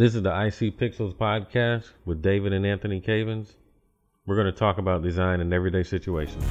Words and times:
This 0.00 0.14
is 0.14 0.22
the 0.22 0.30
IC 0.30 0.78
Pixels 0.78 1.14
podcast 1.14 1.84
with 2.06 2.22
David 2.22 2.54
and 2.54 2.64
Anthony 2.64 3.02
Cavins. 3.02 3.48
We're 4.24 4.34
going 4.34 4.46
to 4.46 4.58
talk 4.58 4.78
about 4.78 5.02
design 5.02 5.42
in 5.42 5.52
everyday 5.52 5.82
situations. 5.82 6.42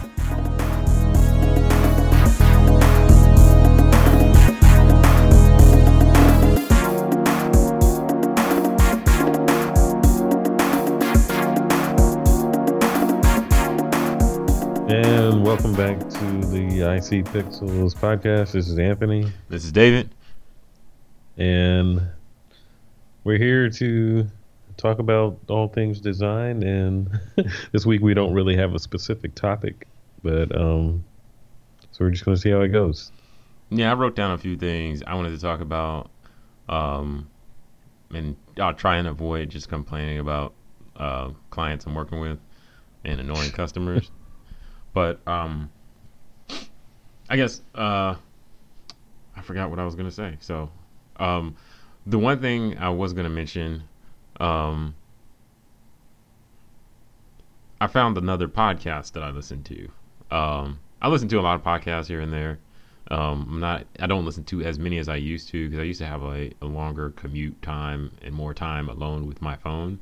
And 14.87 15.43
welcome 15.43 15.73
back 15.73 15.97
to 15.97 16.25
the 16.51 16.85
IC 16.85 17.25
Pixels 17.25 17.95
podcast. 17.95 18.51
This 18.51 18.67
is 18.67 18.77
Anthony. 18.77 19.31
This 19.49 19.65
is 19.65 19.71
David. 19.71 20.13
And 21.35 22.11
we're 23.29 23.37
here 23.37 23.69
to 23.69 24.27
talk 24.75 24.97
about 24.97 25.37
all 25.49 25.67
things 25.67 26.01
design. 26.01 26.63
And 26.63 27.19
this 27.71 27.85
week 27.85 28.01
we 28.01 28.15
don't 28.15 28.33
really 28.33 28.55
have 28.55 28.73
a 28.73 28.79
specific 28.79 29.35
topic, 29.35 29.87
but 30.23 30.55
um, 30.59 31.05
so 31.91 32.05
we're 32.05 32.09
just 32.09 32.25
going 32.25 32.35
to 32.35 32.41
see 32.41 32.49
how 32.49 32.61
it 32.61 32.69
goes. 32.69 33.11
Yeah, 33.69 33.91
I 33.91 33.93
wrote 33.93 34.15
down 34.15 34.31
a 34.31 34.37
few 34.39 34.57
things 34.57 35.03
I 35.05 35.13
wanted 35.13 35.29
to 35.29 35.39
talk 35.39 35.61
about. 35.61 36.09
Um, 36.69 37.29
and 38.11 38.35
I'll 38.59 38.73
try 38.73 38.97
and 38.97 39.07
avoid 39.07 39.51
just 39.51 39.69
complaining 39.69 40.17
about 40.17 40.55
uh, 40.95 41.29
clients 41.51 41.85
I'm 41.85 41.93
working 41.93 42.19
with 42.19 42.39
and 43.05 43.19
annoying 43.21 43.51
customers. 43.51 44.09
But 44.91 45.19
um, 45.27 45.69
I 47.29 47.35
guess 47.37 47.61
uh, 47.75 48.15
I 49.35 49.41
forgot 49.43 49.69
what 49.69 49.77
I 49.77 49.85
was 49.85 49.93
gonna 49.93 50.09
say. 50.09 50.35
So 50.39 50.71
um, 51.17 51.55
the 52.09 52.19
one 52.19 52.39
thing 52.41 52.77
I 52.77 52.89
was 52.89 53.13
gonna 53.13 53.29
mention, 53.29 53.83
um, 54.39 54.95
I 57.81 57.87
found 57.87 58.17
another 58.17 58.47
podcast 58.47 59.13
that 59.13 59.23
I 59.23 59.29
listen 59.31 59.63
to. 59.63 59.89
Um, 60.35 60.79
I 61.01 61.07
listen 61.07 61.27
to 61.29 61.39
a 61.39 61.41
lot 61.41 61.55
of 61.55 61.63
podcasts 61.63 62.07
here 62.07 62.19
and 62.19 62.31
there. 62.33 62.59
Um, 63.09 63.47
I'm 63.49 63.59
not. 63.59 63.85
I 63.99 64.07
don't 64.07 64.25
listen 64.25 64.43
to 64.45 64.61
as 64.61 64.77
many 64.77 64.97
as 64.97 65.07
I 65.09 65.15
used 65.15 65.49
to 65.49 65.67
because 65.67 65.79
I 65.81 65.83
used 65.85 65.99
to 65.99 66.05
have 66.05 66.21
a, 66.23 66.51
a 66.61 66.65
longer 66.65 67.11
commute 67.11 67.61
time 67.61 68.11
and 68.21 68.35
more 68.35 68.53
time 68.53 68.89
alone 68.89 69.25
with 69.27 69.41
my 69.41 69.55
phone 69.55 69.99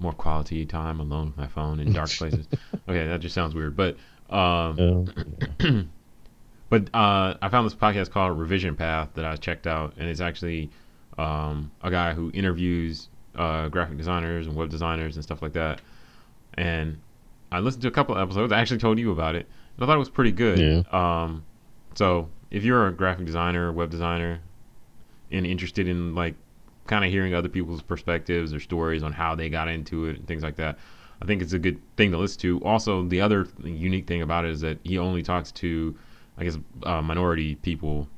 more 0.00 0.12
quality 0.12 0.64
time 0.64 0.98
alone 0.98 1.26
with 1.26 1.36
my 1.36 1.46
phone 1.46 1.78
in 1.78 1.92
dark 1.92 2.08
places. 2.18 2.48
okay, 2.88 3.06
that 3.06 3.20
just 3.20 3.34
sounds 3.34 3.54
weird, 3.54 3.76
but 3.76 3.96
um, 4.34 5.06
Yeah. 5.60 5.82
but 6.70 6.84
uh, 6.94 7.34
I 7.40 7.48
found 7.50 7.66
this 7.66 7.74
podcast 7.74 8.10
called 8.10 8.38
Revision 8.38 8.76
Path 8.76 9.10
that 9.14 9.24
I 9.24 9.36
checked 9.36 9.66
out, 9.66 9.94
and 9.98 10.08
it's 10.08 10.20
actually 10.20 10.70
um, 11.20 11.70
a 11.82 11.90
guy 11.90 12.14
who 12.14 12.30
interviews 12.32 13.08
uh, 13.34 13.68
graphic 13.68 13.96
designers 13.96 14.46
and 14.46 14.56
web 14.56 14.70
designers 14.70 15.16
and 15.16 15.24
stuff 15.24 15.42
like 15.42 15.52
that. 15.52 15.80
And 16.54 16.98
I 17.52 17.60
listened 17.60 17.82
to 17.82 17.88
a 17.88 17.92
couple 17.92 18.14
of 18.14 18.20
episodes. 18.20 18.52
I 18.52 18.60
actually 18.60 18.78
told 18.78 18.98
you 18.98 19.12
about 19.12 19.34
it. 19.34 19.46
I 19.78 19.86
thought 19.86 19.94
it 19.94 19.98
was 19.98 20.10
pretty 20.10 20.32
good. 20.32 20.58
Yeah. 20.58 20.82
Um, 20.92 21.44
so 21.94 22.28
if 22.50 22.64
you're 22.64 22.86
a 22.86 22.92
graphic 22.92 23.26
designer, 23.26 23.72
web 23.72 23.90
designer, 23.90 24.40
and 25.30 25.46
interested 25.46 25.88
in 25.88 26.14
like 26.14 26.34
kind 26.86 27.04
of 27.04 27.10
hearing 27.10 27.34
other 27.34 27.48
people's 27.48 27.82
perspectives 27.82 28.52
or 28.52 28.60
stories 28.60 29.02
on 29.02 29.12
how 29.12 29.34
they 29.34 29.48
got 29.48 29.68
into 29.68 30.06
it 30.06 30.16
and 30.16 30.26
things 30.26 30.42
like 30.42 30.56
that. 30.56 30.78
I 31.22 31.26
think 31.26 31.42
it's 31.42 31.52
a 31.52 31.58
good 31.58 31.80
thing 31.96 32.10
to 32.12 32.18
listen 32.18 32.40
to. 32.40 32.64
Also, 32.64 33.04
the 33.04 33.20
other 33.20 33.46
unique 33.62 34.06
thing 34.06 34.22
about 34.22 34.44
it 34.44 34.52
is 34.52 34.60
that 34.62 34.78
he 34.82 34.98
only 34.98 35.22
talks 35.22 35.52
to, 35.52 35.94
I 36.36 36.44
guess, 36.44 36.58
uh, 36.82 37.02
minority 37.02 37.54
people 37.56 38.08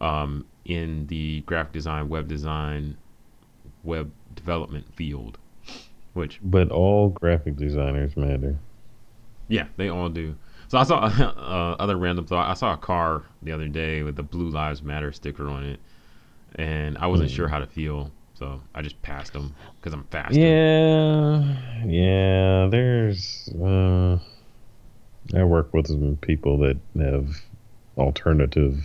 um, 0.00 0.44
in 0.64 1.06
the 1.06 1.40
graphic 1.42 1.72
design, 1.72 2.08
web 2.08 2.28
design, 2.28 2.96
web 3.84 4.10
development 4.34 4.86
field, 4.94 5.38
which 6.14 6.38
But 6.42 6.70
all 6.70 7.10
graphic 7.10 7.56
designers 7.56 8.16
matter. 8.16 8.56
yeah, 9.48 9.66
they 9.76 9.88
all 9.88 10.08
do. 10.08 10.34
So 10.68 10.78
I 10.78 10.82
saw 10.84 10.96
uh, 11.04 11.76
other 11.78 11.96
random 11.96 12.26
thought. 12.26 12.50
I 12.50 12.54
saw 12.54 12.72
a 12.72 12.76
car 12.76 13.22
the 13.42 13.52
other 13.52 13.68
day 13.68 14.02
with 14.02 14.16
the 14.16 14.22
Blue 14.22 14.48
Lives 14.50 14.82
Matter 14.82 15.12
sticker 15.12 15.48
on 15.48 15.64
it, 15.64 15.80
and 16.56 16.98
I 16.98 17.06
wasn't 17.06 17.30
Hmm. 17.30 17.36
sure 17.36 17.48
how 17.48 17.60
to 17.60 17.66
feel, 17.66 18.10
so 18.34 18.60
I 18.74 18.82
just 18.82 19.00
passed 19.02 19.32
them 19.32 19.54
because 19.76 19.92
I'm 19.92 20.04
fast. 20.04 20.34
Yeah, 20.34 21.84
yeah. 21.86 22.66
There's. 22.70 23.48
Uh, 23.62 24.18
I 25.34 25.42
work 25.44 25.72
with 25.74 25.86
some 25.88 26.18
people 26.20 26.58
that 26.58 26.78
have 27.00 27.36
alternative 27.96 28.84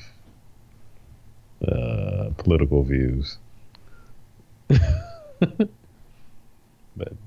uh, 1.67 2.29
political 2.37 2.83
views. 2.83 3.37
but 4.67 4.79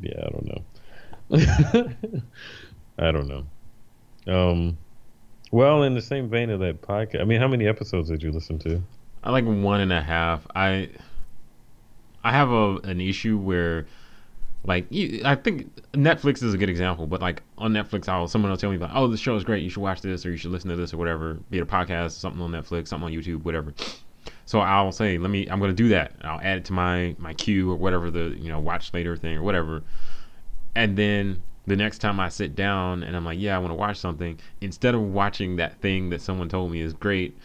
yeah, 0.01 0.27
I 0.27 0.31
don't 0.31 0.47
know. 0.47 0.63
I 2.99 3.11
don't 3.13 3.29
know. 3.29 3.45
Um, 4.27 4.79
well, 5.51 5.83
in 5.83 5.95
the 5.95 6.03
same 6.03 6.29
vein 6.29 6.51
of 6.51 6.61
that 6.61 6.83
podcast, 6.83 7.21
I 7.21 7.25
mean, 7.25 7.41
how 7.41 7.49
many 7.49 7.67
episodes 7.67 8.09
did 8.09 8.23
you 8.23 8.33
listen 8.33 8.59
to? 8.61 8.83
I 9.23 9.31
like 9.31 9.45
one 9.45 9.81
and 9.81 9.93
a 9.93 10.03
half. 10.03 10.47
I 10.55 10.91
I 12.23 12.33
have 12.33 12.51
a 12.51 12.77
an 12.85 13.01
issue 13.01 13.39
where 13.39 13.87
like 14.67 14.87
I 15.25 15.35
think 15.35 15.75
Netflix 15.93 16.43
is 16.43 16.55
a 16.55 16.59
good 16.59 16.71
example, 16.71 17.07
but 17.07 17.21
like 17.21 17.43
on 17.59 17.73
Netflix, 17.73 18.09
I'll 18.09 18.29
someone 18.29 18.51
will 18.51 18.57
tell 18.57 18.71
me 18.71 18.79
like, 18.79 18.91
oh, 18.95 19.09
this 19.09 19.21
show 19.21 19.37
is 19.37 19.45
great, 19.45 19.63
you 19.63 19.71
should 19.71 19.83
watch 19.83 20.01
this 20.01 20.25
or 20.25 20.31
you 20.31 20.37
should 20.37 20.51
listen 20.51 20.71
to 20.71 20.77
this 20.77 20.95
or 20.95 20.97
whatever, 20.97 21.35
be 21.51 21.59
it 21.59 21.63
a 21.63 21.67
podcast, 21.67 22.13
something 22.13 22.41
on 22.41 22.51
Netflix, 22.51 22.89
something 22.89 23.07
on 23.07 23.13
YouTube, 23.13 23.45
whatever. 23.45 23.75
So 24.47 24.61
I'll 24.61 24.93
say, 24.93 25.17
let 25.19 25.31
me, 25.31 25.47
I'm 25.47 25.59
gonna 25.61 25.73
do 25.73 25.89
that. 25.89 26.13
I'll 26.23 26.41
add 26.41 26.59
it 26.59 26.65
to 26.67 26.73
my 26.73 27.17
my 27.19 27.33
queue 27.35 27.71
or 27.71 27.77
whatever 27.77 28.11
the 28.11 28.37
you 28.39 28.49
know 28.49 28.61
watch 28.61 28.93
later 28.93 29.17
thing 29.17 29.37
or 29.37 29.43
whatever, 29.43 29.83
and 30.75 30.97
then 30.97 31.43
the 31.67 31.77
next 31.77 31.99
time 31.99 32.21
I 32.21 32.29
sit 32.29 32.55
down 32.55 33.03
and 33.03 33.17
I'm 33.17 33.25
like, 33.25 33.39
yeah, 33.39 33.57
I 33.57 33.59
want 33.59 33.71
to 33.71 33.77
watch 33.77 33.97
something, 33.97 34.39
instead 34.61 34.95
of 34.95 35.01
watching 35.01 35.57
that 35.57 35.81
thing 35.81 36.11
that 36.11 36.21
someone 36.21 36.49
told 36.49 36.71
me 36.71 36.81
is 36.83 36.93
great, 36.93 37.39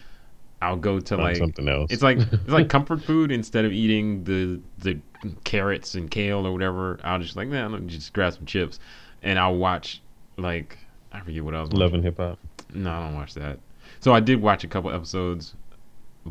I'll 0.60 0.76
go 0.76 1.00
to 1.00 1.16
Find 1.16 1.22
like 1.22 1.36
something 1.36 1.68
else. 1.68 1.90
it's 1.90 2.02
like 2.02 2.18
it's 2.32 2.48
like 2.48 2.68
comfort 2.68 3.02
food. 3.02 3.32
Instead 3.32 3.64
of 3.64 3.72
eating 3.72 4.24
the 4.24 4.60
the 4.78 5.00
carrots 5.44 5.94
and 5.94 6.10
kale 6.10 6.46
or 6.46 6.52
whatever, 6.52 7.00
I'll 7.02 7.18
just 7.18 7.36
like, 7.36 7.48
nah, 7.48 7.66
let 7.66 7.80
me 7.82 7.88
just 7.88 8.12
grab 8.12 8.34
some 8.34 8.44
chips, 8.46 8.78
and 9.22 9.38
I'll 9.38 9.56
watch 9.56 10.02
like 10.36 10.76
I 11.12 11.20
forget 11.20 11.44
what 11.44 11.54
I 11.54 11.60
was. 11.60 11.72
Love 11.72 11.94
and 11.94 12.04
hip 12.04 12.18
hop. 12.18 12.38
No, 12.74 12.90
I 12.92 13.00
don't 13.06 13.14
watch 13.16 13.34
that. 13.34 13.58
So 14.00 14.12
I 14.12 14.20
did 14.20 14.40
watch 14.40 14.64
a 14.64 14.68
couple 14.68 14.90
episodes, 14.90 15.54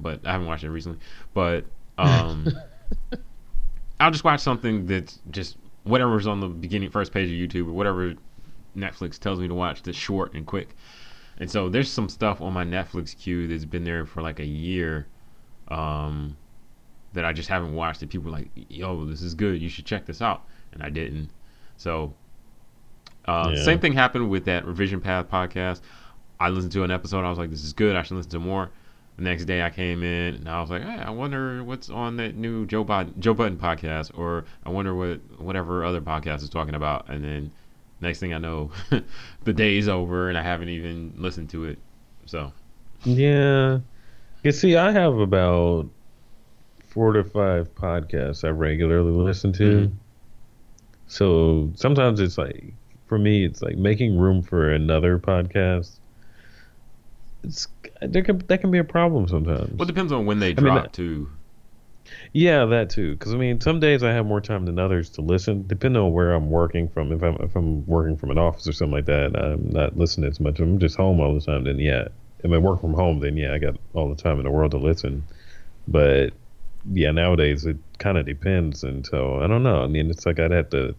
but 0.01 0.25
I 0.25 0.31
haven't 0.31 0.47
watched 0.47 0.63
it 0.63 0.69
recently. 0.71 0.99
But 1.33 1.65
um, 1.97 2.47
I'll 3.99 4.11
just 4.11 4.23
watch 4.23 4.39
something 4.39 4.85
that's 4.85 5.19
just 5.31 5.57
whatever's 5.83 6.27
on 6.27 6.39
the 6.39 6.47
beginning 6.47 6.89
first 6.89 7.11
page 7.11 7.29
of 7.29 7.35
YouTube 7.35 7.67
or 7.67 7.73
whatever 7.73 8.15
Netflix 8.77 9.17
tells 9.19 9.39
me 9.39 9.47
to 9.47 9.53
watch 9.53 9.83
that's 9.83 9.97
short 9.97 10.33
and 10.33 10.45
quick. 10.45 10.75
And 11.37 11.49
so 11.49 11.69
there's 11.69 11.91
some 11.91 12.09
stuff 12.09 12.41
on 12.41 12.53
my 12.53 12.65
Netflix 12.65 13.17
queue 13.17 13.47
that's 13.47 13.65
been 13.65 13.83
there 13.83 14.05
for 14.05 14.21
like 14.21 14.39
a 14.39 14.45
year 14.45 15.07
um, 15.69 16.35
that 17.13 17.23
I 17.25 17.31
just 17.33 17.49
haven't 17.49 17.73
watched. 17.75 18.01
That 18.01 18.09
people 18.09 18.29
are 18.29 18.39
like, 18.39 18.49
yo, 18.55 19.05
this 19.05 19.21
is 19.21 19.33
good. 19.33 19.61
You 19.61 19.69
should 19.69 19.85
check 19.85 20.05
this 20.05 20.21
out. 20.21 20.43
And 20.73 20.83
I 20.83 20.89
didn't. 20.89 21.29
So 21.77 22.13
uh, 23.25 23.53
Yeah. 23.55 23.63
same 23.63 23.79
thing 23.79 23.93
happened 23.93 24.29
with 24.29 24.45
that 24.45 24.65
Revision 24.65 24.99
Path 25.01 25.29
podcast. 25.29 25.81
I 26.39 26.49
listened 26.49 26.71
to 26.73 26.83
an 26.83 26.91
episode. 26.91 27.25
I 27.25 27.29
was 27.29 27.37
like, 27.39 27.49
this 27.49 27.63
is 27.63 27.73
good. 27.73 27.95
I 27.95 28.03
should 28.03 28.17
listen 28.17 28.31
to 28.31 28.39
more. 28.39 28.69
The 29.19 29.25
next 29.25 29.45
day 29.45 29.61
I 29.61 29.69
came 29.69 30.01
in 30.01 30.35
and 30.35 30.47
I 30.47 30.61
was 30.61 30.69
like, 30.69 30.81
hey, 30.81 30.97
I 30.97 31.09
wonder 31.09 31.61
what's 31.61 31.89
on 31.89 32.15
that 32.17 32.35
new 32.35 32.65
Joe 32.65 32.85
Biden, 32.85 33.19
Joe 33.19 33.33
Budden 33.33 33.57
podcast, 33.57 34.17
or 34.17 34.45
I 34.65 34.69
wonder 34.69 34.95
what 34.95 35.19
whatever 35.41 35.83
other 35.83 35.99
podcast 35.99 36.41
is 36.41 36.49
talking 36.49 36.73
about. 36.73 37.09
And 37.09 37.21
then 37.21 37.51
next 37.99 38.21
thing 38.21 38.33
I 38.33 38.37
know, 38.37 38.71
the 39.43 39.51
day's 39.51 39.89
over 39.89 40.29
and 40.29 40.37
I 40.37 40.41
haven't 40.41 40.69
even 40.69 41.15
listened 41.17 41.49
to 41.49 41.65
it. 41.65 41.79
So 42.27 42.53
Yeah. 43.03 43.79
You 44.43 44.53
see, 44.53 44.77
I 44.77 44.89
have 44.93 45.17
about 45.17 45.89
four 46.87 47.11
to 47.11 47.25
five 47.25 47.75
podcasts 47.75 48.45
I 48.45 48.51
regularly 48.51 49.11
listen 49.11 49.51
to. 49.51 49.89
Mhm. 49.89 49.91
So 51.07 51.73
sometimes 51.75 52.21
it's 52.21 52.37
like, 52.37 52.73
for 53.07 53.19
me, 53.19 53.43
it's 53.43 53.61
like 53.61 53.75
making 53.75 54.17
room 54.17 54.41
for 54.41 54.71
another 54.71 55.19
podcast. 55.19 55.98
It's 57.43 57.67
there 58.01 58.23
can 58.23 58.39
that 58.47 58.61
can 58.61 58.71
be 58.71 58.77
a 58.77 58.83
problem 58.83 59.27
sometimes. 59.27 59.71
well, 59.73 59.83
it 59.83 59.87
depends 59.87 60.11
on 60.11 60.25
when 60.25 60.39
they 60.39 60.53
mean, 60.53 60.63
drop 60.63 60.83
that- 60.83 60.93
too. 60.93 61.29
Yeah, 62.33 62.65
that 62.65 62.89
too. 62.89 63.13
Because 63.13 63.33
I 63.33 63.37
mean, 63.37 63.61
some 63.61 63.79
days 63.79 64.03
I 64.03 64.11
have 64.11 64.25
more 64.25 64.41
time 64.41 64.65
than 64.65 64.79
others 64.79 65.09
to 65.11 65.21
listen, 65.21 65.65
depending 65.67 66.01
on 66.01 66.11
where 66.11 66.33
I'm 66.33 66.49
working 66.49 66.87
from. 66.89 67.11
If 67.11 67.21
I'm 67.23 67.35
if 67.35 67.55
I'm 67.55 67.85
working 67.85 68.17
from 68.17 68.31
an 68.31 68.37
office 68.37 68.67
or 68.67 68.73
something 68.73 68.95
like 68.95 69.05
that, 69.05 69.35
I'm 69.35 69.69
not 69.69 69.97
listening 69.97 70.29
as 70.29 70.39
much. 70.39 70.55
If 70.55 70.61
I'm 70.61 70.79
just 70.79 70.95
home 70.95 71.19
all 71.19 71.33
the 71.33 71.41
time. 71.41 71.65
Then 71.65 71.79
yeah, 71.79 72.07
if 72.43 72.51
I 72.51 72.57
work 72.57 72.81
from 72.81 72.93
home, 72.93 73.19
then 73.19 73.37
yeah, 73.37 73.53
I 73.53 73.59
got 73.59 73.75
all 73.93 74.09
the 74.09 74.21
time 74.21 74.39
in 74.39 74.45
the 74.45 74.51
world 74.51 74.71
to 74.71 74.77
listen. 74.77 75.23
But 75.87 76.31
yeah, 76.91 77.11
nowadays 77.11 77.65
it 77.65 77.77
kind 77.99 78.17
of 78.17 78.25
depends, 78.25 78.83
and 78.83 79.05
so 79.05 79.39
I 79.41 79.47
don't 79.47 79.63
know. 79.63 79.83
I 79.83 79.87
mean, 79.87 80.09
it's 80.09 80.25
like 80.25 80.39
I'd 80.39 80.51
have 80.51 80.69
to 80.71 80.95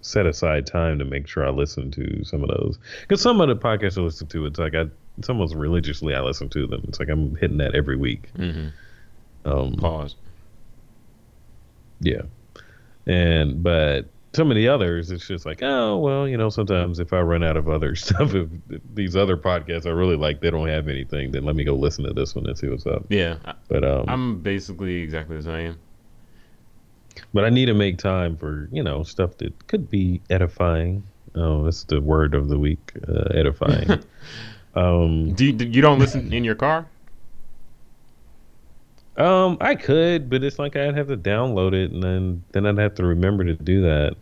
set 0.00 0.24
aside 0.24 0.66
time 0.66 0.98
to 1.00 1.04
make 1.04 1.26
sure 1.26 1.46
I 1.46 1.50
listen 1.50 1.90
to 1.92 2.24
some 2.24 2.42
of 2.42 2.48
those. 2.48 2.78
Because 3.02 3.20
some 3.20 3.40
of 3.40 3.48
the 3.48 3.56
podcasts 3.56 3.98
I 3.98 4.02
listen 4.02 4.26
to, 4.28 4.46
it's 4.46 4.58
like 4.58 4.74
I 4.74 4.86
it's 5.18 5.28
almost 5.28 5.54
religiously 5.54 6.14
I 6.14 6.20
listen 6.20 6.48
to 6.50 6.66
them. 6.66 6.84
It's 6.88 6.98
like 7.00 7.08
I'm 7.08 7.36
hitting 7.36 7.58
that 7.58 7.74
every 7.74 7.96
week. 7.96 8.28
hmm 8.36 8.68
Um, 9.44 9.74
Pause. 9.74 10.16
yeah. 12.00 12.22
And 13.06 13.62
but 13.62 14.06
some 14.32 14.50
of 14.50 14.56
the 14.56 14.68
others, 14.68 15.10
it's 15.10 15.26
just 15.26 15.46
like, 15.46 15.62
oh 15.62 15.96
well, 15.98 16.28
you 16.28 16.36
know, 16.36 16.50
sometimes 16.50 16.98
if 16.98 17.12
I 17.12 17.20
run 17.20 17.42
out 17.42 17.56
of 17.56 17.68
other 17.68 17.94
stuff, 18.04 18.34
if 18.34 18.48
these 18.94 19.16
other 19.16 19.36
podcasts 19.36 19.86
I 19.86 19.90
really 19.90 20.16
like, 20.16 20.40
they 20.40 20.50
don't 20.50 20.68
have 20.68 20.88
anything, 20.88 21.30
then 21.32 21.44
let 21.44 21.56
me 21.56 21.64
go 21.64 21.74
listen 21.74 22.04
to 22.04 22.12
this 22.12 22.34
one 22.34 22.46
and 22.46 22.58
see 22.58 22.68
what's 22.68 22.86
up. 22.86 23.06
Yeah, 23.08 23.36
But 23.68 23.84
um, 23.84 24.04
I'm 24.08 24.40
basically 24.40 24.96
exactly 24.96 25.36
the 25.36 25.42
same. 25.42 25.78
but 27.32 27.44
I 27.44 27.50
need 27.50 27.66
to 27.66 27.74
make 27.74 27.96
time 27.98 28.36
for 28.36 28.68
you 28.72 28.82
know 28.82 29.02
stuff 29.04 29.38
that 29.38 29.66
could 29.68 29.88
be 29.88 30.20
edifying. 30.28 31.04
Oh, 31.34 31.64
that's 31.64 31.84
the 31.84 32.00
word 32.00 32.34
of 32.34 32.48
the 32.48 32.58
week, 32.58 32.92
uh, 33.08 33.28
edifying. 33.34 34.02
um, 34.76 35.32
Do 35.32 35.44
you, 35.46 35.52
you 35.52 35.82
don't 35.82 35.98
listen 35.98 36.32
in 36.32 36.44
your 36.44 36.54
car? 36.54 36.86
um, 39.16 39.56
I 39.60 39.74
could, 39.74 40.28
but 40.28 40.42
it's 40.44 40.58
like 40.58 40.76
I'd 40.76 40.94
have 40.94 41.08
to 41.08 41.16
download 41.16 41.72
it, 41.72 41.90
and 41.90 42.02
then 42.02 42.44
then 42.52 42.66
I'd 42.66 42.78
have 42.78 42.94
to 42.96 43.04
remember 43.04 43.44
to 43.44 43.54
do 43.54 43.82
that. 43.82 44.14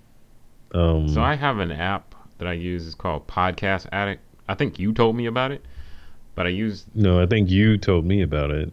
Um, 0.72 1.08
So 1.08 1.20
I 1.20 1.34
have 1.34 1.58
an 1.58 1.72
app 1.72 2.14
that 2.38 2.46
I 2.46 2.52
use. 2.52 2.86
It's 2.86 2.94
called 2.94 3.26
Podcast 3.26 3.86
Addict. 3.92 4.22
I 4.48 4.54
think 4.54 4.78
you 4.78 4.92
told 4.92 5.16
me 5.16 5.26
about 5.26 5.50
it, 5.50 5.64
but 6.34 6.46
I 6.46 6.50
use 6.50 6.84
no, 6.94 7.20
I 7.20 7.26
think 7.26 7.50
you 7.50 7.76
told 7.76 8.04
me 8.04 8.22
about 8.22 8.50
it. 8.50 8.72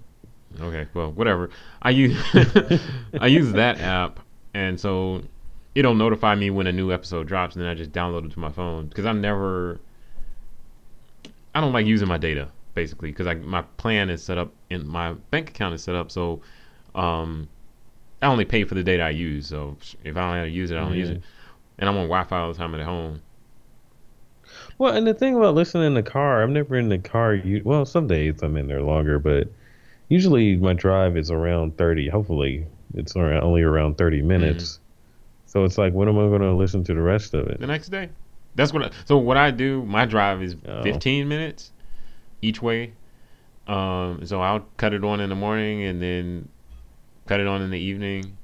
Okay, 0.59 0.85
well, 0.93 1.11
whatever. 1.11 1.49
I 1.81 1.89
use 1.91 2.17
I 3.19 3.27
use 3.27 3.53
that 3.53 3.79
app, 3.79 4.19
and 4.53 4.79
so 4.79 5.23
it'll 5.73 5.95
notify 5.95 6.35
me 6.35 6.49
when 6.51 6.67
a 6.67 6.71
new 6.71 6.91
episode 6.91 7.27
drops, 7.27 7.55
and 7.55 7.63
then 7.63 7.71
I 7.71 7.73
just 7.73 7.91
download 7.93 8.25
it 8.25 8.31
to 8.33 8.39
my 8.39 8.51
phone 8.51 8.87
because 8.87 9.05
I'm 9.05 9.21
never. 9.21 9.79
I 11.53 11.61
don't 11.61 11.73
like 11.73 11.85
using 11.85 12.07
my 12.07 12.17
data 12.17 12.49
basically 12.73 13.11
because 13.11 13.27
my 13.43 13.61
plan 13.77 14.09
is 14.09 14.23
set 14.23 14.37
up 14.37 14.53
and 14.69 14.85
my 14.85 15.13
bank 15.29 15.49
account 15.49 15.73
is 15.73 15.83
set 15.83 15.93
up 15.93 16.09
so 16.09 16.41
um, 16.95 17.49
I 18.21 18.27
only 18.27 18.45
pay 18.45 18.63
for 18.63 18.75
the 18.75 18.83
data 18.83 19.03
I 19.03 19.09
use. 19.09 19.47
So 19.47 19.77
if 20.03 20.15
I 20.15 20.21
don't 20.21 20.35
have 20.35 20.45
to 20.45 20.51
use 20.51 20.71
it, 20.71 20.77
I 20.77 20.81
don't 20.81 20.95
use 20.95 21.09
it. 21.09 21.21
And 21.79 21.89
I'm 21.89 21.97
on 21.97 22.03
Wi-Fi 22.03 22.37
all 22.37 22.51
the 22.51 22.57
time 22.57 22.75
at 22.75 22.85
home. 22.85 23.21
Well, 24.77 24.95
and 24.95 25.07
the 25.07 25.13
thing 25.13 25.35
about 25.35 25.55
listening 25.55 25.87
in 25.87 25.93
the 25.93 26.03
car, 26.03 26.43
I'm 26.43 26.53
never 26.53 26.75
in 26.75 26.89
the 26.89 26.99
car. 26.99 27.33
You 27.33 27.61
well, 27.63 27.85
some 27.85 28.07
days 28.07 28.43
I'm 28.43 28.57
in 28.57 28.67
there 28.67 28.81
longer, 28.81 29.17
but 29.17 29.47
usually 30.09 30.57
my 30.57 30.73
drive 30.73 31.17
is 31.17 31.31
around 31.31 31.77
30. 31.77 32.09
Hopefully, 32.09 32.67
it's 32.93 33.15
around, 33.15 33.43
only 33.43 33.61
around 33.61 33.97
30 33.97 34.21
minutes. 34.21 34.79
So 35.45 35.63
it's 35.63 35.77
like, 35.77 35.93
when 35.93 36.07
am 36.07 36.17
I 36.17 36.27
going 36.27 36.41
to 36.41 36.53
listen 36.53 36.83
to 36.85 36.93
the 36.93 37.01
rest 37.01 37.33
of 37.33 37.47
it? 37.47 37.59
the 37.59 37.67
next 37.67 37.89
day. 37.89 38.09
That's 38.55 38.73
what. 38.73 38.83
I, 38.83 38.91
so 39.05 39.17
what 39.17 39.37
I 39.37 39.51
do, 39.51 39.83
my 39.85 40.05
drive 40.05 40.41
is 40.43 40.55
Oh. 40.67 40.83
15 40.83 41.27
minutes 41.27 41.71
each 42.41 42.61
way. 42.61 42.93
Um, 43.67 44.25
so 44.25 44.41
I'll 44.41 44.65
cut 44.77 44.93
it 44.93 45.03
on 45.03 45.19
in 45.21 45.29
the 45.29 45.35
morning 45.35 45.83
and 45.83 46.01
then 46.01 46.49
cut 47.27 47.39
it 47.39 47.47
on 47.47 47.61
in 47.61 47.69
the 47.69 47.79
evening, 47.79 48.37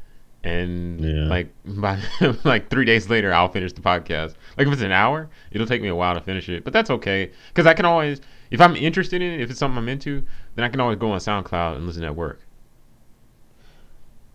and 0.44 1.02
Yeah. 1.04 1.26
like 1.28 1.50
by 1.66 2.00
like 2.44 2.70
three 2.70 2.86
days 2.86 3.10
later, 3.10 3.34
I'll 3.34 3.50
finish 3.50 3.74
the 3.74 3.82
podcast. 3.82 4.36
Like 4.58 4.68
if 4.68 4.74
it's 4.74 4.82
an 4.82 4.92
hour, 4.92 5.30
it'll 5.52 5.68
take 5.68 5.82
me 5.82 5.88
a 5.90 5.96
while 5.96 6.14
to 6.14 6.22
finish 6.22 6.48
it, 6.48 6.64
but 6.64 6.72
that's 6.72 6.90
okay 6.90 7.32
because 7.50 7.66
I 7.66 7.74
can 7.74 7.84
always, 7.86 8.22
if 8.52 8.62
I'm 8.62 8.76
interested 8.78 9.22
in 9.22 9.34
it, 9.34 9.42
if 9.42 9.50
it's 9.50 9.60
something 9.60 9.78
I'm 9.78 9.90
into, 9.90 10.24
then 10.56 10.64
I 10.64 10.70
can 10.70 10.80
always 10.80 10.98
go 11.00 11.12
on 11.12 11.20
SoundCloud 11.20 11.76
and 11.76 11.86
listen 11.86 12.04
at 12.06 12.16
work. 12.16 12.40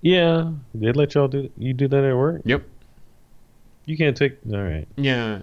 Yeah, 0.00 0.50
they 0.74 0.92
let 0.92 1.14
y'all 1.14 1.28
do 1.28 1.48
you 1.56 1.72
do 1.72 1.86
that 1.88 2.04
at 2.04 2.16
work? 2.16 2.42
Yep. 2.44 2.64
You 3.84 3.96
can't 3.96 4.16
take. 4.16 4.38
All 4.52 4.62
right. 4.62 4.86
Yeah, 4.96 5.40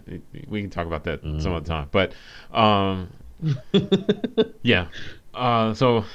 we 0.47 0.61
can 0.61 0.69
talk 0.69 0.87
about 0.87 1.03
that 1.05 1.23
Mhm. 1.23 1.41
some 1.41 1.53
other 1.53 1.65
time. 1.65 1.89
But 1.91 2.13
um, 2.53 3.09
yeah. 4.63 4.87
Uh, 5.33 5.73
so 5.73 6.05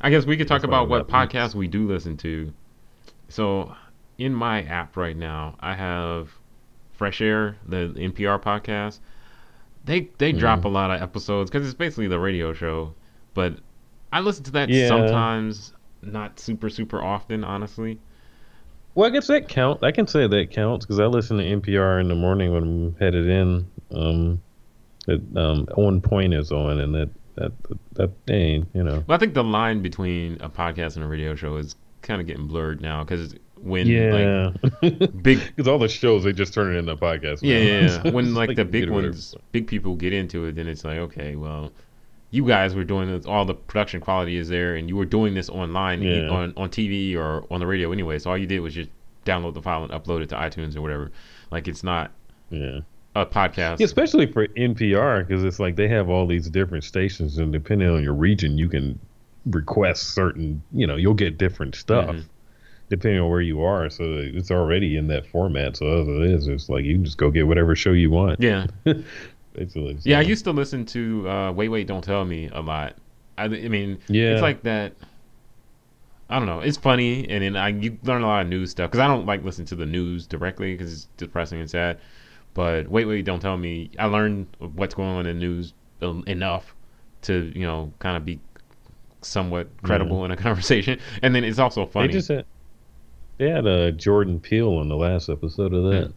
I 0.00 0.10
guess 0.10 0.26
we 0.26 0.36
could 0.36 0.48
talk 0.48 0.62
That's 0.62 0.68
about 0.68 0.88
what 0.88 1.08
podcasts 1.08 1.54
we 1.54 1.66
do 1.68 1.86
listen 1.88 2.16
to. 2.18 2.52
So 3.28 3.74
in 4.18 4.34
my 4.34 4.62
app 4.62 4.96
right 4.96 5.16
now, 5.16 5.56
I 5.60 5.74
have 5.74 6.30
Fresh 6.92 7.20
Air, 7.20 7.56
the 7.66 7.92
NPR 7.96 8.40
podcast. 8.40 9.00
They 9.84 10.08
they 10.18 10.32
drop 10.32 10.60
Mm-hmm. 10.60 10.66
a 10.68 10.70
lot 10.70 10.90
of 10.90 11.02
episodes 11.02 11.50
because 11.50 11.66
it's 11.66 11.76
basically 11.76 12.08
the 12.08 12.18
radio 12.18 12.52
show. 12.52 12.94
But 13.34 13.58
I 14.12 14.20
listen 14.20 14.44
to 14.44 14.50
that 14.52 14.68
Yeah. 14.68 14.88
sometimes, 14.88 15.72
not 16.02 16.38
super 16.40 16.70
super 16.70 17.02
often, 17.02 17.44
honestly. 17.44 17.98
Well, 18.96 19.06
I 19.06 19.10
guess 19.10 19.26
that 19.26 19.46
count. 19.48 19.84
I 19.84 19.92
can 19.92 20.06
say 20.06 20.26
that 20.26 20.50
counts 20.50 20.86
because 20.86 20.98
I 20.98 21.04
listen 21.04 21.36
to 21.36 21.44
NPR 21.44 22.00
in 22.00 22.08
the 22.08 22.14
morning 22.14 22.54
when 22.54 22.62
I'm 22.62 22.96
headed 22.96 23.28
in. 23.28 23.70
Um, 23.94 24.42
it, 25.06 25.20
um, 25.36 25.68
on 25.76 26.00
point 26.00 26.32
is 26.32 26.50
on, 26.50 26.80
and 26.80 26.94
that 26.94 27.10
that 27.34 27.52
that 27.92 28.10
ain't 28.30 28.66
you 28.72 28.82
know. 28.82 29.04
Well, 29.06 29.14
I 29.14 29.18
think 29.18 29.34
the 29.34 29.44
line 29.44 29.82
between 29.82 30.38
a 30.40 30.48
podcast 30.48 30.96
and 30.96 31.04
a 31.04 31.08
radio 31.08 31.34
show 31.34 31.56
is 31.56 31.76
kind 32.00 32.22
of 32.22 32.26
getting 32.26 32.46
blurred 32.46 32.80
now 32.80 33.04
because 33.04 33.34
when 33.56 33.86
Yeah, 33.86 34.52
like 34.80 35.12
big 35.22 35.40
because 35.44 35.68
all 35.68 35.78
the 35.78 35.88
shows 35.88 36.24
they 36.24 36.32
just 36.32 36.54
turn 36.54 36.74
it 36.74 36.78
into 36.78 36.92
a 36.92 36.96
podcast. 36.96 37.40
yeah, 37.42 37.58
yeah, 37.58 38.02
when 38.12 38.28
it's 38.28 38.34
like, 38.34 38.56
the 38.56 38.64
big 38.64 38.88
ones 38.88 39.34
big 39.52 39.66
people 39.66 39.94
get 39.94 40.14
into 40.14 40.46
it 40.46 40.54
then 40.54 40.66
it's 40.68 40.84
like 40.84 40.98
okay 40.98 41.36
well 41.36 41.72
you 42.36 42.46
guys 42.46 42.74
were 42.74 42.84
doing 42.84 43.08
this 43.08 43.24
all 43.26 43.44
the 43.44 43.54
production 43.54 44.00
quality 44.00 44.36
is 44.36 44.48
there 44.48 44.76
and 44.76 44.88
you 44.88 44.96
were 44.96 45.04
doing 45.04 45.34
this 45.34 45.48
online 45.48 46.02
Yeah. 46.02 46.28
on 46.28 46.52
on 46.56 46.68
TV 46.70 47.16
or 47.16 47.44
on 47.50 47.60
the 47.60 47.66
radio 47.66 47.90
anyway 47.92 48.18
so 48.18 48.30
all 48.30 48.38
you 48.38 48.46
did 48.46 48.60
was 48.60 48.74
just 48.74 48.90
download 49.24 49.54
the 49.54 49.62
file 49.62 49.82
and 49.82 49.92
upload 49.92 50.20
it 50.22 50.28
to 50.28 50.34
iTunes 50.36 50.76
or 50.76 50.82
whatever 50.82 51.10
like 51.50 51.66
it's 51.68 51.82
not 51.82 52.10
Yeah. 52.50 52.80
a 53.14 53.24
podcast 53.26 53.80
Yeah, 53.80 53.84
especially 53.86 54.26
for 54.30 54.46
NPR 54.48 55.26
because 55.26 55.42
it's 55.44 55.58
like 55.58 55.76
they 55.76 55.88
have 55.88 56.08
all 56.10 56.26
these 56.26 56.48
different 56.50 56.84
stations, 56.84 57.38
and 57.38 57.50
depending 57.52 57.88
on 57.88 58.02
your 58.02 58.12
region, 58.14 58.58
you 58.58 58.68
can 58.68 58.98
request 59.50 60.14
certain. 60.14 60.62
You 60.72 60.86
know, 60.86 60.96
you'll 60.96 61.14
get 61.14 61.38
different 61.38 61.74
stuff 61.76 62.10
Mhm. 62.14 62.24
depending 62.90 63.20
on 63.20 63.30
where 63.30 63.40
you 63.40 63.62
are. 63.62 63.88
So 63.88 64.04
it's 64.04 64.50
already 64.50 64.96
in 64.96 65.06
that 65.08 65.24
format. 65.26 65.76
So 65.78 65.86
as 66.02 66.06
it 66.08 66.22
is, 66.34 66.46
it's 66.48 66.68
like 66.68 66.84
you 66.84 66.94
can 66.94 67.04
just 67.04 67.16
go 67.16 67.30
get 67.30 67.46
whatever 67.46 67.74
show 67.74 67.92
you 67.92 68.10
want. 68.10 68.38
yeah 68.40 68.66
Basically. 69.56 69.96
yeah 70.04 70.18
I 70.18 70.22
used 70.22 70.44
to 70.44 70.52
listen 70.52 70.84
to 70.86 71.28
uh, 71.28 71.52
Wait 71.52 71.68
Wait 71.68 71.86
Don't 71.86 72.02
Tell 72.04 72.24
Me 72.24 72.48
a 72.52 72.60
lot 72.60 72.94
I, 73.38 73.44
I 73.44 73.48
mean 73.48 73.98
Yeah. 74.08 74.30
it's 74.32 74.42
like 74.42 74.62
that 74.64 74.92
I 76.28 76.38
don't 76.40 76.46
know. 76.46 76.58
It's 76.58 76.76
funny, 76.76 77.28
and 77.30 77.44
then 77.44 77.54
I 77.56 77.68
you 77.68 77.98
learn 78.02 78.22
a 78.22 78.26
lot 78.26 78.42
of 78.42 78.48
news 78.48 78.72
stuff 78.72 78.90
because 78.90 78.98
I 78.98 79.06
don't 79.06 79.26
like 79.26 79.44
listening 79.44 79.66
to 79.68 79.76
the 79.76 79.86
news 79.86 80.26
directly 80.26 80.72
because 80.74 80.92
it's 80.92 81.04
depressing 81.16 81.60
and 81.60 81.70
sad. 81.70 81.98
But 82.52 82.88
wait, 82.88 83.04
wait, 83.04 83.24
don't 83.24 83.38
tell 83.38 83.56
me. 83.56 83.90
I 83.96 84.06
learned 84.06 84.48
what's 84.58 84.92
going 84.94 85.08
on 85.10 85.26
in 85.26 85.38
the 85.38 85.46
news 85.46 85.72
um, 86.02 86.24
enough 86.26 86.74
to 87.22 87.52
you 87.54 87.64
know 87.64 87.92
kind 88.00 88.16
of 88.16 88.24
be 88.24 88.40
somewhat 89.22 89.68
credible 89.84 90.24
in 90.24 90.32
a 90.32 90.36
conversation, 90.46 90.98
and 91.22 91.32
then 91.32 91.44
it's 91.44 91.60
also 91.60 91.86
They 91.86 91.92
funny. 91.92 92.12
just 92.12 92.26
had 92.26 92.44
they 93.38 93.48
had 93.48 93.64
uh, 93.68 93.92
Jordan 93.92 94.40
Peele 94.40 94.78
on 94.78 94.88
the 94.88 94.96
last 94.96 95.28
episode 95.28 95.72
of 95.74 95.84
that. 95.92 96.12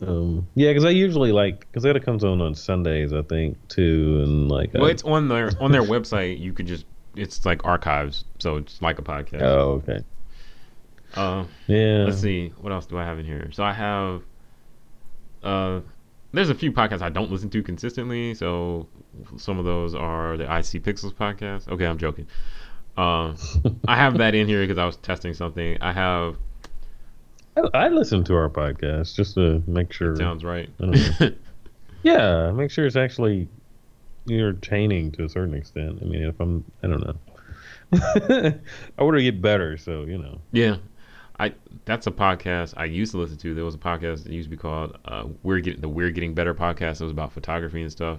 Um, 0.00 0.48
yeah, 0.54 0.70
because 0.70 0.84
I 0.84 0.90
usually 0.90 1.32
like 1.32 1.60
because 1.60 1.82
that 1.84 2.02
comes 2.04 2.24
on 2.24 2.40
on 2.40 2.54
Sundays, 2.54 3.12
I 3.12 3.22
think 3.22 3.56
too, 3.68 4.20
and 4.24 4.48
like 4.50 4.74
well, 4.74 4.86
I- 4.86 4.90
it's 4.90 5.04
on 5.04 5.28
their 5.28 5.50
on 5.60 5.72
their 5.72 5.82
website. 5.82 6.38
You 6.40 6.52
could 6.52 6.66
just 6.66 6.84
it's 7.16 7.46
like 7.46 7.64
archives, 7.64 8.24
so 8.40 8.56
it's 8.56 8.82
like 8.82 8.98
a 8.98 9.02
podcast. 9.02 9.42
oh 9.42 9.82
okay, 9.88 10.00
Uh, 11.14 11.44
yeah. 11.68 12.04
Let's 12.06 12.20
see. 12.20 12.48
What 12.60 12.72
else 12.72 12.86
do 12.86 12.98
I 12.98 13.04
have 13.04 13.18
in 13.20 13.24
here? 13.24 13.48
So 13.52 13.62
I 13.62 13.72
have. 13.72 14.22
Uh, 15.42 15.80
there's 16.32 16.50
a 16.50 16.54
few 16.54 16.72
podcasts 16.72 17.02
I 17.02 17.10
don't 17.10 17.30
listen 17.30 17.48
to 17.50 17.62
consistently. 17.62 18.34
So 18.34 18.88
some 19.36 19.58
of 19.60 19.64
those 19.64 19.94
are 19.94 20.36
the 20.36 20.44
IC 20.44 20.82
Pixels 20.82 21.14
podcast. 21.14 21.68
Okay, 21.68 21.86
I'm 21.86 21.98
joking. 21.98 22.26
Um, 22.96 23.36
I 23.86 23.96
have 23.96 24.18
that 24.18 24.34
in 24.34 24.48
here 24.48 24.60
because 24.62 24.78
I 24.78 24.84
was 24.86 24.96
testing 24.96 25.34
something. 25.34 25.78
I 25.80 25.92
have. 25.92 26.36
I, 27.56 27.60
I 27.74 27.88
listen 27.88 28.24
to 28.24 28.34
our 28.34 28.48
podcast 28.50 29.14
just 29.14 29.34
to 29.34 29.62
make 29.66 29.92
sure. 29.92 30.12
It 30.12 30.18
Sounds 30.18 30.44
right. 30.44 30.68
I 30.80 30.82
don't 30.84 31.20
know. 31.20 31.30
Yeah, 32.02 32.50
make 32.50 32.70
sure 32.70 32.84
it's 32.84 32.96
actually 32.96 33.48
entertaining 34.28 35.10
to 35.12 35.24
a 35.24 35.28
certain 35.28 35.54
extent. 35.54 36.00
I 36.02 36.04
mean, 36.04 36.22
if 36.24 36.38
I'm, 36.38 36.62
I 36.82 36.86
don't 36.88 37.00
know. 37.02 37.16
I 38.98 39.02
want 39.02 39.16
to 39.16 39.22
get 39.22 39.40
better, 39.40 39.78
so 39.78 40.02
you 40.02 40.18
know. 40.18 40.38
yeah. 40.52 40.76
I 41.40 41.52
that's 41.86 42.06
a 42.06 42.10
podcast 42.12 42.74
I 42.76 42.84
used 42.84 43.12
to 43.12 43.18
listen 43.18 43.38
to. 43.38 43.54
There 43.54 43.64
was 43.64 43.74
a 43.74 43.78
podcast 43.78 44.24
that 44.24 44.32
used 44.32 44.46
to 44.46 44.50
be 44.50 44.56
called 44.60 44.98
uh, 45.06 45.24
"We're 45.42 45.60
Getting 45.60 45.80
the 45.80 45.88
We're 45.88 46.10
Getting 46.10 46.34
Better" 46.34 46.54
podcast. 46.54 47.00
It 47.00 47.04
was 47.04 47.10
about 47.10 47.32
photography 47.32 47.80
and 47.82 47.90
stuff, 47.90 48.18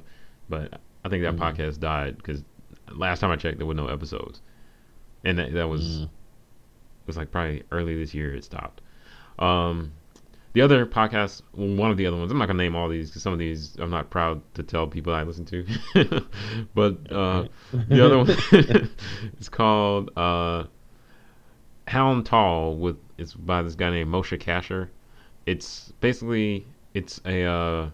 but 0.50 0.80
I 1.06 1.10
think 1.10 1.24
that 1.24 1.36
Mhm. 1.36 1.39
podcast 1.39 1.80
died 1.80 2.18
because 2.18 2.44
last 2.92 3.20
time 3.20 3.30
I 3.32 3.36
checked, 3.36 3.58
there 3.60 3.68
were 3.68 3.74
no 3.75 3.88
episodes, 3.88 4.42
and 5.24 5.38
that 5.39 5.54
that 5.54 5.70
was 5.70 6.00
Mm. 6.00 6.04
it 6.06 6.10
was 7.08 7.18
like 7.18 7.32
probably 7.32 7.62
early 7.72 7.96
this 7.96 8.13
year 8.15 8.34
it 8.34 8.44
stopped. 8.44 8.82
Um, 9.39 9.94
the 10.54 10.62
other 10.62 10.86
podcast, 10.86 11.42
one 11.51 11.92
of 11.92 11.98
the 11.98 12.06
other 12.08 12.15
ones, 12.15 12.32
I'm 12.32 12.38
not 12.38 12.48
gonna 12.48 12.63
name 12.63 12.75
all 12.75 12.88
these 12.88 13.10
because 13.10 13.24
some 13.24 13.34
of 13.34 13.39
these 13.39 13.75
I'm 13.77 13.89
not 13.89 14.10
proud 14.10 14.42
to 14.54 14.63
tell 14.63 14.88
people 14.88 15.13
I 15.13 15.24
listen 15.24 15.46
to, 15.46 15.65
but 16.74 17.12
uh, 17.12 17.48
the 17.74 18.06
other 18.06 18.18
one 18.18 18.30
is 19.39 19.50
called 19.50 20.12
uh, 20.18 20.63
Hound 21.88 22.25
Tall 22.25 22.77
with 22.77 22.98
it's 23.18 23.34
by 23.34 23.62
this 23.62 23.75
guy 23.75 23.89
named 23.89 24.10
Moshe 24.10 24.39
Kasher. 24.39 24.89
It's 25.46 25.92
basically 26.00 26.65
it's 26.94 27.20
a 27.25 27.44
uh, 27.44 27.89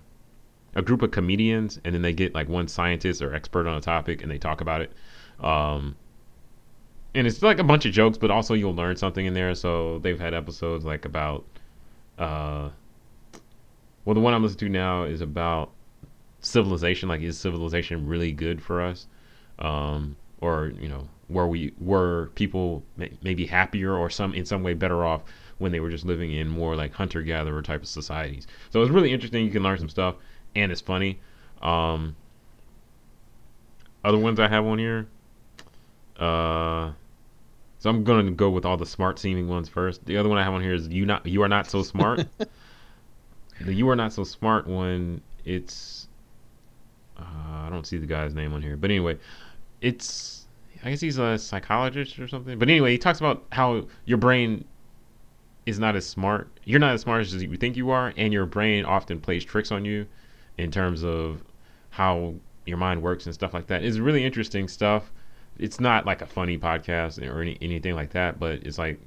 a 0.75 0.81
group 0.81 1.01
of 1.01 1.09
comedians 1.09 1.79
and 1.83 1.95
then 1.95 2.01
they 2.03 2.13
get 2.13 2.33
like 2.35 2.47
one 2.47 2.67
scientist 2.67 3.21
or 3.21 3.33
expert 3.33 3.67
on 3.67 3.75
a 3.75 3.81
topic 3.81 4.21
and 4.21 4.31
they 4.31 4.37
talk 4.37 4.61
about 4.61 4.81
it. 4.81 4.91
Um, 5.39 5.95
and 7.13 7.27
it's 7.27 7.41
like 7.41 7.59
a 7.59 7.63
bunch 7.63 7.85
of 7.85 7.91
jokes, 7.91 8.17
but 8.17 8.31
also 8.31 8.53
you'll 8.53 8.75
learn 8.75 8.95
something 8.95 9.25
in 9.25 9.33
there. 9.33 9.53
So 9.55 9.99
they've 9.99 10.19
had 10.19 10.33
episodes 10.33 10.85
like 10.85 11.05
about 11.05 11.45
uh, 12.17 12.69
well, 14.05 14.15
the 14.15 14.19
one 14.19 14.33
I'm 14.33 14.43
listening 14.43 14.59
to 14.59 14.69
now 14.69 15.03
is 15.03 15.21
about 15.21 15.71
civilization. 16.39 17.09
Like, 17.09 17.21
is 17.21 17.37
civilization 17.37 18.07
really 18.07 18.31
good 18.31 18.61
for 18.61 18.81
us? 18.81 19.07
Um, 19.59 20.15
or 20.39 20.73
you 20.79 20.89
know, 20.89 21.07
were 21.29 21.47
we 21.47 21.73
were 21.79 22.31
people 22.35 22.83
may, 22.97 23.11
maybe 23.21 23.45
happier 23.45 23.95
or 23.95 24.09
some 24.09 24.33
in 24.33 24.45
some 24.45 24.63
way 24.63 24.73
better 24.73 25.05
off 25.05 25.21
when 25.59 25.71
they 25.71 25.79
were 25.79 25.89
just 25.89 26.05
living 26.05 26.31
in 26.31 26.47
more 26.47 26.75
like 26.75 26.93
hunter 26.93 27.21
gatherer 27.21 27.61
type 27.61 27.81
of 27.81 27.87
societies? 27.87 28.47
So 28.71 28.81
it's 28.81 28.91
really 28.91 29.13
interesting. 29.13 29.45
You 29.45 29.51
can 29.51 29.63
learn 29.63 29.77
some 29.77 29.89
stuff, 29.89 30.15
and 30.55 30.71
it's 30.71 30.81
funny. 30.81 31.19
Um, 31.61 32.15
other 34.03 34.17
ones 34.17 34.39
I 34.39 34.47
have 34.47 34.65
on 34.65 34.79
here. 34.79 35.07
Uh, 36.17 36.91
so 37.81 37.89
I'm 37.89 38.03
gonna 38.03 38.29
go 38.29 38.51
with 38.51 38.63
all 38.63 38.77
the 38.77 38.85
smart 38.85 39.17
seeming 39.17 39.47
ones 39.47 39.67
first. 39.67 40.05
The 40.05 40.15
other 40.15 40.29
one 40.29 40.37
I 40.37 40.43
have 40.43 40.53
on 40.53 40.61
here 40.61 40.75
is 40.75 40.87
you 40.89 41.03
not 41.03 41.25
you 41.25 41.41
are 41.41 41.49
not 41.49 41.67
so 41.67 41.81
smart. 41.93 42.27
the 43.59 43.73
you 43.73 43.89
are 43.89 43.95
not 43.95 44.13
so 44.13 44.23
smart 44.23 44.67
one. 44.67 45.19
It's 45.45 46.07
uh, 47.17 47.23
I 47.23 47.69
don't 47.71 47.87
see 47.87 47.97
the 47.97 48.05
guy's 48.05 48.35
name 48.35 48.53
on 48.53 48.61
here, 48.61 48.77
but 48.77 48.91
anyway, 48.91 49.17
it's 49.81 50.45
I 50.83 50.91
guess 50.91 51.01
he's 51.01 51.17
a 51.17 51.39
psychologist 51.39 52.19
or 52.19 52.27
something. 52.27 52.59
But 52.59 52.69
anyway, 52.69 52.91
he 52.91 52.99
talks 52.99 53.17
about 53.17 53.45
how 53.51 53.87
your 54.05 54.19
brain 54.19 54.63
is 55.65 55.79
not 55.79 55.95
as 55.95 56.07
smart. 56.07 56.51
You're 56.63 56.79
not 56.79 56.93
as 56.93 57.01
smart 57.01 57.21
as 57.21 57.33
you 57.33 57.57
think 57.57 57.75
you 57.75 57.89
are, 57.89 58.13
and 58.15 58.31
your 58.31 58.45
brain 58.45 58.85
often 58.85 59.19
plays 59.19 59.43
tricks 59.43 59.71
on 59.71 59.85
you 59.85 60.05
in 60.59 60.69
terms 60.69 61.03
of 61.03 61.43
how 61.89 62.35
your 62.67 62.77
mind 62.77 63.01
works 63.01 63.25
and 63.25 63.33
stuff 63.33 63.55
like 63.55 63.65
that. 63.67 63.83
It's 63.83 63.97
really 63.97 64.23
interesting 64.23 64.67
stuff. 64.67 65.11
It's 65.61 65.79
not 65.79 66.05
like 66.05 66.21
a 66.21 66.25
funny 66.25 66.57
podcast 66.57 67.25
or 67.25 67.41
any, 67.41 67.57
anything 67.61 67.95
like 67.95 68.11
that, 68.11 68.39
but 68.39 68.63
it's 68.63 68.77
like 68.77 68.99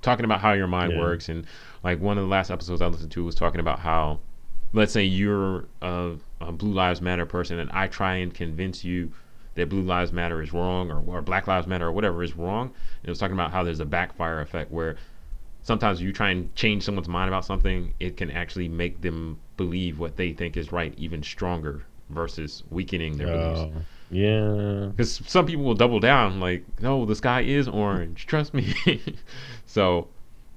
talking 0.00 0.24
about 0.24 0.40
how 0.40 0.52
your 0.52 0.66
mind 0.66 0.92
yeah. 0.92 1.00
works. 1.00 1.28
And 1.28 1.46
like 1.82 2.00
one 2.00 2.16
of 2.16 2.24
the 2.24 2.30
last 2.30 2.50
episodes 2.50 2.80
I 2.80 2.86
listened 2.86 3.12
to 3.12 3.24
was 3.24 3.34
talking 3.34 3.60
about 3.60 3.80
how, 3.80 4.20
let's 4.72 4.92
say 4.92 5.04
you're 5.04 5.66
a, 5.82 6.14
a 6.40 6.52
Blue 6.52 6.72
Lives 6.72 7.00
Matter 7.00 7.26
person, 7.26 7.58
and 7.58 7.70
I 7.72 7.88
try 7.88 8.16
and 8.16 8.32
convince 8.32 8.84
you 8.84 9.12
that 9.54 9.68
Blue 9.68 9.82
Lives 9.82 10.12
Matter 10.12 10.42
is 10.42 10.52
wrong 10.52 10.90
or, 10.90 11.02
or 11.06 11.22
Black 11.22 11.46
Lives 11.46 11.66
Matter 11.66 11.86
or 11.86 11.92
whatever 11.92 12.22
is 12.22 12.36
wrong. 12.36 12.66
And 12.66 13.04
it 13.04 13.10
was 13.10 13.18
talking 13.18 13.34
about 13.34 13.50
how 13.50 13.62
there's 13.62 13.80
a 13.80 13.84
backfire 13.84 14.40
effect 14.40 14.70
where 14.70 14.96
sometimes 15.62 16.00
you 16.00 16.12
try 16.12 16.30
and 16.30 16.54
change 16.54 16.84
someone's 16.84 17.08
mind 17.08 17.28
about 17.28 17.44
something, 17.44 17.92
it 17.98 18.16
can 18.16 18.30
actually 18.30 18.68
make 18.68 19.00
them 19.00 19.38
believe 19.56 19.98
what 19.98 20.16
they 20.16 20.32
think 20.32 20.56
is 20.56 20.72
right 20.72 20.94
even 20.96 21.22
stronger 21.22 21.84
versus 22.10 22.62
weakening 22.70 23.16
their 23.16 23.28
beliefs. 23.28 23.60
Oh. 23.60 23.82
Yeah. 24.10 24.90
Because 24.90 25.20
some 25.26 25.46
people 25.46 25.64
will 25.64 25.74
double 25.74 26.00
down, 26.00 26.40
like, 26.40 26.64
no, 26.80 27.04
the 27.04 27.14
sky 27.14 27.42
is 27.42 27.68
orange. 27.68 28.26
Trust 28.26 28.54
me. 28.54 28.74
so 29.66 30.08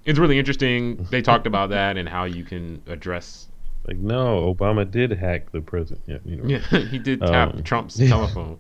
it's 0.06 0.20
really 0.20 0.40
interesting. 0.40 1.08
They 1.10 1.22
talked 1.22 1.48
about 1.54 1.70
that 1.70 1.98
and 1.98 2.08
how 2.08 2.26
you 2.26 2.44
can 2.44 2.82
address. 2.88 3.48
Like, 3.88 3.98
no, 3.98 4.54
Obama 4.54 4.90
did 4.90 5.12
hack 5.12 5.52
the 5.52 5.62
president. 5.62 6.02
Yeah, 6.08 6.18
you 6.26 6.36
know. 6.38 6.60
yeah 6.72 6.80
he 6.80 7.00
did 7.00 7.22
tap 7.22 7.54
um, 7.54 7.64
Trump's 7.64 7.98
telephone. 7.98 8.60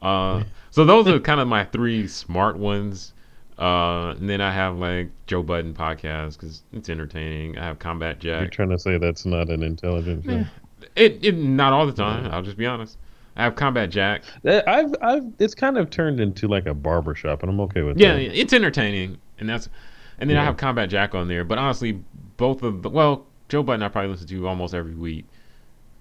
Uh, 0.00 0.42
so 0.70 0.84
those 0.84 1.06
are 1.06 1.20
kind 1.20 1.40
of 1.40 1.48
my 1.48 1.64
three 1.64 2.08
smart 2.08 2.56
ones. 2.58 3.12
Uh, 3.58 4.14
and 4.18 4.28
then 4.28 4.40
I 4.40 4.52
have 4.52 4.76
like 4.76 5.10
Joe 5.26 5.42
Budden 5.42 5.74
podcast 5.74 6.38
because 6.38 6.62
it's 6.72 6.88
entertaining. 6.88 7.58
I 7.58 7.64
have 7.64 7.78
Combat 7.78 8.18
Jack. 8.18 8.40
You're 8.40 8.50
trying 8.50 8.70
to 8.70 8.78
say 8.78 8.98
that's 8.98 9.24
not 9.24 9.50
an 9.50 9.62
intelligent 9.62 10.24
show? 10.24 10.44
It, 10.96 11.24
it 11.24 11.36
not 11.36 11.72
all 11.72 11.86
the 11.86 11.92
time. 11.92 12.30
I'll 12.32 12.42
just 12.42 12.56
be 12.56 12.66
honest. 12.66 12.98
I 13.36 13.44
have 13.44 13.56
Combat 13.56 13.90
Jack. 13.90 14.22
I've 14.44 14.94
I've 15.00 15.24
it's 15.38 15.54
kind 15.54 15.78
of 15.78 15.90
turned 15.90 16.20
into 16.20 16.48
like 16.48 16.66
a 16.66 16.74
barbershop, 16.74 17.42
and 17.42 17.50
I'm 17.50 17.60
okay 17.60 17.82
with 17.82 17.98
yeah, 17.98 18.14
that. 18.14 18.22
Yeah, 18.22 18.30
it's 18.30 18.52
entertaining, 18.52 19.18
and 19.38 19.48
that's 19.48 19.68
and 20.18 20.28
then 20.28 20.36
yeah. 20.36 20.42
I 20.42 20.44
have 20.44 20.56
Combat 20.56 20.90
Jack 20.90 21.14
on 21.14 21.28
there. 21.28 21.44
But 21.44 21.58
honestly, 21.58 21.92
both 22.36 22.62
of 22.62 22.82
the 22.82 22.90
well, 22.90 23.26
Joe 23.48 23.62
Budden 23.62 23.82
I 23.82 23.88
probably 23.88 24.10
listen 24.10 24.26
to 24.28 24.48
almost 24.48 24.74
every 24.74 24.94
week. 24.94 25.26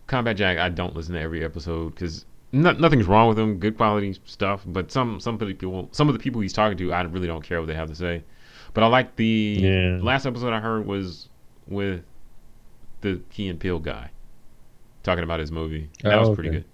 Combat 0.08 0.36
Jack 0.36 0.58
I 0.58 0.70
don't 0.70 0.96
listen 0.96 1.14
to 1.14 1.22
every 1.22 1.44
episode 1.44 1.96
because 1.96 2.26
no, 2.52 2.72
nothing's 2.74 3.08
wrong 3.08 3.30
with 3.30 3.40
him, 3.40 3.60
good 3.60 3.78
quality 3.78 4.18
stuff. 4.26 4.64
But 4.66 4.92
some 4.92 5.20
some 5.20 5.38
people 5.38 5.88
some 5.92 6.10
of 6.10 6.14
the 6.14 6.20
people 6.20 6.42
he's 6.42 6.54
talking 6.54 6.78
to 6.78 6.94
I 6.94 7.02
really 7.04 7.28
don't 7.28 7.44
care 7.44 7.60
what 7.60 7.68
they 7.68 7.76
have 7.76 7.90
to 7.90 7.96
say. 7.96 8.24
But 8.74 8.84
I 8.84 8.88
like 8.88 9.16
the 9.16 9.58
yeah. 9.60 10.00
last 10.02 10.26
episode 10.26 10.54
I 10.54 10.60
heard 10.60 10.86
was 10.86 11.30
with 11.68 12.04
the 13.02 13.22
Key 13.30 13.48
and 13.48 13.60
Peele 13.60 13.80
guy 13.80 14.12
talking 15.04 15.24
about 15.24 15.40
his 15.40 15.52
movie. 15.52 15.90
That 16.04 16.20
oh, 16.20 16.30
was 16.30 16.36
pretty 16.36 16.50
good. 16.50 16.66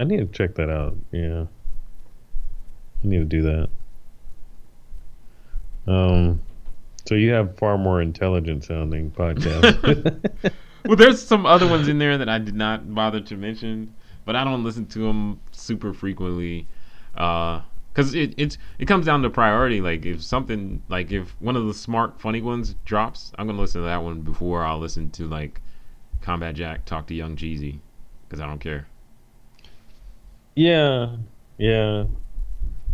I 0.00 0.04
need 0.04 0.18
to 0.18 0.26
check 0.26 0.54
that 0.56 0.70
out. 0.70 0.96
Yeah, 1.10 1.46
I 3.02 3.06
need 3.06 3.18
to 3.18 3.24
do 3.24 3.42
that. 3.42 3.68
Um, 5.86 6.40
so 7.06 7.14
you 7.14 7.30
have 7.32 7.56
far 7.56 7.78
more 7.78 8.02
intelligent 8.02 8.64
sounding 8.64 9.10
podcasts. 9.10 10.52
well, 10.86 10.96
there's 10.96 11.22
some 11.22 11.46
other 11.46 11.66
ones 11.66 11.88
in 11.88 11.98
there 11.98 12.18
that 12.18 12.28
I 12.28 12.38
did 12.38 12.54
not 12.54 12.94
bother 12.94 13.20
to 13.20 13.36
mention, 13.36 13.94
but 14.24 14.36
I 14.36 14.44
don't 14.44 14.62
listen 14.62 14.86
to 14.86 14.98
them 15.00 15.40
super 15.52 15.92
frequently. 15.92 16.66
Uh, 17.16 17.62
because 17.98 18.14
it 18.14 18.32
it's 18.36 18.58
it 18.78 18.86
comes 18.86 19.06
down 19.06 19.22
to 19.22 19.30
priority. 19.30 19.80
Like 19.80 20.06
if 20.06 20.22
something 20.22 20.82
like 20.88 21.10
if 21.10 21.34
one 21.40 21.56
of 21.56 21.66
the 21.66 21.74
smart 21.74 22.20
funny 22.20 22.40
ones 22.40 22.76
drops, 22.84 23.32
I'm 23.36 23.48
gonna 23.48 23.60
listen 23.60 23.80
to 23.80 23.86
that 23.86 24.04
one 24.04 24.20
before 24.20 24.64
I'll 24.64 24.78
listen 24.78 25.10
to 25.10 25.26
like 25.26 25.60
Combat 26.20 26.54
Jack 26.54 26.84
talk 26.84 27.08
to 27.08 27.14
Young 27.14 27.34
Jeezy 27.34 27.80
because 28.28 28.40
I 28.40 28.46
don't 28.46 28.60
care. 28.60 28.86
Yeah, 30.58 31.14
yeah. 31.56 32.06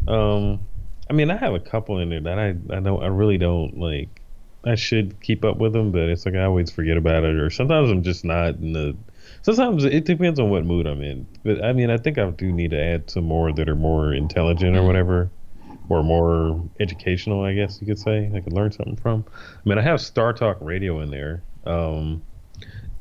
Um, 0.07 0.61
I 1.09 1.15
mean, 1.15 1.31
I 1.31 1.37
have 1.39 1.55
a 1.55 1.61
couple 1.61 1.99
in 1.99 2.11
there 2.11 2.21
that 2.21 2.39
I 2.39 2.49
I 2.49 2.81
don't 2.81 3.03
I 3.03 3.07
really 3.07 3.39
don't 3.39 3.79
like. 3.79 4.21
I 4.67 4.75
should 4.75 5.19
keep 5.23 5.47
up 5.47 5.57
with 5.57 5.73
them, 5.73 5.91
but 5.91 6.03
it's 6.11 6.27
like 6.27 6.35
I 6.35 6.45
always 6.45 6.71
forget 6.71 6.99
about 6.99 7.25
it, 7.25 7.37
or 7.37 7.49
sometimes 7.49 7.91
I'm 7.91 8.03
just 8.03 8.23
not 8.23 8.57
in 8.57 8.75
the. 8.75 8.95
Sometimes 9.41 9.85
it 9.85 10.05
depends 10.05 10.39
on 10.39 10.51
what 10.51 10.67
mood 10.67 10.87
I'm 10.87 11.01
in. 11.01 11.27
But 11.43 11.65
I 11.65 11.73
mean, 11.73 11.89
I 11.89 11.97
think 11.97 12.19
I 12.19 12.29
do 12.29 12.53
need 12.53 12.73
to 12.73 12.83
add 12.83 13.09
some 13.09 13.25
more 13.25 13.51
that 13.51 13.67
are 13.67 13.75
more 13.75 14.13
intelligent 14.13 14.77
or 14.77 14.81
mm-hmm. 14.81 14.87
whatever, 14.87 15.31
or 15.89 16.03
more 16.03 16.63
educational. 16.81 17.45
I 17.45 17.55
guess 17.55 17.81
you 17.81 17.87
could 17.87 17.99
say 17.99 18.31
I 18.35 18.41
could 18.41 18.53
learn 18.53 18.73
something 18.73 18.97
from. 18.97 19.25
I 19.35 19.67
mean, 19.67 19.79
I 19.79 19.83
have 19.83 20.03
Star 20.03 20.35
Talk 20.35 20.59
Radio 20.61 21.01
in 21.01 21.11
there. 21.11 21.43
Um, 21.65 22.23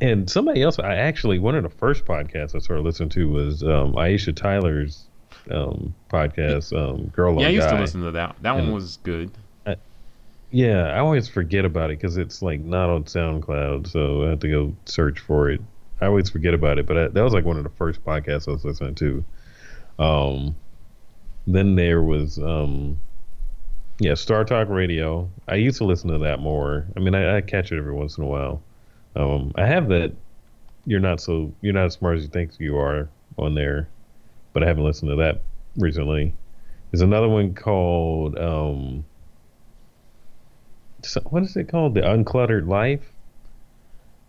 and 0.03 0.29
somebody 0.29 0.62
else, 0.62 0.79
I 0.79 0.95
actually 0.95 1.39
one 1.39 1.55
of 1.55 1.63
the 1.63 1.69
first 1.69 2.03
podcasts 2.03 2.53
I 2.55 2.60
started 2.60 2.83
listening 2.83 3.07
to 3.10 3.29
was 3.29 3.63
um, 3.63 3.93
Aisha 3.93 4.36
Tyler's 4.36 5.05
um, 5.50 5.95
podcast, 6.12 6.77
um, 6.77 7.07
Girl 7.07 7.39
Yeah, 7.39 7.48
I 7.48 7.51
used 7.51 7.69
Guy. 7.69 7.75
to 7.75 7.81
listen 7.81 8.01
to 8.01 8.12
that. 8.12 8.36
That 8.41 8.57
and 8.57 8.65
one 8.65 8.74
was 8.74 8.98
good. 8.98 9.31
I, 9.65 9.77
yeah, 10.51 10.88
I 10.88 11.00
always 11.00 11.29
forget 11.29 11.63
about 11.63 11.89
it 11.89 12.00
because 12.01 12.17
it's 12.17 12.41
like 12.41 12.60
not 12.60 12.89
on 12.89 13.05
SoundCloud, 13.05 13.88
so 13.88 14.25
I 14.25 14.31
have 14.31 14.39
to 14.41 14.50
go 14.50 14.75
search 14.86 15.19
for 15.19 15.50
it. 15.50 15.62
I 16.01 16.07
always 16.07 16.29
forget 16.29 16.53
about 16.53 16.79
it, 16.79 16.86
but 16.86 16.98
I, 16.98 17.07
that 17.07 17.24
was 17.24 17.33
like 17.33 17.45
one 17.45 17.55
of 17.55 17.63
the 17.63 17.69
first 17.69 18.03
podcasts 18.03 18.50
I 18.50 18.51
was 18.51 18.65
listening 18.65 18.95
to. 18.95 19.24
Um, 20.00 20.57
then 21.48 21.75
there 21.75 22.01
was 22.01 22.39
um, 22.39 23.00
yeah, 24.00 24.15
Star 24.15 24.43
Talk 24.43 24.67
Radio. 24.67 25.29
I 25.48 25.55
used 25.55 25.77
to 25.77 25.86
listen 25.86 26.10
to 26.10 26.17
that 26.19 26.41
more. 26.41 26.88
I 26.98 27.00
mean, 27.00 27.15
I, 27.15 27.38
I 27.38 27.41
catch 27.41 27.72
it 27.72 27.77
every 27.77 27.93
once 27.93 28.17
in 28.17 28.25
a 28.25 28.27
while. 28.27 28.62
Um, 29.15 29.51
I 29.55 29.65
have 29.65 29.89
that. 29.89 30.13
You're 30.86 31.00
not 31.00 31.22
so 31.22 31.53
you're 31.62 31.74
not 31.74 31.86
as 31.86 31.93
smart 31.93 32.17
as 32.17 32.24
you 32.24 32.29
think 32.29 32.60
you 32.60 32.77
are 32.77 33.08
on 33.38 33.55
there, 33.55 33.88
but 34.51 34.63
I 34.63 34.67
haven't 34.67 34.84
listened 34.84 35.12
to 35.12 35.15
that 35.17 35.41
recently. 35.77 36.34
There's 36.91 37.01
another 37.01 37.29
one 37.29 37.53
called 37.53 38.38
um, 38.38 39.05
what 41.29 41.43
is 41.43 41.55
it 41.55 41.70
called? 41.70 41.93
The 41.93 42.01
Uncluttered 42.01 42.67
Life. 42.67 43.12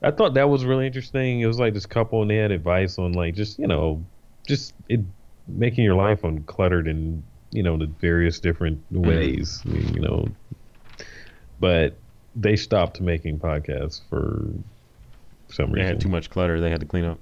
I 0.03 0.11
thought 0.11 0.35
that 0.35 0.49
was 0.49 0.65
really 0.65 0.87
interesting. 0.87 1.41
It 1.41 1.47
was 1.47 1.59
like 1.59 1.75
this 1.75 1.87
couple 1.87 2.23
and 2.23 2.31
they 2.31 2.37
had 2.37 2.51
advice 2.51 2.99
on 2.99 3.13
like 3.13 3.35
just 3.35 3.59
you 3.59 3.67
know 3.67 4.05
just 4.47 4.75
it 4.89 5.01
making 5.49 5.85
your 5.85 5.95
life 5.95 6.23
uncluttered 6.23 6.89
in 6.89 7.23
you 7.51 7.63
know 7.63 7.77
the 7.77 7.87
various 7.87 8.41
different 8.41 8.79
mm-hmm. 8.93 9.09
ways. 9.09 9.63
You 9.65 10.01
know, 10.01 10.29
but 11.61 11.97
they 12.37 12.57
stopped 12.57 13.01
making 13.01 13.39
podcasts 13.39 14.01
for 14.09 14.45
some 15.55 15.73
reason. 15.73 15.87
They 15.87 15.93
had 15.93 16.01
too 16.01 16.09
much 16.09 16.31
clutter. 16.31 16.61
They 16.61 16.71
had 16.71 16.81
to 16.81 16.87
clean 16.87 17.05
up. 17.05 17.19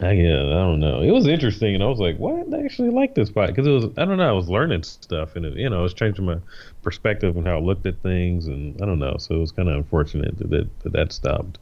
I, 0.00 0.12
yeah, 0.12 0.40
I 0.40 0.62
don't 0.64 0.80
know. 0.80 1.02
It 1.02 1.10
was 1.10 1.26
interesting, 1.26 1.74
and 1.74 1.84
I 1.84 1.86
was 1.86 1.98
like, 1.98 2.16
"What?" 2.16 2.52
I 2.54 2.64
actually 2.64 2.88
like 2.88 3.14
this 3.14 3.30
podcast 3.30 3.48
because 3.48 3.66
it 3.66 3.70
was. 3.70 3.84
I 3.98 4.06
don't 4.06 4.16
know. 4.16 4.28
I 4.28 4.32
was 4.32 4.48
learning 4.48 4.82
stuff, 4.82 5.36
and 5.36 5.44
it, 5.44 5.54
you 5.58 5.68
know, 5.68 5.80
it 5.80 5.82
was 5.82 5.94
changing 5.94 6.24
my 6.24 6.38
perspective 6.82 7.36
on 7.36 7.44
how 7.44 7.58
I 7.58 7.60
looked 7.60 7.84
at 7.84 8.00
things, 8.02 8.46
and 8.46 8.80
I 8.80 8.86
don't 8.86 8.98
know. 8.98 9.16
So 9.18 9.34
it 9.34 9.38
was 9.38 9.52
kind 9.52 9.68
of 9.68 9.76
unfortunate 9.76 10.38
that 10.38 10.50
that, 10.50 10.80
that, 10.80 10.92
that 10.92 11.12
stopped. 11.12 11.58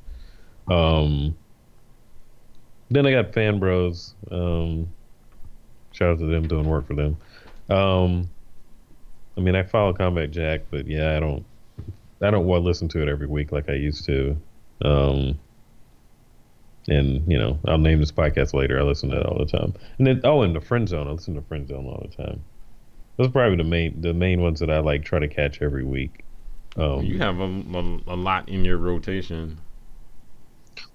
Um. 0.69 1.37
Then 2.91 3.07
I 3.07 3.11
got 3.11 3.35
Fan 3.35 3.59
Bros. 3.59 4.15
Um, 4.31 4.89
shout 5.93 6.13
out 6.13 6.19
to 6.21 6.27
them 6.27 6.49
doing 6.49 6.67
work 6.67 6.87
for 6.87 6.95
them. 6.95 7.19
Um, 7.69 8.31
I 9.37 9.41
mean, 9.41 9.55
I 9.55 9.63
follow 9.63 9.93
Combat 9.93 10.31
Jack, 10.31 10.63
but 10.71 10.87
yeah, 10.87 11.17
I 11.17 11.21
don't. 11.21 11.45
I 12.23 12.31
don't 12.31 12.47
want 12.47 12.63
to 12.63 12.67
listen 12.67 12.89
to 12.89 13.03
it 13.03 13.09
every 13.09 13.27
week 13.27 13.53
like 13.53 13.69
I 13.69 13.75
used 13.75 14.05
to. 14.07 14.37
Um, 14.85 15.39
and 16.89 17.31
you 17.31 17.39
know, 17.39 17.59
I'll 17.67 17.79
name 17.79 17.99
this 18.01 18.13
podcast 18.13 18.55
later. 18.55 18.79
I 18.79 18.83
listen 18.83 19.11
to 19.11 19.21
it 19.21 19.27
all 19.27 19.39
the 19.39 19.47
time. 19.47 19.75
And 19.99 20.07
then, 20.07 20.21
oh, 20.25 20.43
and 20.43 20.55
the 20.55 20.61
Friend 20.61 20.89
Zone. 20.89 21.07
I 21.09 21.11
listen 21.13 21.35
to 21.35 21.43
Friend 21.43 21.67
Zone 21.69 21.87
all 21.87 22.07
the 22.09 22.23
time. 22.23 22.43
Those 23.17 23.29
are 23.29 23.33
probably 23.33 23.57
the 23.57 23.65
main 23.65 24.01
the 24.01 24.15
main 24.15 24.41
ones 24.41 24.61
that 24.61 24.71
I 24.71 24.79
like 24.79 25.05
try 25.05 25.19
to 25.19 25.29
catch 25.29 25.61
every 25.61 25.85
week. 25.85 26.25
Um, 26.77 27.03
you 27.05 27.19
have 27.19 27.41
a, 27.41 27.45
a, 27.45 27.99
a 28.07 28.17
lot 28.17 28.49
in 28.49 28.65
your 28.65 28.77
rotation. 28.79 29.59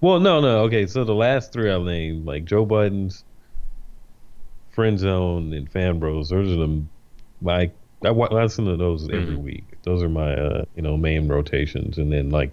Well, 0.00 0.18
no, 0.18 0.40
no. 0.40 0.60
Okay, 0.62 0.86
so 0.86 1.04
the 1.04 1.14
last 1.14 1.52
three 1.52 1.70
I 1.70 1.78
named, 1.78 2.24
like 2.24 2.46
Joe 2.46 2.64
Budden's, 2.64 3.22
Friend 4.70 4.98
Zone, 4.98 5.52
and 5.52 5.70
Fan 5.70 5.98
Bros. 5.98 6.30
Those 6.30 6.48
are 6.52 6.56
the 6.56 6.82
my 7.40 7.70
I, 8.04 8.08
I 8.08 8.42
listen 8.42 8.64
to 8.66 8.76
those 8.76 9.04
every 9.04 9.36
Mhm. 9.36 9.42
week. 9.42 9.64
Those 9.82 10.02
are 10.02 10.08
my 10.08 10.34
uh, 10.34 10.64
you 10.74 10.82
know 10.82 10.96
main 10.96 11.28
rotations, 11.28 11.98
and 11.98 12.10
then 12.12 12.30
like 12.30 12.52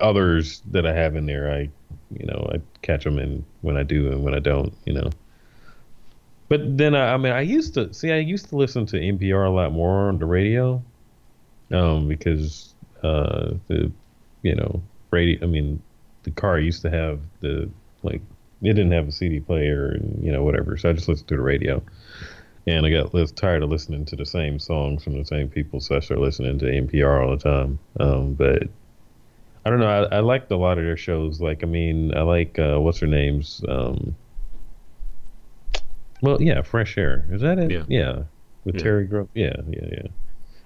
others 0.00 0.62
that 0.70 0.86
I 0.86 0.92
have 0.92 1.16
in 1.16 1.26
there, 1.26 1.50
I 1.52 1.70
you 2.10 2.26
know 2.26 2.50
I 2.54 2.60
catch 2.82 3.04
them 3.04 3.18
in 3.18 3.44
when 3.60 3.76
I 3.76 3.82
do 3.82 4.10
and 4.10 4.22
when 4.22 4.34
I 4.34 4.38
don't, 4.38 4.72
you 4.84 4.94
know. 4.94 5.10
But 6.48 6.76
then 6.76 6.94
I, 6.94 7.14
I 7.14 7.16
mean 7.16 7.32
I 7.32 7.40
used 7.40 7.74
to 7.74 7.92
see 7.92 8.12
I 8.12 8.18
used 8.18 8.48
to 8.50 8.56
listen 8.56 8.86
to 8.86 8.96
NPR 8.96 9.46
a 9.46 9.50
lot 9.50 9.72
more 9.72 10.08
on 10.08 10.18
the 10.18 10.26
radio, 10.26 10.82
um 11.72 12.08
because 12.08 12.74
uh 13.02 13.54
the 13.68 13.90
you 14.42 14.54
know 14.54 14.82
radio 15.10 15.42
I 15.42 15.46
mean 15.46 15.82
the 16.22 16.30
car 16.30 16.58
used 16.58 16.82
to 16.82 16.90
have 16.90 17.20
the 17.40 17.68
like 18.02 18.20
it 18.62 18.74
didn't 18.74 18.92
have 18.92 19.08
a 19.08 19.12
CD 19.12 19.40
player 19.40 19.88
and 19.88 20.22
you 20.22 20.30
know 20.30 20.42
whatever 20.44 20.76
so 20.76 20.90
I 20.90 20.92
just 20.92 21.08
listened 21.08 21.28
to 21.28 21.36
the 21.36 21.42
radio 21.42 21.82
and 22.66 22.86
I 22.86 22.90
got 22.90 23.12
lis- 23.12 23.32
tired 23.32 23.64
of 23.64 23.70
listening 23.70 24.04
to 24.06 24.16
the 24.16 24.26
same 24.26 24.58
songs 24.58 25.02
from 25.02 25.18
the 25.18 25.24
same 25.24 25.48
people 25.48 25.80
so 25.80 25.96
I 25.96 26.00
started 26.00 26.22
listening 26.22 26.58
to 26.60 26.66
NPR 26.66 27.24
all 27.24 27.36
the 27.36 27.42
time 27.42 27.78
um 27.98 28.34
but 28.34 28.64
I 29.64 29.70
don't 29.70 29.78
know 29.80 30.08
I, 30.10 30.16
I 30.16 30.20
liked 30.20 30.50
a 30.50 30.56
lot 30.56 30.78
of 30.78 30.84
their 30.84 30.96
shows 30.96 31.40
like 31.40 31.62
I 31.62 31.66
mean 31.66 32.14
I 32.16 32.22
like 32.22 32.58
uh 32.58 32.78
what's 32.80 32.98
her 32.98 33.06
name's 33.06 33.64
um 33.68 34.14
well 36.20 36.40
yeah 36.40 36.62
Fresh 36.62 36.98
Air 36.98 37.26
is 37.30 37.40
that 37.42 37.58
it 37.58 37.70
Yeah. 37.70 37.84
yeah 37.88 38.22
with 38.64 38.76
Yeah. 38.76 38.82
Terry 38.82 39.06
Gross 39.06 39.28
yeah 39.34 39.54
yeah 39.68 39.86
yeah 39.90 40.06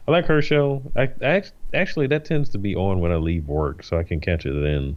I 0.09 0.13
like 0.13 0.27
her 0.27 0.41
show. 0.41 0.83
I, 0.95 1.09
I 1.21 1.43
actually 1.75 2.07
that 2.09 2.25
tends 2.25 2.49
to 2.51 2.59
be 2.59 2.77
on 2.77 3.01
when 3.01 3.11
I 3.11 3.17
leave 3.17 3.49
work, 3.49 3.83
so 3.83 3.99
I 3.99 4.05
can 4.05 4.21
catch 4.21 4.47
it 4.47 4.53
then. 4.53 4.97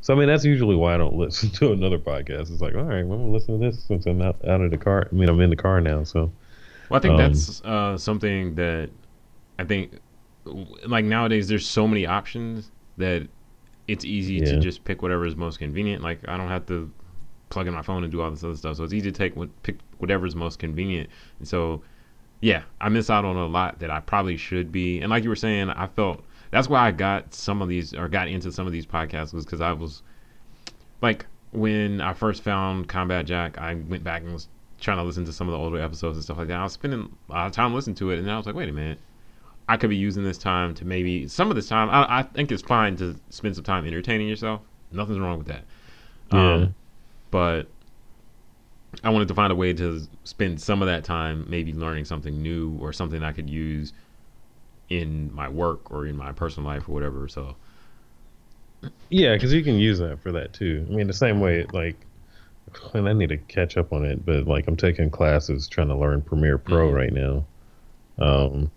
So 0.00 0.12
I 0.12 0.18
mean 0.18 0.26
that's 0.26 0.44
usually 0.44 0.74
why 0.74 0.94
I 0.94 0.96
don't 0.96 1.14
listen 1.24 1.50
to 1.50 1.72
another 1.72 1.98
podcast. 1.98 2.50
It's 2.50 2.60
like, 2.60 2.74
all 2.74 2.82
right, 2.82 3.06
well, 3.06 3.18
I'm 3.18 3.26
gonna 3.26 3.32
listen 3.32 3.60
to 3.60 3.70
this 3.70 3.84
since 3.84 4.06
I'm 4.06 4.20
out, 4.20 4.36
out 4.48 4.60
of 4.60 4.72
the 4.72 4.76
car. 4.76 5.06
I 5.10 5.14
mean, 5.14 5.28
I'm 5.28 5.40
in 5.40 5.50
the 5.50 5.56
car 5.56 5.80
now, 5.80 6.02
so 6.02 6.32
Well, 6.88 6.98
I 6.98 7.00
think 7.00 7.12
Um, 7.12 7.18
that's 7.18 7.62
uh, 7.62 7.96
something 7.96 8.56
that 8.56 8.90
I 9.56 9.64
think, 9.64 10.00
like 10.84 11.04
nowadays, 11.04 11.46
there's 11.46 11.66
so 11.68 11.86
many 11.86 12.04
options 12.04 12.72
that 13.00 13.28
it's 13.88 14.04
easy 14.04 14.34
Yeah. 14.34 14.52
to 14.52 14.58
just 14.60 14.84
pick 14.84 15.02
whatever 15.02 15.26
is 15.26 15.36
most 15.36 15.58
convenient. 15.58 16.02
Like 16.02 16.20
I 16.28 16.36
don't 16.36 16.48
have 16.48 16.66
to 16.66 16.90
plug 17.48 17.66
in 17.66 17.74
my 17.74 17.82
phone 17.82 18.04
and 18.04 18.12
do 18.12 18.20
all 18.22 18.30
this 18.30 18.44
other 18.44 18.54
stuff, 18.56 18.76
so 18.76 18.84
it's 18.84 18.92
easy 18.92 19.10
to 19.10 19.18
take 19.18 19.34
what 19.36 19.48
pick 19.64 19.76
whatever 19.98 20.24
is 20.26 20.36
most 20.36 20.58
convenient. 20.60 21.10
And 21.40 21.48
so, 21.48 21.82
yeah, 22.40 22.62
I 22.80 22.88
miss 22.88 23.10
out 23.10 23.24
on 23.24 23.36
a 23.36 23.46
lot 23.46 23.80
that 23.80 23.90
I 23.90 24.00
probably 24.00 24.36
should 24.36 24.70
be. 24.70 25.00
And 25.00 25.10
like 25.10 25.24
you 25.24 25.28
were 25.30 25.36
saying, 25.36 25.68
I 25.70 25.88
felt 25.88 26.24
that's 26.52 26.68
why 26.68 26.86
I 26.86 26.90
got 26.92 27.34
some 27.34 27.60
of 27.62 27.68
these 27.68 27.92
or 27.92 28.08
got 28.08 28.28
into 28.28 28.52
some 28.52 28.66
of 28.66 28.72
these 28.72 28.86
podcasts 28.86 29.34
was 29.34 29.44
because 29.44 29.60
I 29.60 29.72
was 29.72 30.02
like 31.02 31.26
when 31.52 32.00
I 32.00 32.12
first 32.14 32.42
found 32.42 32.88
Combat 32.88 33.26
Jack, 33.26 33.58
I 33.58 33.74
went 33.74 34.04
back 34.04 34.22
and 34.22 34.32
was 34.32 34.48
trying 34.80 34.98
to 34.98 35.02
listen 35.02 35.24
to 35.24 35.32
some 35.32 35.48
of 35.48 35.52
the 35.52 35.58
older 35.58 35.80
episodes 35.80 36.16
and 36.16 36.24
stuff 36.24 36.38
like 36.38 36.48
that. 36.48 36.58
I 36.58 36.62
was 36.62 36.72
spending 36.72 37.12
a 37.28 37.32
lot 37.32 37.46
of 37.48 37.52
time 37.52 37.74
listening 37.74 37.96
to 37.96 38.10
it, 38.10 38.18
and 38.18 38.26
then 38.26 38.34
I 38.34 38.36
was 38.36 38.46
like, 38.46 38.54
wait 38.54 38.68
a 38.68 38.72
minute, 38.72 38.98
I 39.70 39.76
could 39.76 39.88
be 39.88 39.96
using 39.96 40.24
this 40.24 40.36
time 40.36 40.74
to 40.74 40.84
maybe 40.84 41.28
some 41.28 41.48
of 41.48 41.54
this 41.54 41.68
time. 41.68 41.88
I, 41.90 42.18
I 42.18 42.22
think 42.24 42.50
it's 42.50 42.60
fine 42.60 42.96
to 42.96 43.14
spend 43.28 43.54
some 43.54 43.62
time 43.62 43.86
entertaining 43.86 44.26
yourself. 44.26 44.62
Nothing's 44.90 45.20
wrong 45.20 45.38
with 45.38 45.46
that. 45.46 45.62
Yeah. 46.32 46.54
Um, 46.54 46.74
but 47.30 47.68
I 49.04 49.10
wanted 49.10 49.28
to 49.28 49.34
find 49.34 49.52
a 49.52 49.54
way 49.54 49.72
to 49.74 50.02
spend 50.24 50.60
some 50.60 50.82
of 50.82 50.88
that 50.88 51.04
time 51.04 51.46
maybe 51.48 51.72
learning 51.72 52.04
something 52.04 52.42
new 52.42 52.76
or 52.80 52.92
something 52.92 53.22
I 53.22 53.30
could 53.30 53.48
use 53.48 53.92
in 54.88 55.32
my 55.32 55.48
work 55.48 55.92
or 55.92 56.04
in 56.04 56.16
my 56.16 56.32
personal 56.32 56.68
life 56.68 56.88
or 56.88 56.92
whatever. 56.92 57.28
So 57.28 57.54
yeah, 59.08 59.34
because 59.34 59.54
you 59.54 59.62
can 59.62 59.76
use 59.76 60.00
that 60.00 60.20
for 60.20 60.32
that 60.32 60.52
too. 60.52 60.84
I 60.90 60.92
mean, 60.92 61.06
the 61.06 61.12
same 61.12 61.38
way 61.38 61.64
like, 61.72 61.94
and 62.92 63.08
I 63.08 63.12
need 63.12 63.28
to 63.28 63.36
catch 63.36 63.76
up 63.76 63.92
on 63.92 64.04
it, 64.04 64.26
but 64.26 64.48
like 64.48 64.66
I'm 64.66 64.76
taking 64.76 65.10
classes 65.10 65.68
trying 65.68 65.88
to 65.88 65.96
learn 65.96 66.22
Premiere 66.22 66.58
Pro 66.58 66.90
Mhm. 66.90 66.94
right 66.94 67.12
now. 67.12 67.44
Um, 68.18 68.72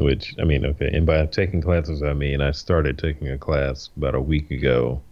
which 0.00 0.34
I 0.40 0.44
mean, 0.44 0.64
okay, 0.66 0.90
and 0.92 1.06
by 1.06 1.24
taking 1.26 1.60
classes, 1.60 2.02
I 2.02 2.12
mean 2.12 2.40
I 2.40 2.50
started 2.52 2.98
taking 2.98 3.28
a 3.28 3.38
class 3.38 3.90
about 3.96 4.14
a 4.14 4.20
week 4.20 4.50
ago, 4.50 5.02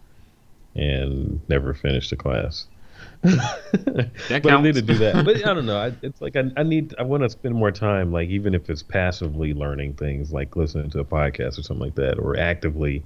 and 0.74 1.40
never 1.48 1.74
finished 1.74 2.10
the 2.10 2.16
class. 2.16 2.66
But 3.22 4.46
I 4.46 4.60
need 4.60 4.74
to 4.74 4.82
do 4.82 4.94
that. 4.98 5.24
But 5.24 5.36
I 5.36 5.54
don't 5.54 5.66
know. 5.72 5.78
I, 5.78 5.92
it's 6.02 6.20
like 6.20 6.36
I, 6.36 6.50
I 6.56 6.62
need. 6.62 6.94
I 6.98 7.02
want 7.02 7.22
to 7.22 7.30
spend 7.30 7.54
more 7.54 7.70
time, 7.70 8.12
like 8.12 8.28
even 8.28 8.54
if 8.54 8.68
it's 8.70 8.82
passively 8.82 9.54
learning 9.54 9.94
things, 9.94 10.32
like 10.32 10.56
listening 10.56 10.90
to 10.90 11.00
a 11.00 11.04
podcast 11.04 11.58
or 11.58 11.62
something 11.62 11.84
like 11.84 11.94
that, 11.96 12.18
or 12.18 12.38
actively. 12.38 13.04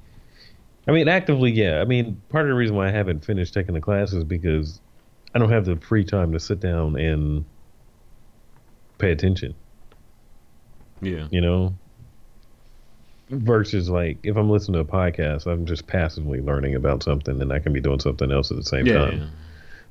I 0.89 0.91
mean, 0.91 1.09
actively, 1.09 1.53
yeah. 1.53 1.81
I 1.81 1.85
mean, 1.85 2.21
part 2.29 2.45
of 2.45 2.49
the 2.49 2.55
reason 2.55 2.75
why 2.75 2.89
I 2.89 2.91
haven't 2.91 3.25
finished 3.25 3.55
taking 3.55 3.75
the 3.75 3.81
class 3.81 4.13
is 4.13 4.25
because 4.25 4.81
I 5.35 5.39
don't 5.39 5.51
have 5.51 5.65
the 5.65 5.77
free 5.77 6.05
time 6.05 6.33
to 6.33 6.41
sit 6.41 6.59
down 6.59 6.97
and 6.99 7.45
pay 8.99 9.13
attention. 9.13 9.55
Yeah, 11.03 11.27
You 11.31 11.41
know. 11.41 11.75
Versus 13.29 13.89
like 13.89 14.19
if 14.25 14.37
I'm 14.37 14.51
listening 14.51 14.75
to 14.75 14.81
a 14.81 14.85
podcast, 14.85 15.47
I'm 15.47 15.65
just 15.65 15.87
passively 15.87 16.41
learning 16.41 16.75
about 16.75 17.03
something, 17.03 17.41
and 17.41 17.53
I 17.53 17.61
can 17.61 17.73
be 17.73 17.81
doing 17.81 17.99
something 17.99 18.31
else 18.31 18.51
at 18.51 18.59
the 18.59 18.63
same 18.63 18.87
yeah, 18.87 18.95
time. 18.95 19.19
yeah. 19.19 19.27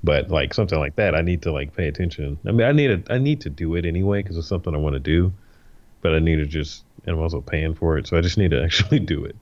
But 0.04 0.30
like 0.30 0.54
something 0.54 0.78
like 0.78 0.96
that, 0.98 1.16
I 1.16 1.22
need 1.22 1.42
to 1.44 1.52
like 1.52 1.76
pay 1.76 1.88
attention. 1.88 2.38
I 2.48 2.52
mean, 2.52 2.68
I 2.68 2.72
need 2.72 3.06
to 3.06 3.14
I 3.14 3.18
need 3.18 3.42
to 3.42 3.50
do 3.50 3.76
it 3.76 3.86
anyway 3.86 4.22
because 4.22 4.38
it's 4.38 4.48
something 4.48 4.76
I 4.76 4.78
want 4.78 4.94
to 4.94 5.00
do. 5.00 5.34
But 6.02 6.14
I 6.14 6.20
need 6.20 6.36
to 6.38 6.46
just 6.46 6.84
and 7.06 7.16
I'm 7.16 7.22
also 7.22 7.42
paying 7.42 7.74
for 7.74 7.98
it, 7.98 8.08
so 8.08 8.16
I 8.18 8.22
just 8.22 8.38
need 8.38 8.52
to 8.52 8.64
actually 8.64 9.00
do 9.00 9.26
it 9.26 9.36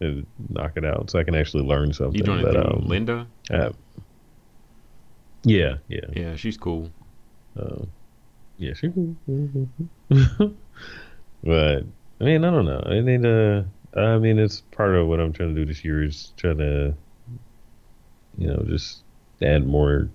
and 0.00 0.26
knock 0.48 0.72
it 0.76 0.84
out 0.84 1.10
so 1.10 1.18
I 1.18 1.24
can 1.24 1.34
actually 1.34 1.64
learn 1.64 1.92
something. 1.92 2.16
You 2.18 2.24
doing 2.24 2.40
it 2.40 2.44
but, 2.44 2.52
through 2.52 2.62
um, 2.62 2.88
Lynda? 2.88 3.26
uh, 3.52 3.72
yeah, 5.44 5.76
yeah, 5.88 6.00
Yeah, 6.14 6.36
she's 6.36 6.56
cool. 6.56 6.90
uh, 7.58 7.84
yeah. 8.56 8.72
She. 8.74 8.88
but 11.44 11.84
I 12.20 12.24
mean, 12.24 12.44
I 12.44 12.50
don't 12.50 12.64
know. 12.64 12.82
I 12.84 13.00
need 13.00 13.22
to. 13.22 13.66
I 13.96 14.18
mean, 14.18 14.38
it's 14.38 14.60
part 14.60 14.94
of 14.94 15.06
what 15.06 15.20
I'm 15.20 15.32
trying 15.32 15.54
to 15.54 15.60
do 15.60 15.66
this 15.66 15.84
year 15.84 16.02
is 16.02 16.32
try 16.36 16.52
to, 16.54 16.94
you 18.38 18.46
know, 18.48 18.64
just 18.66 19.02
add 19.40 19.66
more. 19.66 20.08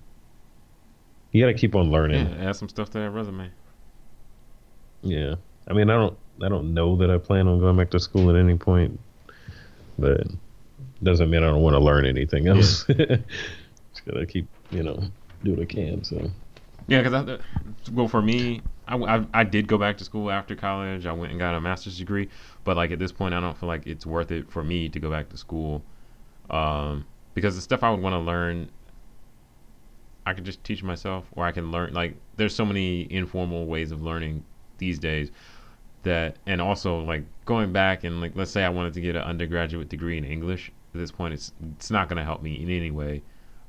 You 1.32 1.42
got 1.42 1.46
to 1.46 1.54
keep 1.54 1.74
on 1.74 1.90
learning. 1.90 2.28
Yeah, 2.28 2.48
add 2.48 2.56
some 2.56 2.68
stuff 2.68 2.90
to 2.90 2.98
that 2.98 3.10
resume. 3.10 3.50
Yeah. 5.02 5.36
I 5.68 5.72
mean, 5.72 5.88
I 5.88 5.94
don't 5.94 6.18
I 6.42 6.48
don't 6.48 6.74
know 6.74 6.96
that 6.96 7.10
I 7.10 7.18
plan 7.18 7.46
on 7.46 7.60
going 7.60 7.76
back 7.76 7.90
to 7.90 8.00
school 8.00 8.30
at 8.30 8.36
any 8.36 8.56
point, 8.56 8.98
but 9.98 10.26
doesn't 11.02 11.30
mean 11.30 11.42
I 11.42 11.46
don't 11.46 11.62
want 11.62 11.74
to 11.74 11.80
learn 11.80 12.06
anything 12.06 12.48
else. 12.48 12.84
Just 12.86 14.04
gotta 14.04 14.26
keep, 14.26 14.48
you 14.70 14.82
know, 14.82 15.02
do 15.44 15.52
what 15.52 15.60
I 15.60 15.64
can. 15.64 16.04
So 16.04 16.30
Yeah, 16.88 17.02
because 17.02 17.40
well, 17.92 18.08
for 18.08 18.20
me, 18.20 18.62
I, 18.90 18.96
I, 18.96 19.26
I 19.32 19.44
did 19.44 19.68
go 19.68 19.78
back 19.78 19.98
to 19.98 20.04
school 20.04 20.30
after 20.30 20.56
college. 20.56 21.06
I 21.06 21.12
went 21.12 21.30
and 21.30 21.38
got 21.38 21.54
a 21.54 21.60
master's 21.60 21.96
degree, 21.96 22.28
but 22.64 22.76
like 22.76 22.90
at 22.90 22.98
this 22.98 23.12
point, 23.12 23.34
I 23.34 23.40
don't 23.40 23.56
feel 23.56 23.68
like 23.68 23.86
it's 23.86 24.04
worth 24.04 24.30
it 24.32 24.50
for 24.50 24.64
me 24.64 24.88
to 24.88 24.98
go 24.98 25.10
back 25.10 25.28
to 25.30 25.36
school, 25.36 25.82
um, 26.50 27.06
because 27.34 27.54
the 27.54 27.62
stuff 27.62 27.82
I 27.82 27.90
would 27.90 28.00
want 28.00 28.14
to 28.14 28.18
learn, 28.18 28.70
I 30.26 30.34
could 30.34 30.44
just 30.44 30.62
teach 30.64 30.82
myself, 30.82 31.26
or 31.32 31.46
I 31.46 31.52
can 31.52 31.70
learn. 31.70 31.94
Like, 31.94 32.16
there's 32.36 32.54
so 32.54 32.64
many 32.64 33.06
informal 33.12 33.66
ways 33.66 33.92
of 33.92 34.02
learning 34.02 34.44
these 34.78 34.98
days 34.98 35.30
that, 36.02 36.36
and 36.46 36.60
also 36.60 37.00
like 37.00 37.24
going 37.44 37.72
back 37.72 38.04
and 38.04 38.20
like, 38.20 38.32
let's 38.34 38.50
say 38.50 38.64
I 38.64 38.70
wanted 38.70 38.94
to 38.94 39.00
get 39.00 39.14
an 39.14 39.22
undergraduate 39.22 39.88
degree 39.88 40.18
in 40.18 40.24
English. 40.24 40.72
At 40.92 41.00
this 41.00 41.12
point, 41.12 41.34
it's 41.34 41.52
it's 41.76 41.90
not 41.90 42.08
going 42.08 42.16
to 42.16 42.24
help 42.24 42.42
me 42.42 42.60
in 42.60 42.68
any 42.68 42.90
way, 42.90 43.22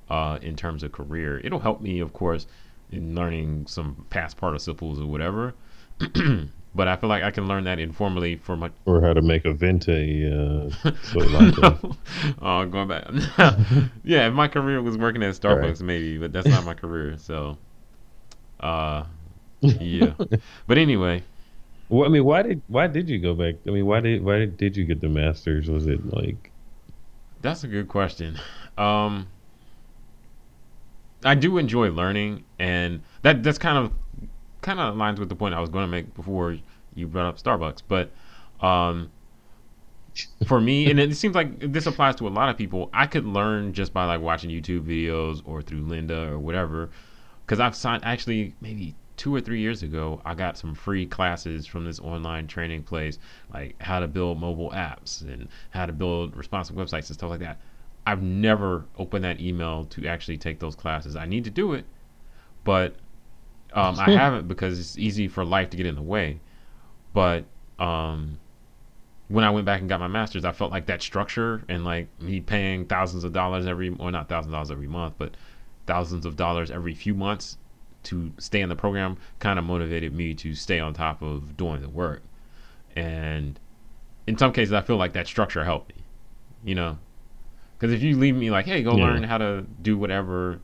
uh, 0.09 0.39
in 0.41 0.55
terms 0.55 0.81
of 0.81 0.91
career. 0.91 1.39
It'll 1.43 1.59
help 1.59 1.81
me, 1.81 1.99
of 1.99 2.13
course 2.13 2.47
learning 2.91 3.67
some 3.67 4.05
past 4.09 4.37
participles 4.37 4.99
or 4.99 5.05
whatever. 5.05 5.53
but 6.75 6.87
I 6.87 6.95
feel 6.95 7.09
like 7.09 7.23
I 7.23 7.31
can 7.31 7.47
learn 7.47 7.65
that 7.65 7.79
informally 7.79 8.37
for 8.37 8.55
my. 8.57 8.71
or 8.85 9.01
how 9.01 9.13
to 9.13 9.21
make 9.21 9.45
a 9.45 9.53
venti 9.53 10.25
uh 10.25 10.69
latte. 11.15 11.77
oh, 12.41 12.65
going 12.65 12.87
back. 12.87 13.07
yeah, 14.03 14.27
if 14.27 14.33
my 14.33 14.47
career 14.47 14.81
was 14.81 14.97
working 14.97 15.21
at 15.23 15.33
Starbucks, 15.35 15.63
Right. 15.63 15.81
maybe, 15.81 16.17
but 16.17 16.33
that's 16.33 16.47
not 16.47 16.65
my 16.65 16.73
career. 16.73 17.17
So, 17.17 17.57
uh, 18.59 19.03
yeah. 19.61 20.13
But 20.67 20.77
anyway, 20.77 21.23
Well, 21.89 22.05
I 22.05 22.09
mean, 22.09 22.23
why 22.25 22.41
did 22.41 22.61
why 22.67 22.87
did 22.87 23.09
you 23.09 23.19
go 23.19 23.33
back? 23.35 23.55
I 23.67 23.71
mean, 23.71 23.85
why 23.85 23.99
did 23.99 24.23
why 24.23 24.45
did 24.45 24.75
you 24.77 24.85
get 24.85 25.01
the 25.01 25.09
masters? 25.09 25.69
Was 25.69 25.87
it 25.87 26.05
like 26.11 26.51
that's 27.41 27.63
a 27.63 27.67
good 27.67 27.87
question. 27.87 28.39
Um, 28.77 29.27
I 31.23 31.35
do 31.35 31.57
enjoy 31.57 31.89
learning, 31.89 32.43
and 32.59 33.01
that 33.21 33.43
that's 33.43 33.57
kind 33.57 33.77
of 33.77 33.91
kind 34.61 34.79
of 34.79 34.95
aligns 34.95 35.19
with 35.19 35.29
the 35.29 35.35
point 35.35 35.53
I 35.53 35.59
was 35.59 35.69
going 35.69 35.83
to 35.83 35.91
make 35.91 36.13
before 36.15 36.57
you 36.95 37.07
brought 37.07 37.27
up 37.27 37.41
Starbucks. 37.41 37.81
But 37.87 38.11
um, 38.65 39.11
for 40.45 40.59
me, 40.59 40.89
and 40.89 40.99
it 40.99 41.15
seems 41.15 41.35
like 41.35 41.59
this 41.59 41.85
applies 41.85 42.15
to 42.17 42.27
a 42.27 42.29
lot 42.29 42.49
of 42.49 42.57
people. 42.57 42.89
I 42.93 43.07
could 43.07 43.25
learn 43.25 43.73
just 43.73 43.93
by 43.93 44.05
like 44.05 44.21
watching 44.21 44.49
YouTube 44.49 44.81
videos 44.81 45.41
or 45.45 45.61
through 45.61 45.83
Lynda 45.83 46.29
or 46.29 46.39
whatever. 46.39 46.89
Because 47.45 47.59
I've 47.59 47.75
signed 47.75 48.03
actually 48.05 48.55
maybe 48.61 48.95
two 49.17 49.35
or 49.35 49.41
three 49.41 49.59
years 49.59 49.83
ago, 49.83 50.21
I 50.25 50.33
got 50.35 50.57
some 50.57 50.73
free 50.73 51.05
classes 51.05 51.65
from 51.65 51.85
this 51.85 51.99
online 51.99 52.47
training 52.47 52.83
place, 52.83 53.19
like 53.53 53.75
how 53.81 53.99
to 53.99 54.07
build 54.07 54.39
mobile 54.39 54.71
apps 54.71 55.21
and 55.21 55.47
how 55.69 55.85
to 55.85 55.93
build 55.93 56.35
responsive 56.35 56.75
websites 56.75 57.07
and 57.07 57.15
stuff 57.15 57.29
like 57.29 57.41
that. 57.41 57.59
I've 58.05 58.21
never 58.21 58.85
opened 58.97 59.23
that 59.25 59.39
email 59.39 59.85
to 59.85 60.07
actually 60.07 60.37
take 60.37 60.59
those 60.59 60.75
classes. 60.75 61.15
I 61.15 61.25
need 61.25 61.43
to 61.43 61.49
do 61.49 61.73
it, 61.73 61.85
but 62.63 62.95
um, 63.73 63.99
I 63.99 64.11
haven't 64.11 64.47
because 64.47 64.79
it's 64.79 64.97
easy 64.97 65.27
for 65.27 65.45
life 65.45 65.69
to 65.71 65.77
get 65.77 65.85
in 65.85 65.95
the 65.95 66.01
way. 66.01 66.39
But 67.13 67.45
um, 67.77 68.39
when 69.27 69.43
I 69.43 69.49
went 69.49 69.65
back 69.65 69.81
and 69.81 69.89
got 69.89 69.99
my 69.99 70.07
master's, 70.07 70.45
I 70.45 70.51
felt 70.51 70.71
like 70.71 70.87
that 70.87 71.01
structure 71.01 71.63
and 71.69 71.85
like 71.85 72.07
me 72.19 72.41
paying 72.41 72.85
thousands 72.85 73.23
of 73.23 73.33
dollars 73.33 73.65
every, 73.67 73.89
or 73.89 74.11
not 74.11 74.29
thousands 74.29 74.47
of 74.47 74.53
dollars 74.53 74.71
every 74.71 74.87
month, 74.87 75.15
but 75.17 75.35
thousands 75.85 76.25
of 76.25 76.35
dollars 76.35 76.71
every 76.71 76.93
few 76.93 77.13
months 77.13 77.57
to 78.03 78.31
stay 78.39 78.61
in 78.61 78.69
the 78.69 78.75
program 78.75 79.17
kind 79.39 79.59
of 79.59 79.65
motivated 79.65 80.13
me 80.13 80.33
to 80.33 80.55
stay 80.55 80.79
on 80.79 80.93
top 80.93 81.21
of 81.21 81.55
doing 81.55 81.81
the 81.81 81.89
work. 81.89 82.23
And 82.95 83.59
in 84.27 84.37
some 84.37 84.51
cases, 84.53 84.73
I 84.73 84.81
feel 84.81 84.97
like 84.97 85.13
that 85.13 85.27
structure 85.27 85.63
helped 85.63 85.95
me, 85.95 86.03
you 86.63 86.75
know, 86.75 86.97
because 87.81 87.95
if 87.95 88.03
you 88.03 88.15
leave 88.15 88.35
me 88.35 88.51
like, 88.51 88.67
hey, 88.67 88.83
go 88.83 88.95
yeah. 88.95 89.05
learn 89.05 89.23
how 89.23 89.39
to 89.39 89.65
do 89.81 89.97
whatever. 89.97 90.59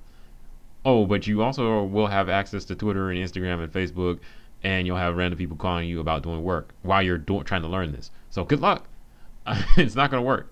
Oh, 0.85 1.07
but 1.07 1.25
you 1.25 1.41
also 1.41 1.83
will 1.83 2.05
have 2.05 2.29
access 2.29 2.63
to 2.65 2.75
Twitter 2.75 3.09
and 3.09 3.17
Instagram 3.17 3.63
and 3.63 3.73
Facebook, 3.73 4.19
and 4.61 4.85
you'll 4.85 4.97
have 4.97 5.17
random 5.17 5.39
people 5.39 5.57
calling 5.57 5.89
you 5.89 5.99
about 5.99 6.21
doing 6.21 6.43
work 6.43 6.75
while 6.83 7.01
you're 7.01 7.17
doing 7.17 7.43
trying 7.43 7.63
to 7.63 7.67
learn 7.67 7.91
this. 7.91 8.11
So 8.29 8.43
good 8.43 8.59
luck. 8.59 8.85
it's 9.77 9.95
not 9.95 10.11
going 10.11 10.21
to 10.21 10.27
work. 10.27 10.51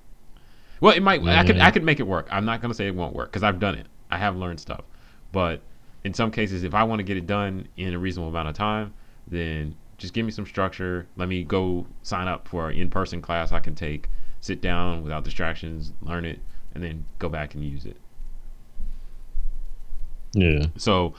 Well, 0.81 0.93
it 0.93 1.03
might. 1.03 1.21
I 1.23 1.45
could. 1.45 1.59
I 1.59 1.69
could 1.69 1.83
make 1.83 1.99
it 1.99 2.07
work. 2.07 2.27
I'm 2.31 2.45
not 2.45 2.61
going 2.61 2.71
to 2.71 2.75
say 2.75 2.87
it 2.87 2.95
won't 2.95 3.13
work 3.13 3.31
because 3.31 3.43
I've 3.43 3.59
done 3.59 3.75
it. 3.75 3.85
I 4.09 4.17
have 4.17 4.35
learned 4.35 4.59
stuff, 4.59 4.85
but 5.31 5.61
in 6.03 6.15
some 6.15 6.31
cases, 6.31 6.63
if 6.63 6.73
I 6.73 6.83
want 6.83 6.97
to 6.97 7.03
get 7.03 7.15
it 7.15 7.27
done 7.27 7.67
in 7.77 7.93
a 7.93 7.99
reasonable 7.99 8.29
amount 8.29 8.49
of 8.49 8.55
time, 8.55 8.91
then 9.27 9.75
just 9.97 10.15
give 10.15 10.25
me 10.25 10.31
some 10.31 10.47
structure. 10.47 11.05
Let 11.15 11.29
me 11.29 11.43
go 11.43 11.85
sign 12.01 12.27
up 12.27 12.47
for 12.47 12.69
an 12.69 12.77
in-person 12.77 13.21
class 13.21 13.51
I 13.51 13.59
can 13.59 13.75
take, 13.75 14.09
sit 14.41 14.61
down 14.61 15.03
without 15.03 15.23
distractions, 15.23 15.93
learn 16.01 16.25
it, 16.25 16.39
and 16.75 16.83
then 16.83 17.05
go 17.17 17.29
back 17.29 17.55
and 17.55 17.63
use 17.63 17.85
it. 17.85 17.97
Yeah. 20.33 20.67
So, 20.77 21.15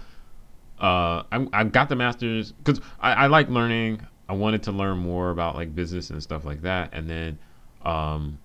uh, 0.78 1.24
I 1.32 1.48
I 1.52 1.64
got 1.64 1.88
the 1.88 1.96
masters 1.96 2.52
because 2.52 2.80
I, 3.00 3.12
I 3.12 3.26
like 3.26 3.48
learning. 3.48 4.06
I 4.28 4.34
wanted 4.34 4.62
to 4.64 4.72
learn 4.72 4.98
more 4.98 5.30
about 5.30 5.56
like 5.56 5.74
business 5.74 6.10
and 6.10 6.22
stuff 6.22 6.44
like 6.44 6.62
that, 6.62 6.90
and 6.92 7.08
then, 7.08 7.38
um, 7.84 8.38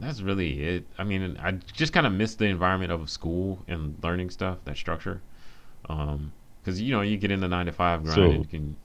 that's 0.00 0.22
really 0.22 0.62
it. 0.62 0.86
I 0.98 1.04
mean, 1.04 1.38
I 1.40 1.52
just 1.52 1.92
kind 1.92 2.06
of 2.06 2.12
miss 2.12 2.34
the 2.34 2.46
environment 2.46 2.92
of 2.92 3.08
school 3.10 3.62
and 3.68 3.96
learning 4.02 4.30
stuff, 4.30 4.58
that 4.64 4.76
structure. 4.76 5.20
Um, 5.88 6.32
because 6.62 6.80
you 6.80 6.92
know 6.92 7.02
you 7.02 7.18
get 7.18 7.30
in 7.30 7.40
the 7.40 7.48
nine 7.48 7.66
to 7.66 7.72
five 7.72 8.02
grind, 8.02 8.16
so, 8.16 8.22
and 8.22 8.38
you 8.44 8.48
can 8.48 8.76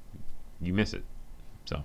you 0.61 0.73
miss 0.73 0.93
it. 0.93 1.03
So. 1.65 1.83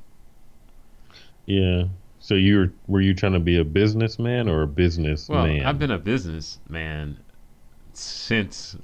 Yeah. 1.46 1.84
So 2.24 2.36
you 2.36 2.56
were 2.56 2.72
were 2.86 3.00
you 3.02 3.12
trying 3.12 3.34
to 3.34 3.38
be 3.38 3.58
a 3.58 3.64
businessman 3.64 4.48
or 4.48 4.62
a 4.62 4.66
businessman? 4.66 5.58
Well, 5.58 5.68
I've 5.68 5.78
been 5.78 5.90
a 5.90 5.98
businessman 5.98 7.18
since 7.92 8.76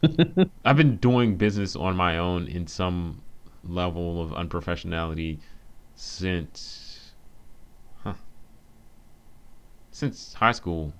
I've 0.64 0.76
been 0.76 0.96
doing 0.96 1.36
business 1.36 1.76
on 1.76 1.94
my 1.94 2.18
own 2.18 2.48
in 2.48 2.66
some 2.66 3.22
level 3.62 4.20
of 4.20 4.30
unprofessionality 4.30 5.38
since 5.94 7.12
huh, 8.02 8.14
since 9.92 10.34
high 10.34 10.50
school 10.50 10.92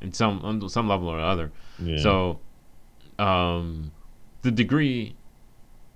in 0.00 0.14
some 0.14 0.40
on 0.42 0.66
some 0.70 0.88
level 0.88 1.10
or 1.10 1.20
other. 1.20 1.52
Yeah. 1.84 1.98
So 1.98 2.40
um 3.18 3.92
the 4.40 4.50
degree 4.50 5.16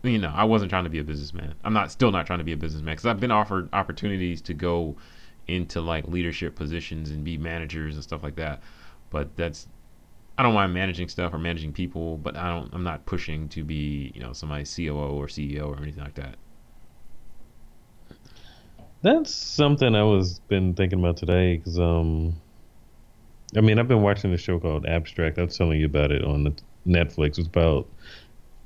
you 0.02 0.18
know, 0.18 0.34
I 0.34 0.44
wasn't 0.44 0.68
trying 0.68 0.84
to 0.84 0.90
be 0.90 0.98
a 0.98 1.04
businessman. 1.04 1.54
I'm 1.64 1.72
not 1.72 1.90
still 1.90 2.10
not 2.10 2.26
trying 2.26 2.40
to 2.40 2.44
be 2.44 2.52
a 2.52 2.58
businessman 2.58 2.94
cuz 2.94 3.06
I've 3.06 3.20
been 3.20 3.30
offered 3.30 3.70
opportunities 3.72 4.42
to 4.42 4.52
go 4.52 4.98
into 5.46 5.80
like 5.80 6.08
leadership 6.08 6.54
positions 6.54 7.10
and 7.10 7.24
be 7.24 7.36
managers 7.38 7.94
and 7.94 8.02
stuff 8.02 8.22
like 8.22 8.36
that. 8.36 8.62
But 9.10 9.36
that's 9.36 9.68
I 10.36 10.42
don't 10.42 10.54
mind 10.54 10.74
managing 10.74 11.08
stuff 11.08 11.32
or 11.32 11.38
managing 11.38 11.72
people, 11.72 12.16
but 12.18 12.36
I 12.36 12.48
don't. 12.48 12.72
I'm 12.74 12.82
not 12.82 13.06
pushing 13.06 13.48
to 13.50 13.62
be, 13.62 14.10
you 14.14 14.20
know, 14.20 14.32
somebody's 14.32 14.74
COO 14.74 15.16
or 15.16 15.26
CEO 15.26 15.68
or 15.68 15.80
anything 15.80 16.02
like 16.02 16.14
that. 16.14 16.36
That's 19.02 19.32
something 19.32 19.94
I 19.94 20.02
was 20.02 20.40
been 20.48 20.74
thinking 20.74 20.98
about 20.98 21.18
today 21.18 21.58
because, 21.58 21.78
um, 21.78 22.34
I 23.56 23.60
mean, 23.60 23.78
I've 23.78 23.86
been 23.86 24.02
watching 24.02 24.32
a 24.32 24.38
show 24.38 24.58
called 24.58 24.86
Abstract. 24.86 25.38
I 25.38 25.42
was 25.42 25.56
telling 25.56 25.78
you 25.78 25.86
about 25.86 26.10
it 26.10 26.24
on 26.24 26.56
Netflix. 26.86 27.38
It's 27.38 27.46
about 27.46 27.86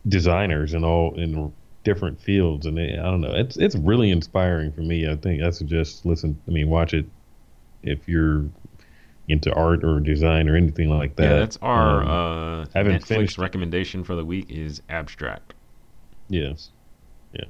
designers 0.07 0.73
and 0.73 0.85
all 0.85 1.19
in 1.21 1.53
different 1.89 2.21
fields, 2.21 2.67
and 2.67 2.79
I 2.79 2.97
don't 2.97 3.21
know. 3.21 3.33
It's 3.35 3.57
it's 3.57 3.77
really 3.77 4.11
inspiring 4.11 4.73
for 4.73 4.83
me. 4.83 5.09
I 5.09 5.17
think 5.17 5.43
I 5.43 5.51
suggest 5.51 6.05
listen. 6.05 6.41
I 6.47 6.51
mean, 6.51 6.69
watch 6.69 6.95
it 6.95 7.07
if 7.83 8.09
you're 8.09 8.45
into 9.29 9.53
art 9.55 9.85
or 9.85 10.01
design 10.01 10.49
or 10.49 10.57
anything 10.57 10.91
like 10.91 11.17
that. 11.17 11.23
Yeah, 11.23 11.39
that's 11.39 11.59
our 11.61 12.03
um, 12.03 12.09
uh, 12.09 12.65
Netflix 12.67 13.05
finished. 13.05 13.39
recommendation 13.39 14.05
for 14.05 14.15
the 14.15 14.25
week 14.25 14.51
is 14.51 14.83
Abstract. 14.89 15.55
Yes. 16.29 16.71
Yeah. 17.33 17.47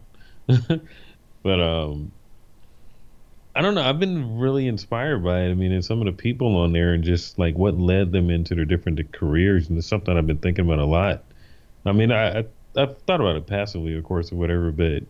but 1.42 1.60
um 1.60 2.12
I 3.54 3.60
don't 3.60 3.74
know. 3.74 3.82
I've 3.82 3.98
been 3.98 4.38
really 4.38 4.68
inspired 4.68 5.24
by 5.24 5.40
it. 5.40 5.50
I 5.50 5.54
mean, 5.54 5.72
and 5.72 5.84
some 5.84 5.98
of 5.98 6.06
the 6.06 6.12
people 6.12 6.56
on 6.58 6.72
there 6.72 6.94
and 6.94 7.02
just 7.02 7.40
like 7.40 7.56
what 7.56 7.76
led 7.76 8.12
them 8.12 8.30
into 8.30 8.54
their 8.54 8.64
different 8.64 9.12
careers, 9.12 9.68
and 9.68 9.76
it's 9.76 9.88
something 9.88 10.16
I've 10.16 10.28
been 10.28 10.38
thinking 10.38 10.64
about 10.64 10.78
a 10.78 10.84
lot. 10.84 11.24
I 11.84 11.90
mean, 11.90 12.12
I, 12.12 12.40
I 12.40 12.44
I've 12.76 12.98
thought 13.02 13.20
about 13.20 13.36
it 13.36 13.46
passively, 13.46 13.96
of 13.96 14.04
course, 14.04 14.32
or 14.32 14.36
whatever, 14.36 14.70
but 14.72 15.02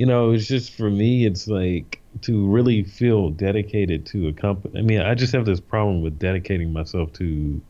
you 0.00 0.06
know, 0.06 0.32
it's 0.32 0.46
just 0.46 0.72
for 0.72 0.88
me, 0.88 1.26
it's 1.26 1.46
like 1.46 2.00
to 2.22 2.48
really 2.48 2.82
feel 2.82 3.28
dedicated 3.28 4.06
to 4.06 4.28
a 4.28 4.32
company. 4.32 4.78
I 4.78 4.82
mean, 4.82 5.02
I 5.02 5.14
just 5.14 5.32
have 5.34 5.44
this 5.44 5.60
problem 5.60 6.00
with 6.00 6.18
dedicating 6.18 6.72
myself 6.72 7.12
to, 7.14 7.24
you 7.24 7.62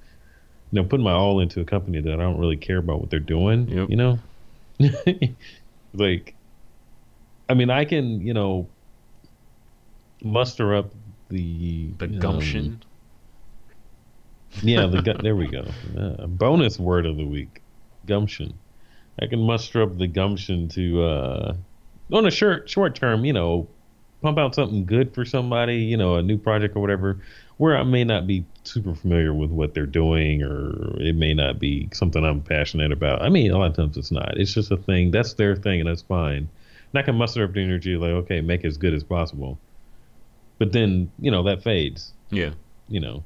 know, 0.71 0.85
putting 0.85 1.03
my 1.03 1.13
all 1.13 1.41
into 1.41 1.61
a 1.61 1.65
company 1.65 2.01
that 2.01 2.13
I 2.13 2.17
don't 2.17 2.39
really 2.39 2.57
care 2.57 2.79
about 2.79 3.01
what 3.01 3.11
they're 3.11 3.19
doing. 3.19 3.69
Yep. 3.69 3.91
You 3.91 3.97
know, 3.97 4.19
like, 5.95 6.37
I 7.49 7.55
mean, 7.55 7.69
I 7.69 7.85
can, 7.85 8.25
you 8.25 8.33
know, 8.33 8.69
muster 10.23 10.75
up 10.75 10.93
the 11.31 11.89
the 11.99 12.07
gumption. 12.07 12.81
Um, 14.55 14.61
yeah, 14.63 14.87
the 14.87 15.19
there 15.21 15.35
we 15.35 15.49
go. 15.49 15.65
Uh, 15.99 16.27
bonus 16.27 16.79
word 16.79 17.07
of 17.07 17.17
the 17.17 17.27
week, 17.27 17.61
gumption. 18.07 18.55
I 19.21 19.27
can 19.27 19.41
muster 19.41 19.83
up 19.83 19.99
the 19.99 20.07
gumption 20.07 20.69
to 20.71 21.03
uh, 21.03 21.57
on 22.13 22.27
a 22.27 22.31
short 22.31 22.69
short 22.69 22.95
term, 22.95 23.25
you 23.25 23.33
know, 23.33 23.69
pump 24.23 24.39
out 24.39 24.55
something 24.55 24.85
good 24.85 25.15
for 25.15 25.25
somebody, 25.25 25.77
you 25.77 25.97
know, 25.97 26.17
a 26.17 26.23
new 26.23 26.39
project 26.39 26.77
or 26.77 26.81
whatever, 26.81 27.21
where 27.57 27.77
I 27.77 27.83
may 27.83 28.05
not 28.05 28.27
be 28.27 28.45
super 28.65 28.95
familiar 28.95 29.35
with 29.35 29.51
what 29.51 29.75
they're 29.75 29.87
doing 29.87 30.43
or 30.43 30.97
it 31.01 31.15
may 31.15 31.35
not 31.35 31.59
be 31.59 31.89
something 31.93 32.25
I'm 32.25 32.43
passionate 32.43 32.93
about. 32.93 33.23
I 33.23 33.29
mean, 33.29 33.51
a 33.51 33.59
lot 33.59 33.71
of 33.71 33.77
times 33.77 33.97
it's 33.97 34.11
not. 34.11 34.39
It's 34.39 34.55
just 34.55 34.71
a 34.71 34.77
thing. 34.77 35.11
That's 35.11 35.35
their 35.35 35.57
thing 35.57 35.81
and 35.81 35.89
that's 35.89 36.03
fine. 36.03 36.49
And 36.93 36.99
I 36.99 37.03
can 37.03 37.15
muster 37.15 37.45
up 37.45 37.53
the 37.53 37.63
energy 37.63 37.97
like, 37.97 38.11
okay, 38.11 38.41
make 38.41 38.65
it 38.65 38.69
as 38.69 38.77
good 38.77 38.95
as 38.95 39.05
possible. 39.05 39.59
But 40.59 40.73
then, 40.73 41.11
you 41.19 41.31
know, 41.31 41.43
that 41.45 41.63
fades. 41.63 42.13
Yeah. 42.31 42.51
You 42.89 43.01
know. 43.01 43.25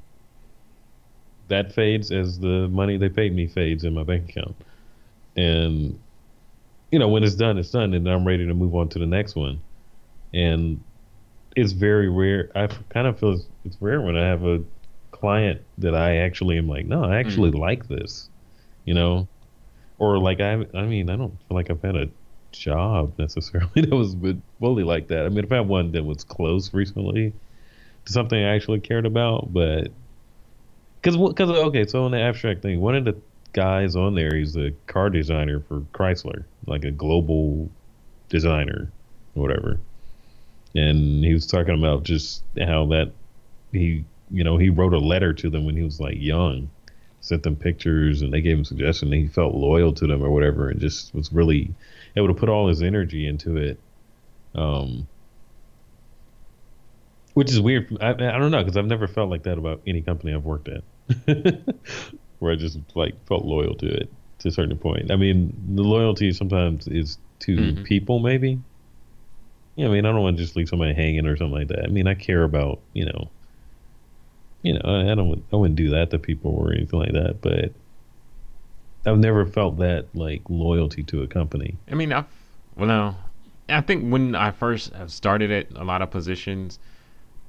That 1.48 1.72
fades 1.72 2.10
as 2.10 2.38
the 2.38 2.68
money 2.68 2.96
they 2.96 3.08
paid 3.08 3.34
me 3.34 3.46
fades 3.46 3.84
in 3.84 3.94
my 3.94 4.02
bank 4.02 4.30
account. 4.30 4.56
And 5.36 5.98
you 6.90 6.98
know, 6.98 7.08
when 7.08 7.24
it's 7.24 7.34
done, 7.34 7.58
it's 7.58 7.70
done, 7.70 7.92
and 7.92 8.08
I'm 8.08 8.24
ready 8.24 8.46
to 8.46 8.54
move 8.54 8.74
on 8.74 8.88
to 8.90 8.98
the 8.98 9.06
next 9.06 9.34
one. 9.34 9.60
And 10.32 10.82
it's 11.56 11.72
very 11.72 12.08
rare. 12.08 12.50
I 12.54 12.68
kind 12.90 13.06
of 13.06 13.18
feel 13.18 13.40
it's, 13.64 13.76
rare 13.80 14.00
when 14.00 14.16
I 14.16 14.26
have 14.26 14.44
a 14.44 14.62
client 15.10 15.62
that 15.78 15.94
I 15.94 16.18
actually 16.18 16.58
am 16.58 16.68
like, 16.68 16.86
no, 16.86 17.04
I 17.04 17.16
actually 17.16 17.50
mm. 17.50 17.58
like 17.58 17.88
this, 17.88 18.28
you 18.84 18.94
know, 18.94 19.26
or 19.98 20.18
like 20.18 20.40
I, 20.40 20.66
I 20.74 20.82
mean, 20.82 21.10
I 21.10 21.16
don't 21.16 21.36
feel 21.48 21.56
like 21.56 21.70
I've 21.70 21.82
had 21.82 21.96
a 21.96 22.08
job 22.52 23.14
necessarily 23.18 23.70
that 23.74 23.90
was 23.90 24.16
fully 24.60 24.84
like 24.84 25.08
that. 25.08 25.26
I 25.26 25.28
mean, 25.28 25.44
if 25.44 25.46
I've 25.46 25.58
had 25.58 25.68
one 25.68 25.92
that 25.92 26.04
was 26.04 26.24
close 26.24 26.72
recently 26.72 27.32
to 28.04 28.12
something 28.12 28.38
I 28.38 28.54
actually 28.54 28.80
cared 28.80 29.06
about, 29.06 29.52
but 29.52 29.88
because 31.00 31.16
because 31.16 31.50
okay, 31.50 31.86
so 31.86 32.04
on 32.04 32.12
the 32.12 32.20
abstract 32.20 32.62
thing, 32.62 32.80
one 32.80 32.94
of 32.94 33.04
the 33.04 33.16
guys 33.54 33.96
on 33.96 34.14
there. 34.14 34.34
He's 34.34 34.56
a 34.56 34.72
car 34.86 35.08
designer 35.08 35.60
for 35.60 35.80
Chrysler, 35.92 36.44
like 36.66 36.84
a 36.84 36.90
global 36.90 37.70
designer, 38.28 38.90
whatever. 39.32 39.80
And 40.74 41.24
he 41.24 41.32
was 41.32 41.46
talking 41.46 41.78
about 41.78 42.02
just 42.02 42.42
how 42.58 42.86
that 42.86 43.12
he, 43.72 44.04
you 44.30 44.44
know, 44.44 44.58
he 44.58 44.68
wrote 44.68 44.92
a 44.92 44.98
letter 44.98 45.32
to 45.32 45.48
them 45.48 45.64
when 45.64 45.76
he 45.76 45.82
was 45.82 46.00
like 46.00 46.16
young, 46.18 46.68
sent 47.20 47.44
them 47.44 47.56
pictures, 47.56 48.22
and 48.22 48.32
they 48.32 48.40
gave 48.40 48.58
him 48.58 48.64
suggestions. 48.64 49.12
he 49.12 49.28
felt 49.28 49.54
loyal 49.54 49.92
to 49.94 50.06
them 50.06 50.22
or 50.22 50.30
whatever, 50.30 50.68
and 50.68 50.80
just 50.80 51.14
was 51.14 51.32
really 51.32 51.72
able 52.16 52.28
to 52.28 52.34
put 52.34 52.48
all 52.48 52.68
his 52.68 52.82
energy 52.82 53.26
into 53.26 53.56
it. 53.56 53.78
Um, 54.54 55.06
which 57.34 57.50
is 57.50 57.60
weird. 57.60 57.96
I, 58.00 58.10
I 58.10 58.38
don't 58.38 58.50
know 58.50 58.62
because 58.62 58.76
I've 58.76 58.86
never 58.86 59.08
felt 59.08 59.30
like 59.30 59.44
that 59.44 59.58
about 59.58 59.80
any 59.86 60.02
company 60.02 60.34
I've 60.34 60.44
worked 60.44 60.68
at. 60.68 60.82
where 62.44 62.52
I 62.52 62.56
just 62.56 62.78
like 62.94 63.14
felt 63.26 63.44
loyal 63.44 63.74
to 63.76 63.86
it 63.86 64.12
to 64.40 64.48
a 64.48 64.52
certain 64.52 64.76
point. 64.76 65.10
I 65.10 65.16
mean, 65.16 65.56
the 65.74 65.82
loyalty 65.82 66.30
sometimes 66.32 66.86
is 66.86 67.18
to 67.40 67.56
mm-hmm. 67.56 67.82
people, 67.84 68.18
maybe. 68.18 68.60
Yeah, 69.76 69.86
I 69.86 69.90
mean, 69.90 70.04
I 70.04 70.12
don't 70.12 70.20
want 70.20 70.36
to 70.36 70.42
just 70.42 70.54
leave 70.54 70.68
somebody 70.68 70.92
hanging 70.92 71.26
or 71.26 71.36
something 71.36 71.58
like 71.58 71.68
that. 71.68 71.84
I 71.84 71.86
mean, 71.88 72.06
I 72.06 72.14
care 72.14 72.44
about, 72.44 72.80
you 72.92 73.06
know, 73.06 73.30
you 74.62 74.74
know, 74.74 74.80
I, 74.84 75.10
I 75.10 75.14
don't, 75.14 75.42
I 75.52 75.56
wouldn't 75.56 75.76
do 75.76 75.90
that 75.90 76.10
to 76.10 76.18
people 76.18 76.52
or 76.52 76.72
anything 76.72 77.00
like 77.00 77.12
that. 77.12 77.40
But 77.40 77.72
I've 79.06 79.18
never 79.18 79.46
felt 79.46 79.78
that 79.78 80.06
like 80.14 80.42
loyalty 80.48 81.02
to 81.04 81.22
a 81.22 81.26
company. 81.26 81.76
I 81.90 81.94
mean, 81.94 82.12
I've, 82.12 82.26
well, 82.76 82.86
no, 82.86 83.16
I 83.70 83.80
think 83.80 84.12
when 84.12 84.34
I 84.34 84.50
first 84.50 84.92
started 85.06 85.50
at 85.50 85.70
a 85.74 85.84
lot 85.84 86.02
of 86.02 86.10
positions, 86.10 86.78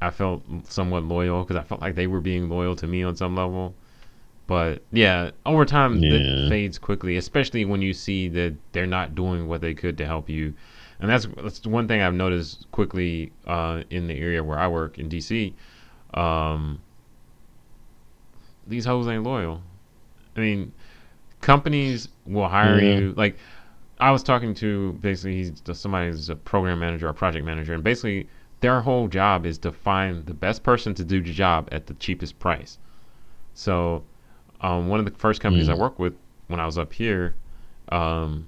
I 0.02 0.10
felt 0.10 0.44
somewhat 0.64 1.04
loyal 1.04 1.44
because 1.44 1.58
I 1.58 1.64
felt 1.64 1.82
like 1.82 1.96
they 1.96 2.08
were 2.08 2.22
being 2.22 2.50
loyal 2.50 2.76
to 2.78 2.88
me 2.88 3.04
on 3.04 3.16
some 3.16 3.36
level. 3.36 3.76
But 4.48 4.84
yeah, 4.92 5.32
over 5.46 5.66
time 5.66 5.98
yeah. 6.04 6.14
it 6.14 6.50
fades 6.50 6.78
quickly, 6.78 7.18
especially 7.18 7.66
when 7.66 7.82
you 7.82 7.94
see 7.94 8.28
that 8.30 8.56
they're 8.72 8.86
not 8.86 9.16
doing 9.16 9.48
what 9.48 9.62
they 9.62 9.74
could 9.74 9.98
to 9.98 10.06
help 10.06 10.30
you. 10.30 10.54
And 11.00 11.10
that's 11.10 11.28
that's 11.42 11.66
one 11.66 11.88
thing 11.88 12.02
I've 12.02 12.14
noticed 12.14 12.70
quickly 12.72 13.32
uh, 13.48 13.84
in 13.90 14.08
the 14.08 14.18
area 14.18 14.44
where 14.44 14.60
I 14.60 14.68
work 14.68 14.98
in 14.98 15.10
DC. 15.10 15.54
Um, 16.14 16.82
these 18.68 18.86
hoes 18.86 19.08
ain't 19.08 19.24
loyal. 19.24 19.62
I 20.36 20.40
mean, 20.40 20.74
companies 21.42 22.10
will 22.26 22.48
hire 22.48 22.80
yeah. 22.80 22.98
you. 22.98 23.14
Like, 23.16 23.38
I 24.00 24.12
was 24.12 24.24
talking 24.24 24.54
to 24.56 24.94
basically 24.94 25.36
he's 25.38 25.62
somebody 25.74 26.10
who's 26.10 26.30
a 26.30 26.36
program 26.36 26.80
manager 26.80 27.08
or 27.08 27.14
project 27.14 27.46
manager, 27.46 27.74
and 27.74 27.84
basically 27.84 28.28
their 28.60 28.82
whole 28.82 29.08
job 29.08 29.46
is 29.46 29.58
to 29.60 29.72
find 29.72 30.26
the 30.26 30.34
best 30.34 30.64
person 30.64 30.94
to 30.96 31.04
do 31.04 31.22
the 31.22 31.32
job 31.32 31.70
at 31.72 31.88
the 31.88 31.94
cheapest 31.96 32.40
price. 32.40 32.78
So, 33.54 34.04
um, 34.62 34.88
one 34.88 35.00
of 35.00 35.06
the 35.06 35.12
first 35.12 35.42
companies 35.42 35.68
mm. 35.68 35.72
I 35.72 35.76
worked 35.76 36.00
with 36.00 36.16
when 36.48 36.60
I 36.60 36.66
was 36.66 36.78
up 36.78 36.94
here, 36.94 37.36
um, 37.90 38.48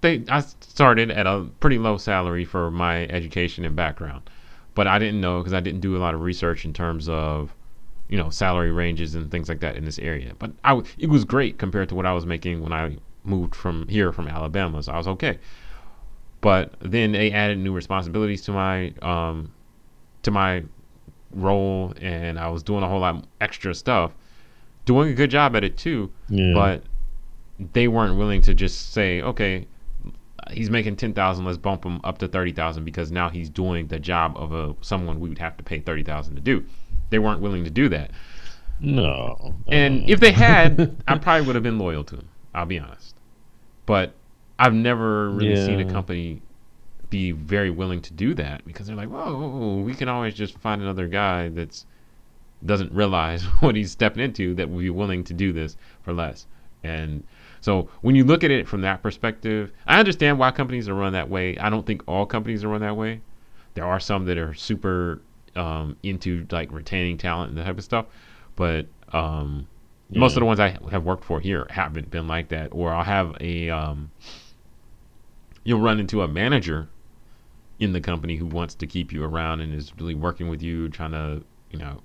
they 0.00 0.24
I 0.28 0.40
started 0.40 1.10
at 1.10 1.26
a 1.26 1.46
pretty 1.60 1.78
low 1.78 1.96
salary 1.96 2.44
for 2.44 2.70
my 2.70 3.06
education 3.06 3.64
and 3.64 3.74
background, 3.74 4.28
but 4.74 4.86
I 4.86 4.98
didn't 4.98 5.20
know 5.20 5.38
because 5.38 5.54
I 5.54 5.60
didn't 5.60 5.80
do 5.80 5.96
a 5.96 6.00
lot 6.00 6.14
of 6.14 6.20
research 6.20 6.64
in 6.64 6.72
terms 6.72 7.08
of 7.08 7.54
you 8.08 8.18
know 8.18 8.28
salary 8.30 8.72
ranges 8.72 9.14
and 9.14 9.30
things 9.30 9.48
like 9.48 9.60
that 9.60 9.76
in 9.76 9.84
this 9.84 9.98
area. 9.98 10.32
But 10.38 10.52
I 10.64 10.82
it 10.98 11.08
was 11.08 11.24
great 11.24 11.58
compared 11.58 11.88
to 11.90 11.94
what 11.94 12.06
I 12.06 12.12
was 12.12 12.26
making 12.26 12.62
when 12.62 12.72
I 12.72 12.96
moved 13.24 13.54
from 13.54 13.88
here 13.88 14.12
from 14.12 14.28
Alabama, 14.28 14.82
so 14.82 14.92
I 14.92 14.98
was 14.98 15.08
okay. 15.08 15.38
But 16.40 16.74
then 16.80 17.12
they 17.12 17.30
added 17.30 17.58
new 17.58 17.72
responsibilities 17.72 18.42
to 18.42 18.52
my 18.52 18.92
um, 19.02 19.52
to 20.24 20.30
my 20.30 20.64
role, 21.32 21.94
and 22.00 22.38
I 22.38 22.48
was 22.48 22.62
doing 22.62 22.82
a 22.82 22.88
whole 22.88 23.00
lot 23.00 23.24
extra 23.40 23.74
stuff, 23.74 24.12
doing 24.84 25.10
a 25.10 25.14
good 25.14 25.30
job 25.30 25.56
at 25.56 25.64
it 25.64 25.76
too. 25.76 26.12
Yeah. 26.28 26.52
But 26.54 26.82
they 27.72 27.88
weren't 27.88 28.16
willing 28.16 28.40
to 28.42 28.54
just 28.54 28.92
say, 28.92 29.22
okay, 29.22 29.66
he's 30.50 30.70
making 30.70 30.96
ten 30.96 31.12
thousand, 31.12 31.44
let's 31.44 31.58
bump 31.58 31.84
him 31.84 32.00
up 32.04 32.18
to 32.18 32.28
thirty 32.28 32.52
thousand 32.52 32.84
because 32.84 33.10
now 33.10 33.28
he's 33.28 33.48
doing 33.48 33.86
the 33.88 33.98
job 33.98 34.36
of 34.36 34.52
a 34.52 34.74
someone 34.80 35.20
we 35.20 35.28
would 35.28 35.38
have 35.38 35.56
to 35.56 35.62
pay 35.62 35.80
thirty 35.80 36.02
thousand 36.02 36.34
to 36.36 36.40
do. 36.40 36.64
They 37.10 37.18
weren't 37.18 37.40
willing 37.40 37.64
to 37.64 37.70
do 37.70 37.88
that. 37.90 38.10
No. 38.80 39.54
And 39.68 40.08
if 40.08 40.20
they 40.20 40.32
had, 40.32 40.96
I 41.08 41.18
probably 41.18 41.46
would 41.46 41.54
have 41.54 41.62
been 41.62 41.78
loyal 41.78 42.04
to 42.04 42.16
him. 42.16 42.28
I'll 42.54 42.66
be 42.66 42.78
honest. 42.78 43.14
But 43.86 44.14
I've 44.58 44.74
never 44.74 45.30
really 45.30 45.54
yeah. 45.54 45.66
seen 45.66 45.80
a 45.80 45.90
company 45.90 46.42
be 47.10 47.32
very 47.32 47.70
willing 47.70 48.00
to 48.02 48.12
do 48.12 48.34
that 48.34 48.64
because 48.64 48.86
they're 48.86 48.96
like, 48.96 49.08
whoa, 49.08 49.82
we 49.84 49.94
can 49.94 50.08
always 50.08 50.34
just 50.34 50.58
find 50.58 50.80
another 50.80 51.06
guy 51.06 51.48
that's 51.50 51.86
doesn't 52.64 52.92
realize 52.92 53.42
what 53.60 53.76
he's 53.76 53.90
stepping 53.90 54.22
into 54.22 54.54
that 54.54 54.70
will 54.70 54.78
be 54.78 54.90
willing 54.90 55.24
to 55.24 55.34
do 55.34 55.52
this 55.52 55.76
for 56.02 56.12
less. 56.12 56.46
And 56.84 57.24
so 57.60 57.88
when 58.00 58.16
you 58.16 58.24
look 58.24 58.42
at 58.42 58.50
it 58.50 58.66
from 58.66 58.80
that 58.82 59.02
perspective, 59.02 59.72
I 59.86 59.98
understand 59.98 60.38
why 60.38 60.50
companies 60.50 60.88
are 60.88 60.94
run 60.94 61.12
that 61.12 61.30
way. 61.30 61.56
I 61.58 61.70
don't 61.70 61.86
think 61.86 62.02
all 62.06 62.26
companies 62.26 62.64
are 62.64 62.68
run 62.68 62.80
that 62.80 62.96
way. 62.96 63.20
There 63.74 63.84
are 63.84 64.00
some 64.00 64.24
that 64.26 64.36
are 64.36 64.52
super 64.54 65.22
um, 65.54 65.96
into 66.02 66.46
like 66.50 66.72
retaining 66.72 67.18
talent 67.18 67.50
and 67.50 67.58
that 67.58 67.64
type 67.64 67.78
of 67.78 67.84
stuff, 67.84 68.06
but 68.56 68.86
um, 69.12 69.66
yeah. 70.10 70.20
most 70.20 70.36
of 70.36 70.40
the 70.40 70.46
ones 70.46 70.60
I 70.60 70.76
have 70.90 71.04
worked 71.04 71.24
for 71.24 71.40
here 71.40 71.66
haven't 71.70 72.10
been 72.10 72.26
like 72.26 72.48
that. 72.48 72.68
Or 72.72 72.92
I'll 72.92 73.04
have 73.04 73.36
a 73.40 73.70
um, 73.70 74.10
you'll 75.64 75.80
run 75.80 76.00
into 76.00 76.22
a 76.22 76.28
manager 76.28 76.88
in 77.78 77.92
the 77.92 78.00
company 78.00 78.36
who 78.36 78.46
wants 78.46 78.74
to 78.76 78.86
keep 78.86 79.12
you 79.12 79.24
around 79.24 79.60
and 79.60 79.74
is 79.74 79.92
really 79.98 80.14
working 80.14 80.48
with 80.48 80.62
you, 80.62 80.88
trying 80.88 81.12
to, 81.12 81.42
you 81.70 81.78
know, 81.78 82.00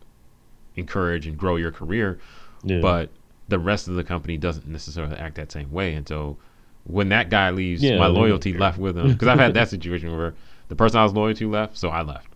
encourage 0.77 1.27
and 1.27 1.37
grow 1.37 1.57
your 1.57 1.71
career. 1.71 2.19
Yeah. 2.63 2.79
But 2.79 3.09
the 3.49 3.59
rest 3.59 3.87
of 3.87 3.95
the 3.95 4.03
company 4.03 4.37
doesn't 4.37 4.67
necessarily 4.67 5.17
act 5.17 5.35
that 5.35 5.51
same 5.51 5.71
way. 5.71 5.93
And 5.93 6.07
so 6.07 6.37
when 6.85 7.09
that 7.09 7.29
guy 7.29 7.49
leaves, 7.49 7.83
yeah, 7.83 7.97
my 7.97 8.07
loyalty 8.07 8.51
yeah. 8.51 8.59
left 8.59 8.77
with 8.77 8.97
him. 8.97 9.11
Because 9.11 9.27
I've 9.27 9.39
had 9.39 9.53
that 9.55 9.69
situation 9.69 10.15
where 10.15 10.33
the 10.69 10.75
person 10.75 10.99
I 10.99 11.03
was 11.03 11.13
loyal 11.13 11.33
to 11.35 11.49
left, 11.49 11.77
so 11.77 11.89
I 11.89 12.01
left. 12.01 12.27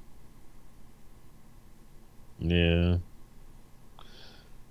Yeah. 2.40 2.98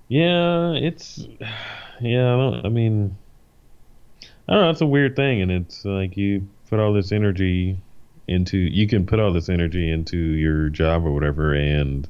Yeah, 0.08 0.72
it's 0.72 1.24
yeah. 2.00 2.34
I, 2.34 2.66
I 2.66 2.68
mean, 2.68 3.16
I 4.48 4.54
don't 4.54 4.62
know. 4.62 4.70
It's 4.70 4.80
a 4.80 4.86
weird 4.86 5.14
thing, 5.14 5.40
and 5.40 5.52
it's 5.52 5.84
like 5.84 6.16
you 6.16 6.48
put 6.68 6.80
all 6.80 6.92
this 6.92 7.12
energy 7.12 7.78
into. 8.26 8.58
You 8.58 8.88
can 8.88 9.06
put 9.06 9.20
all 9.20 9.32
this 9.32 9.48
energy 9.48 9.88
into 9.88 10.16
your 10.16 10.68
job 10.68 11.06
or 11.06 11.12
whatever, 11.12 11.54
and 11.54 12.08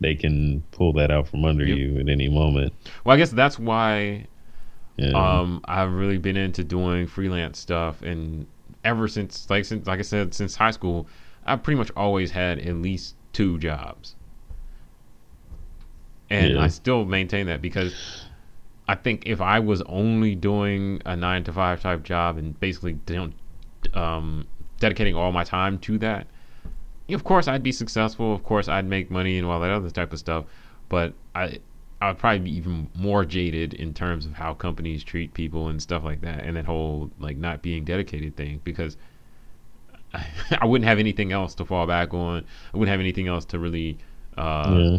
they 0.00 0.14
can 0.14 0.62
pull 0.72 0.92
that 0.94 1.10
out 1.10 1.28
from 1.28 1.44
under 1.44 1.64
yep. 1.64 1.78
you 1.78 1.98
at 1.98 2.08
any 2.08 2.28
moment. 2.28 2.72
Well, 3.04 3.14
I 3.14 3.18
guess 3.18 3.30
that's 3.30 3.58
why 3.58 4.26
yeah. 4.96 5.12
um, 5.12 5.60
I've 5.64 5.92
really 5.92 6.18
been 6.18 6.36
into 6.36 6.64
doing 6.64 7.06
freelance 7.06 7.58
stuff, 7.58 8.02
and 8.02 8.46
ever 8.84 9.08
since, 9.08 9.48
like 9.48 9.64
since, 9.64 9.86
like 9.86 9.98
I 9.98 10.02
said, 10.02 10.34
since 10.34 10.56
high 10.56 10.70
school, 10.70 11.06
I've 11.44 11.62
pretty 11.62 11.78
much 11.78 11.90
always 11.96 12.30
had 12.30 12.58
at 12.58 12.76
least 12.76 13.14
two 13.32 13.58
jobs, 13.58 14.16
and 16.30 16.54
yeah. 16.54 16.60
I 16.60 16.68
still 16.68 17.04
maintain 17.04 17.46
that 17.46 17.62
because 17.62 18.26
I 18.88 18.94
think 18.94 19.24
if 19.26 19.40
I 19.40 19.60
was 19.60 19.82
only 19.82 20.34
doing 20.34 21.00
a 21.04 21.16
nine 21.16 21.44
to 21.44 21.52
five 21.52 21.80
type 21.80 22.02
job 22.02 22.36
and 22.36 22.58
basically 22.60 22.94
don't, 22.94 23.34
um, 23.94 24.46
dedicating 24.78 25.14
all 25.14 25.32
my 25.32 25.44
time 25.44 25.78
to 25.78 25.98
that, 25.98 26.26
of 27.10 27.24
course 27.24 27.48
I'd 27.48 27.62
be 27.62 27.72
successful. 27.72 28.34
Of 28.34 28.42
course 28.44 28.68
I'd 28.68 28.86
make 28.86 29.10
money 29.10 29.38
and 29.38 29.46
all 29.46 29.60
that 29.60 29.70
other 29.70 29.90
type 29.90 30.12
of 30.12 30.18
stuff. 30.18 30.44
But 30.88 31.14
I 31.34 31.60
I 32.00 32.08
would 32.08 32.18
probably 32.18 32.40
be 32.40 32.56
even 32.56 32.90
more 32.94 33.24
jaded 33.24 33.74
in 33.74 33.94
terms 33.94 34.26
of 34.26 34.34
how 34.34 34.54
companies 34.54 35.02
treat 35.02 35.32
people 35.32 35.68
and 35.68 35.80
stuff 35.80 36.04
like 36.04 36.20
that, 36.20 36.44
and 36.44 36.56
that 36.56 36.66
whole 36.66 37.10
like 37.18 37.36
not 37.36 37.62
being 37.62 37.84
dedicated 37.84 38.36
thing 38.36 38.60
because 38.64 38.96
I, 40.12 40.26
I 40.60 40.66
wouldn't 40.66 40.88
have 40.88 40.98
anything 40.98 41.32
else 41.32 41.54
to 41.56 41.64
fall 41.64 41.86
back 41.86 42.12
on. 42.12 42.44
I 42.72 42.76
wouldn't 42.76 42.90
have 42.92 43.00
anything 43.00 43.28
else 43.28 43.44
to 43.46 43.58
really 43.58 43.98
uh, 44.36 44.74
yeah. 44.76 44.98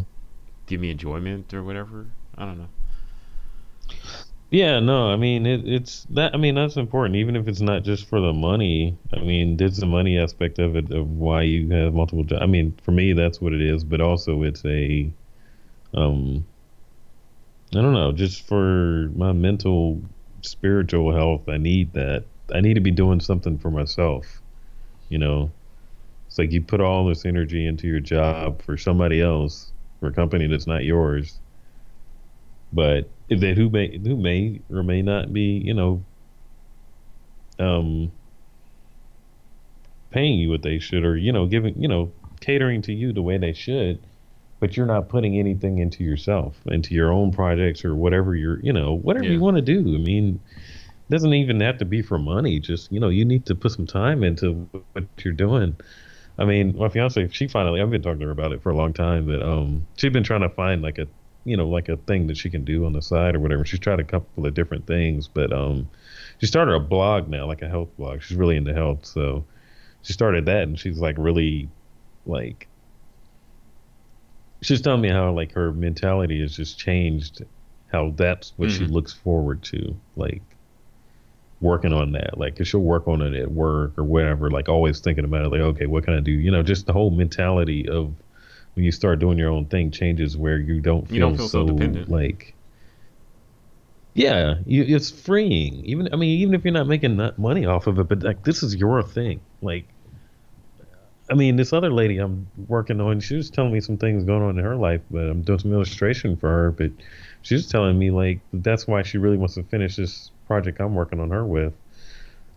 give 0.66 0.82
me 0.82 0.90
enjoyment 0.90 1.54
or 1.54 1.64
whatever. 1.64 2.08
I 2.38 2.46
don't 2.46 2.58
know. 2.58 2.70
Yeah, 4.50 4.80
no, 4.80 5.12
I 5.12 5.18
mean 5.18 5.46
it, 5.46 5.68
it's 5.68 6.06
that. 6.12 6.34
I 6.34 6.38
mean 6.38 6.56
that's 6.56 6.78
important, 6.78 7.18
even 7.18 7.36
if 7.36 7.48
it's 7.48 7.60
not 7.60 7.84
just 7.84 8.08
for 8.08 8.22
the 8.22 8.32
money. 8.32 8.98
I 9.14 9.20
mean, 9.20 9.58
there's 9.58 9.78
the 9.78 9.86
money 9.86 10.18
aspect 10.18 10.58
of 10.60 10.76
it 10.78 10.92
of 10.92 11.10
why 11.10 11.42
you 11.42 11.70
have 11.72 11.94
multiple 11.94 12.24
jobs. 12.24 12.42
I 12.42 12.46
mean, 12.46 12.78
for 12.84 12.92
me, 12.92 13.12
that's 13.14 13.42
what 13.42 13.54
it 13.54 13.62
is. 13.62 13.84
But 13.84 14.00
also, 14.00 14.44
it's 14.44 14.64
a, 14.64 15.12
um, 15.94 16.46
I 17.76 17.82
don't 17.82 17.94
know, 17.94 18.14
just 18.14 18.48
for 18.48 19.10
my 19.16 19.34
mental, 19.34 20.02
spiritual 20.42 21.14
health. 21.14 21.50
I 21.50 21.58
need 21.58 21.92
that. 21.94 22.24
I 22.54 22.62
need 22.62 22.76
to 22.76 22.82
be 22.82 22.92
doing 22.92 23.20
something 23.20 23.58
for 23.58 23.70
myself. 23.70 24.42
You 25.10 25.18
know, 25.18 25.52
it's 26.28 26.38
like 26.38 26.54
you 26.54 26.62
put 26.62 26.80
all 26.80 27.06
this 27.06 27.26
energy 27.26 27.68
into 27.68 27.88
your 27.88 28.00
job 28.00 28.62
for 28.62 28.78
somebody 28.78 29.22
else, 29.22 29.74
for 30.00 30.08
a 30.08 30.14
company 30.14 30.48
that's 30.48 30.68
not 30.68 30.86
yours 30.86 31.42
but 32.72 33.10
if 33.30 33.40
they 33.40 33.54
who 33.54 33.70
may 33.70 33.98
who 33.98 34.16
may 34.16 34.62
or 34.72 34.84
may 34.84 35.02
not 35.02 35.34
be, 35.34 35.62
you 35.64 35.74
know, 35.74 36.04
um, 37.60 38.12
paying 40.12 40.40
you 40.40 40.50
what 40.50 40.64
they 40.64 40.80
should, 40.80 41.04
or 41.04 41.18
you 41.18 41.32
know, 41.32 41.46
giving 41.46 41.80
you 41.82 41.88
know, 41.88 42.12
catering 42.40 42.82
to 42.84 42.94
you 42.94 43.14
the 43.14 43.22
way 43.22 43.38
they 43.38 43.54
should, 43.54 44.00
but 44.60 44.76
you're 44.76 44.86
not 44.86 45.10
putting 45.10 45.38
anything 45.38 45.80
into 45.80 46.04
yourself, 46.04 46.56
into 46.68 46.94
your 46.94 47.12
own 47.12 47.32
projects 47.32 47.86
or 47.86 47.96
whatever 47.96 48.36
you're, 48.36 48.60
you 48.62 48.74
know, 48.74 48.94
whatever 48.94 49.26
yeah. 49.26 49.32
you 49.32 49.40
want 49.40 49.58
to 49.58 49.62
do. 49.62 49.80
I 49.96 50.00
mean, 50.00 50.40
doesn't 51.10 51.34
even 51.34 51.60
have 51.62 51.78
to 51.78 51.86
be 51.86 52.02
for 52.02 52.18
money. 52.18 52.60
Just 52.60 52.92
you 52.92 53.00
know, 53.00 53.10
you 53.10 53.26
need 53.26 53.46
to 53.46 53.56
put 53.56 53.72
some 53.72 53.88
time 53.88 54.24
into 54.24 54.70
what 54.94 55.06
you're 55.24 55.34
doing. 55.34 55.76
I 56.40 56.46
mean, 56.46 56.78
my 56.78 56.90
fiance, 56.90 57.30
she 57.30 57.48
finally, 57.48 57.82
I've 57.82 57.90
been 57.90 58.04
talking 58.04 58.20
to 58.20 58.26
her 58.28 58.32
about 58.32 58.52
it 58.52 58.62
for 58.62 58.70
a 58.70 58.76
long 58.76 58.94
time, 58.94 59.26
but 59.26 59.42
um, 59.42 59.88
she's 59.96 60.14
been 60.14 60.24
trying 60.24 60.42
to 60.42 60.50
find 60.50 60.82
like 60.84 61.00
a 61.00 61.08
you 61.48 61.58
know 61.58 61.68
like 61.68 61.90
a 61.90 61.98
thing 61.98 62.28
that 62.28 62.38
she 62.38 62.50
can 62.50 62.64
do 62.66 62.86
on 62.86 62.94
the 62.94 63.02
side 63.02 63.36
or 63.36 63.40
whatever. 63.40 63.66
She's 63.66 63.80
tried 63.80 64.00
a 64.00 64.04
couple 64.04 64.46
of 64.46 64.54
different 64.54 64.86
things, 64.88 65.28
but 65.28 65.52
um, 65.54 65.90
she 66.40 66.48
started 66.48 66.74
a 66.76 66.80
blog 66.80 67.30
now, 67.30 67.48
like 67.48 67.62
a 67.62 67.70
health 67.70 67.90
blog. 67.98 68.22
She's 68.22 68.38
really 68.38 68.58
into 68.58 68.74
health, 68.74 69.06
so 69.06 69.46
she 70.04 70.14
started 70.14 70.46
that, 70.46 70.64
and 70.64 70.80
she's 70.80 71.00
like 71.00 71.16
really 71.18 71.70
like 72.26 72.68
she's 74.62 74.82
telling 74.82 75.02
me 75.02 75.10
how 75.10 75.32
like 75.32 75.52
her 75.54 75.72
mentality 75.72 76.42
has 76.42 76.56
just 76.56 76.78
changed 76.80 77.42
how 77.92 78.12
that's 78.18 78.54
what 78.58 78.70
she 78.72 78.86
Mhm. 78.86 78.92
looks 78.92 79.14
forward 79.14 79.64
to, 79.64 79.96
like 80.16 80.44
working 81.62 81.94
on 81.94 82.12
that. 82.12 82.38
Like, 82.38 82.56
'cause 82.56 82.68
she'll 82.68 82.82
work 82.82 83.08
on 83.08 83.22
it 83.22 83.34
at 83.34 83.52
work 83.52 83.98
or 83.98 84.04
whatever. 84.04 84.52
Like, 84.52 84.70
always 84.70 85.00
thinking 85.00 85.26
about 85.26 85.46
it. 85.46 85.50
Like, 85.50 85.62
okay, 85.62 85.86
what 85.88 86.04
can 86.04 86.14
I 86.14 86.20
do? 86.20 86.32
You 86.32 86.52
know, 86.52 86.62
just 86.64 86.86
the 86.86 86.94
whole 86.94 87.10
mentality 87.12 87.88
of 87.90 88.16
when 88.78 88.86
you 88.86 88.92
start 88.92 89.20
doing 89.20 89.38
your 89.40 89.50
own 89.50 89.66
thing 89.66 89.90
changes 89.92 90.38
where 90.38 90.58
you 90.60 90.80
don't 90.80 91.06
feel, 91.08 91.16
You 91.16 91.20
don't 91.22 91.36
feel 91.38 91.48
so 91.50 91.66
dependent. 91.66 92.10
like. 92.10 92.54
Yeah, 94.14 94.56
you, 94.66 94.84
it's 94.84 95.12
freeing. 95.12 95.84
Even 95.86 96.10
I 96.14 96.16
mean, 96.16 96.40
even 96.40 96.54
if 96.56 96.64
you're 96.64 96.74
not 96.74 96.88
making 96.88 97.18
money 97.38 97.66
off 97.66 97.86
of 97.88 98.00
it, 98.00 98.08
but 98.08 98.24
like 98.24 98.44
this 98.44 98.64
is 98.64 98.76
your 98.76 99.04
thing. 99.04 99.42
Like, 99.62 99.88
I 101.30 101.36
mean, 101.36 101.56
this 101.56 101.74
other 101.74 101.92
lady 101.92 102.18
I'm 102.18 102.48
working 102.68 103.00
on, 103.02 103.20
she 103.20 103.36
was 103.36 103.50
telling 103.52 103.74
me 103.74 103.80
some 103.80 103.98
things 103.98 104.24
going 104.24 104.42
on 104.42 104.58
in 104.58 104.64
her 104.64 104.76
life, 104.76 105.02
but 105.12 105.22
I'm 105.26 105.42
doing 105.42 105.60
some 105.60 105.74
illustration 105.74 106.36
for 106.36 106.50
her. 106.50 106.72
But 106.72 106.92
she 107.42 107.56
was 107.56 107.68
telling 107.68 107.98
me 108.00 108.10
like 108.12 108.40
that's 108.54 108.88
why 108.88 109.04
she 109.04 109.18
really 109.18 109.38
wants 109.38 109.56
to 109.56 109.64
finish 109.64 109.96
this 109.98 110.32
project 110.48 110.80
I'm 110.80 110.96
working 110.96 111.20
on 111.20 111.30
her 111.32 111.46
with, 111.46 111.74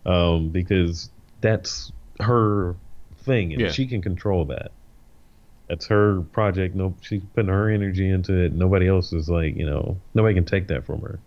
um, 0.05 0.49
because 0.49 1.09
that's 1.41 1.91
her 2.21 2.75
thing, 3.23 3.53
and 3.53 3.61
Yeah. 3.61 3.69
she 3.71 3.85
can 3.85 4.01
control 4.01 4.45
that. 4.45 4.71
That's 5.71 5.85
her 5.85 6.19
project. 6.33 6.75
No, 6.75 6.93
she's 6.99 7.21
putting 7.33 7.49
her 7.49 7.69
energy 7.69 8.09
into 8.09 8.33
it. 8.33 8.51
Nobody 8.51 8.89
else 8.89 9.13
is 9.13 9.29
like, 9.29 9.55
you 9.55 9.65
know, 9.65 9.97
nobody 10.13 10.35
can 10.35 10.43
take 10.43 10.67
that 10.67 10.85
from 10.85 10.99
her. 10.99 11.17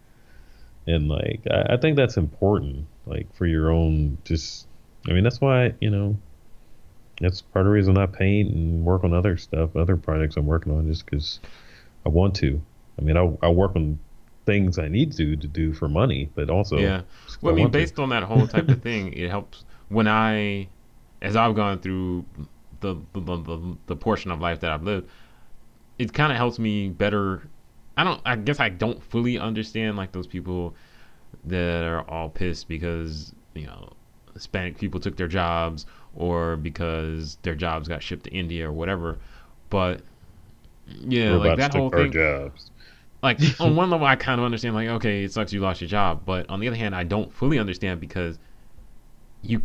And 0.87 1.09
like, 1.09 1.41
I, 1.51 1.73
I 1.73 1.77
think 1.79 1.97
that's 1.97 2.19
important, 2.19 2.85
like 3.07 3.35
for 3.35 3.47
your 3.47 3.71
own. 3.71 4.19
Just, 4.25 4.67
I 5.09 5.13
mean, 5.13 5.25
that's 5.25 5.41
why 5.41 5.73
you 5.81 5.89
know, 5.89 6.19
that's 7.23 7.41
part 7.41 7.65
of 7.65 7.71
the 7.71 7.73
reason 7.73 7.97
I 7.97 8.05
paint 8.05 8.55
and 8.55 8.85
work 8.85 9.03
on 9.03 9.15
other 9.15 9.39
stuff, 9.39 9.75
other 9.77 9.97
projects 9.97 10.37
I'm 10.37 10.45
working 10.45 10.75
on, 10.77 10.89
just 10.89 11.07
because 11.07 11.41
I 12.05 12.11
want 12.11 12.35
to. 12.37 12.61
I 12.99 13.03
mean, 13.03 13.17
I 13.17 13.47
I 13.47 13.49
work 13.49 13.75
on 13.77 13.99
things 14.45 14.79
I 14.79 14.89
need 14.89 15.13
to 15.13 15.37
to 15.37 15.47
do 15.47 15.73
for 15.73 15.89
money, 15.89 16.29
but 16.35 16.51
also 16.51 16.77
yeah. 16.77 17.01
Well, 17.41 17.55
I 17.55 17.57
mean, 17.57 17.65
want 17.65 17.73
to. 17.73 17.79
based 17.79 17.99
on 17.99 18.11
that 18.11 18.25
whole 18.25 18.47
type 18.47 18.69
of 18.69 18.83
thing, 18.83 19.15
it 19.15 19.31
helps 19.31 19.65
when 19.89 20.07
I, 20.07 20.69
as 21.23 21.35
I've 21.35 21.55
gone 21.55 21.79
through 21.79 22.27
the 22.85 23.21
the, 23.21 23.37
the, 23.37 23.77
the 23.87 23.97
portion 23.97 24.31
of 24.31 24.41
life 24.41 24.61
that 24.61 24.71
I've 24.71 24.83
lived, 24.83 25.09
it 25.99 26.13
kind 26.13 26.31
of 26.31 26.37
helps 26.37 26.59
me 26.59 26.89
better. 26.91 27.49
I 27.97 28.05
don't. 28.05 28.21
I 28.25 28.37
guess 28.37 28.61
I 28.61 28.69
don't 28.69 29.03
fully 29.03 29.39
understand 29.39 29.97
like 29.97 30.13
those 30.13 30.27
people 30.27 30.75
that 31.45 31.85
are 31.85 32.03
all 32.09 32.29
pissed 32.29 32.69
because 32.69 33.33
you 33.55 33.67
know 33.67 33.93
Hispanic 34.35 34.79
people 34.79 35.01
took 35.01 35.17
their 35.17 35.29
jobs 35.29 35.87
or 36.15 36.57
because 36.57 37.39
their 37.43 37.55
jobs 37.55 37.89
got 37.89 38.03
shipped 38.03 38.25
to 38.25 38.31
India 38.31 38.69
or 38.69 38.73
whatever. 38.73 39.19
But 39.71 40.03
yeah, 40.87 41.33
like 41.33 41.51
Robots 41.51 41.61
that 41.61 41.75
whole 41.75 41.91
thing 41.91 42.13
jobs. 42.13 42.71
like 43.23 43.39
on 43.61 43.75
one 43.77 43.91
level 43.91 44.07
I 44.07 44.17
kind 44.17 44.41
of 44.41 44.45
understand 44.45 44.75
like 44.75 44.89
okay 44.89 45.25
it 45.25 45.33
sucks 45.33 45.53
you 45.53 45.61
lost 45.61 45.81
your 45.81 45.89
job 45.89 46.23
but 46.27 46.49
on 46.51 46.61
the 46.61 46.69
other 46.69 46.77
hand 46.77 46.95
I 46.95 47.05
don't 47.05 47.33
fully 47.33 47.59
understand 47.59 48.01
because 48.01 48.39
you 49.43 49.63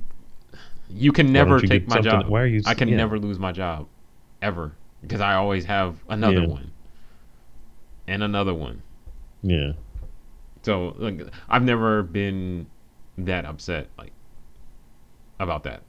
you 0.89 1.11
can 1.11 1.31
never 1.31 1.59
you 1.59 1.67
take 1.67 1.87
my 1.87 2.01
job 2.01 2.27
Why 2.27 2.41
are 2.41 2.47
you? 2.47 2.61
I 2.65 2.73
can 2.73 2.89
yeah. 2.89 2.97
never 2.97 3.19
lose 3.19 3.39
my 3.39 3.51
job 3.51 3.87
ever 4.41 4.73
because 5.01 5.21
I 5.21 5.35
always 5.35 5.65
have 5.65 5.95
another 6.09 6.41
Yeah. 6.41 6.47
one 6.47 6.71
and 8.07 8.23
another 8.23 8.53
one 8.53 8.81
Yeah. 9.43 9.73
so 10.63 10.95
like 10.97 11.21
I've 11.49 11.63
never 11.63 12.03
been 12.03 12.67
that 13.17 13.45
upset 13.45 13.87
like 13.97 14.13
about 15.39 15.63
that 15.63 15.81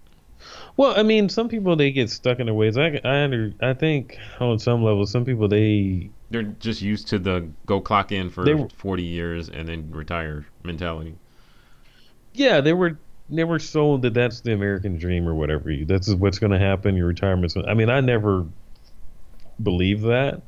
Well, 0.77 0.99
I 0.99 1.03
mean, 1.03 1.29
some 1.29 1.49
people 1.49 1.77
they 1.77 1.91
get 1.91 2.09
stuck 2.11 2.39
in 2.41 2.47
their 2.47 2.55
ways. 2.55 2.77
I 2.79 3.01
I 3.05 3.23
under, 3.25 3.53
I 3.61 3.75
think 3.75 4.19
on 4.41 4.59
some 4.59 4.83
level, 4.83 5.07
some 5.07 5.25
people 5.25 5.49
they 5.49 6.11
they're 6.31 6.45
just 6.45 6.81
used 6.83 7.09
to 7.09 7.19
the 7.19 7.49
go 7.67 7.81
clock 7.81 8.13
in 8.13 8.31
for 8.31 8.45
They 8.45 8.69
40 8.77 9.03
years 9.03 9.49
and 9.49 9.69
then 9.69 9.91
retire 9.91 10.47
mentality 10.63 11.15
yeah 12.33 12.61
they 12.61 12.73
were 12.73 12.99
they 13.31 13.45
were 13.45 13.59
sold 13.59 14.03
that 14.03 14.15
that's 14.15 14.41
the 14.41 14.53
American 14.53 14.99
dream 14.99 15.29
or 15.29 15.35
whatever. 15.35 15.73
That's 15.87 16.13
what's 16.15 16.39
going 16.39 16.53
to 16.53 16.59
happen. 16.59 16.97
Your 16.97 17.07
retirement's. 17.07 17.57
I 17.57 17.75
mean, 17.75 17.91
I 17.91 18.01
never 18.01 18.47
believed 19.63 20.05
that. 20.05 20.43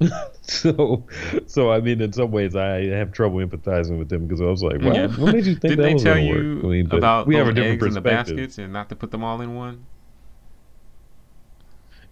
so, 0.42 1.04
so 1.46 1.70
I 1.70 1.80
mean, 1.80 2.00
in 2.00 2.12
some 2.12 2.30
ways, 2.30 2.56
I 2.56 2.86
have 2.86 3.12
trouble 3.12 3.38
empathizing 3.38 3.98
with 3.98 4.08
them 4.08 4.26
because 4.26 4.40
I 4.40 4.44
was 4.44 4.62
like, 4.62 4.80
"What? 4.80 4.94
Yeah. 4.94 5.08
What 5.08 5.34
made 5.34 5.44
you 5.44 5.56
think 5.56 5.72
Did 5.72 5.78
that 5.78 5.82
they 5.82 5.94
was 5.94 6.02
tell 6.02 6.14
gonna 6.14 6.26
you 6.26 6.56
work?" 6.56 6.64
I 6.64 6.68
mean, 6.68 6.90
about 6.90 7.26
we 7.26 7.34
have 7.34 7.48
a 7.48 7.52
different 7.52 7.82
eggs 7.82 7.86
in 7.86 7.94
the 7.94 8.00
baskets 8.00 8.58
and 8.58 8.72
not 8.72 8.88
to 8.88 8.96
put 8.96 9.10
them 9.10 9.22
all 9.22 9.42
in 9.42 9.54
one 9.54 9.84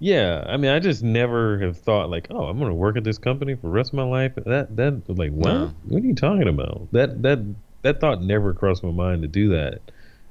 Yeah, 0.00 0.44
I 0.46 0.58
mean, 0.58 0.70
I 0.70 0.80
just 0.80 1.02
never 1.02 1.58
have 1.60 1.78
thought 1.78 2.10
like, 2.10 2.26
oh, 2.28 2.44
I'm 2.44 2.58
gonna 2.58 2.74
work 2.74 2.98
at 2.98 3.04
this 3.04 3.16
company 3.16 3.54
for 3.54 3.62
the 3.62 3.68
rest 3.68 3.94
of 3.94 3.94
my 3.94 4.02
life. 4.02 4.32
That 4.34 4.76
that 4.76 5.08
like 5.08 5.30
what? 5.30 5.52
No. 5.54 5.72
What 5.84 6.02
are 6.02 6.06
you 6.06 6.14
talking 6.14 6.48
about? 6.48 6.88
That 6.92 7.22
that 7.22 7.38
that 7.82 8.00
thought 8.00 8.20
never 8.20 8.52
crossed 8.52 8.84
my 8.84 8.90
mind 8.90 9.22
to 9.22 9.28
do 9.28 9.48
that. 9.50 9.80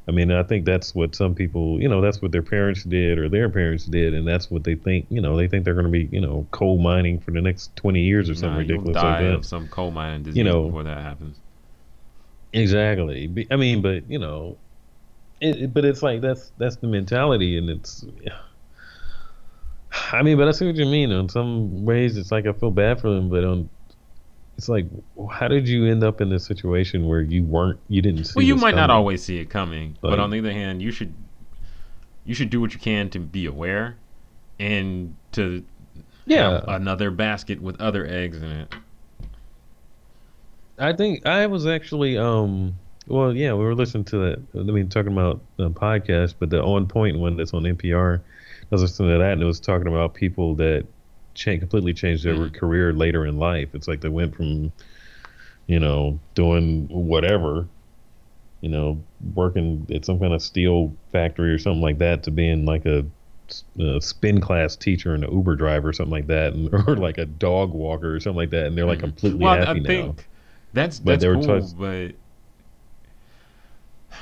I 0.07 0.11
mean, 0.11 0.31
I 0.31 0.43
think 0.43 0.65
that's 0.65 0.95
what 0.95 1.15
some 1.15 1.35
people, 1.35 1.81
you 1.81 1.89
know, 1.89 1.99
that's 1.99 2.21
what 2.21 2.31
their 2.31 2.41
parents 2.41 2.83
did 2.83 3.17
or 3.19 3.27
their 3.27 3.49
parents 3.49 3.85
did, 3.85 4.13
and 4.13 4.25
that's 4.27 4.49
what 4.49 4.63
they 4.63 4.75
think. 4.75 5.05
You 5.09 5.19
know, 5.21 5.35
they 5.35 5.47
think 5.49 5.65
they're 5.65 5.73
gonna 5.73 5.89
be, 5.89 6.07
you 6.11 6.21
know, 6.21 6.47
coal 6.51 6.77
mining 6.79 7.19
for 7.19 7.31
the 7.31 7.41
next 7.41 7.75
20 7.75 7.99
years 7.99 8.29
or 8.29 8.33
something 8.35 8.53
Nah, 8.53 8.59
ridiculous 8.59 8.95
die 8.95 9.09
like 9.19 9.19
that. 9.19 9.33
of 9.35 9.45
some 9.45 9.67
coal 9.67 9.91
mining 9.91 10.23
disease 10.23 10.43
know. 10.43 10.65
before 10.65 10.83
that 10.83 11.01
happens 11.01 11.39
Exactly. 12.53 13.47
I 13.51 13.55
mean, 13.57 13.81
but 13.81 14.09
you 14.09 14.19
know, 14.19 14.57
it, 15.41 15.63
it- 15.63 15.73
but 15.73 15.85
it's 15.85 16.01
like 16.01 16.21
that's 16.21 16.51
that's 16.57 16.77
the 16.77 16.87
mentality, 16.87 17.57
and 17.57 17.69
it's. 17.69 18.05
I 20.11 20.21
mean, 20.23 20.37
but 20.37 20.47
I 20.47 20.51
see 20.51 20.65
what 20.65 20.75
you 20.75 20.85
mean. 20.85 21.11
In 21.11 21.29
some 21.29 21.83
ways, 21.85 22.17
it's 22.17 22.31
like 22.31 22.45
I 22.45 22.53
feel 22.53 22.71
bad 22.71 23.01
for 23.01 23.09
them, 23.09 23.29
but 23.29 23.43
on, 23.43 23.69
it's 24.57 24.67
like, 24.67 24.85
how 25.31 25.47
did 25.47 25.67
you 25.67 25.85
end 25.85 26.03
up 26.03 26.19
in 26.19 26.29
this 26.29 26.45
situation 26.45 27.07
where 27.07 27.21
you 27.21 27.43
weren't, 27.43 27.79
you 27.89 28.01
didn't 28.01 28.23
see? 28.25 28.33
well 28.35 28.45
you 28.45 28.55
might 28.55 28.75
not 28.75 28.89
always 28.89 29.23
see 29.23 29.37
it 29.37 29.49
coming 29.49 29.95
but 30.01 30.19
on 30.19 30.31
the 30.31 30.39
other 30.39 30.51
hand 30.51 30.81
you 30.81 30.91
should 30.91 31.13
you 32.25 32.33
should 32.33 32.49
do 32.49 32.59
what 32.59 32.73
you 32.73 32.79
can 32.79 33.09
to 33.09 33.19
be 33.19 33.45
aware 33.45 33.95
and 34.59 35.15
to 35.31 35.63
Yeah, 36.25 36.51
have 36.51 36.63
another 36.67 37.11
basket 37.11 37.61
with 37.61 37.79
other 37.79 38.05
eggs 38.07 38.41
in 38.41 38.51
it 38.51 38.73
I 40.79 40.93
think 40.93 41.25
I 41.25 41.47
was 41.47 41.65
actually, 41.65 42.17
um, 42.17 42.75
well, 43.07 43.33
yeah, 43.35 43.53
we 43.53 43.63
were 43.63 43.73
listening 43.73 44.03
to 44.05 44.17
that. 44.19 44.43
I 44.59 44.63
mean, 44.63 44.89
talking 44.89 45.11
about 45.11 45.41
the 45.57 45.71
podcast, 45.71 46.35
but 46.39 46.49
the 46.51 46.61
on 46.61 46.87
point 46.87 47.17
one 47.17 47.35
that's 47.35 47.53
on 47.53 47.63
NPR. 47.63 48.19
I 48.19 48.65
was 48.69 48.81
listening 48.81 49.09
to 49.09 49.17
that, 49.17 49.33
and 49.33 49.41
it 49.41 49.45
was 49.45 49.59
talking 49.59 49.87
about 49.87 50.13
people 50.13 50.55
that 50.55 50.85
change, 51.37 51.61
completely 51.61 51.93
changed 51.93 52.25
their 52.25 52.49
Mhm. 52.49 52.51
career 52.51 52.93
later 52.93 53.25
in 53.25 53.37
life. 53.37 53.69
It's 53.75 53.87
like 53.87 54.01
they 54.01 54.09
went 54.09 54.35
from, 54.35 54.73
you 55.67 55.79
know, 55.79 56.21
doing 56.35 56.87
whatever, 56.89 57.69
you 58.61 58.69
know, 58.69 59.05
working 59.33 59.87
at 59.93 60.05
some 60.05 60.19
kind 60.19 60.33
of 60.33 60.41
steel 60.41 60.97
factory 61.11 61.51
or 61.53 61.59
something 61.59 61.81
like 61.81 61.99
that, 61.99 62.23
to 62.23 62.31
being 62.31 62.65
like 62.65 62.85
a, 62.85 63.05
a 63.79 64.01
spin 64.01 64.41
class 64.41 64.75
teacher 64.75 65.13
and 65.13 65.23
an 65.23 65.31
Uber 65.33 65.55
driver 65.55 65.89
or 65.89 65.93
something 65.93 66.11
like 66.11 66.27
that, 66.27 66.53
and, 66.53 66.69
or 66.87 66.97
like 66.97 67.17
a 67.17 67.25
dog 67.25 67.73
walker 67.73 68.15
or 68.15 68.19
something 68.19 68.37
like 68.37 68.51
that, 68.51 68.67
and 68.67 68.77
they're 68.77 68.87
like 68.87 68.99
Mhm. 68.99 69.01
completely 69.01 69.47
well 69.47 69.51
happy 69.51 69.79
i 69.79 69.79
now. 69.79 70.15
think 70.15 70.29
that's 70.73 70.99
But 70.99 71.19
that's 71.19 71.21
they 71.21 71.27
were 71.29 71.37
cool 71.37 71.67
but 71.77 72.15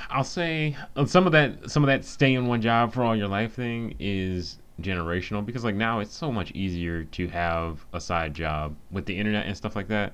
i'll 0.09 0.23
say 0.23 0.75
uh, 0.95 1.05
some 1.05 1.25
of 1.25 1.31
that 1.31 1.69
some 1.69 1.83
of 1.83 1.87
that 1.87 2.03
stay 2.05 2.33
in 2.33 2.47
one 2.47 2.61
job 2.61 2.93
for 2.93 3.03
all 3.03 3.15
your 3.15 3.27
life 3.27 3.53
thing 3.53 3.95
is 3.99 4.59
generational 4.81 5.45
because 5.45 5.63
like 5.63 5.75
now 5.75 5.99
it's 5.99 6.15
so 6.15 6.31
much 6.31 6.51
easier 6.51 7.03
to 7.05 7.27
have 7.29 7.85
a 7.93 7.99
side 8.01 8.33
job 8.33 8.75
with 8.91 9.05
the 9.05 9.17
internet 9.17 9.45
and 9.45 9.55
stuff 9.55 9.75
like 9.75 9.87
that 9.87 10.13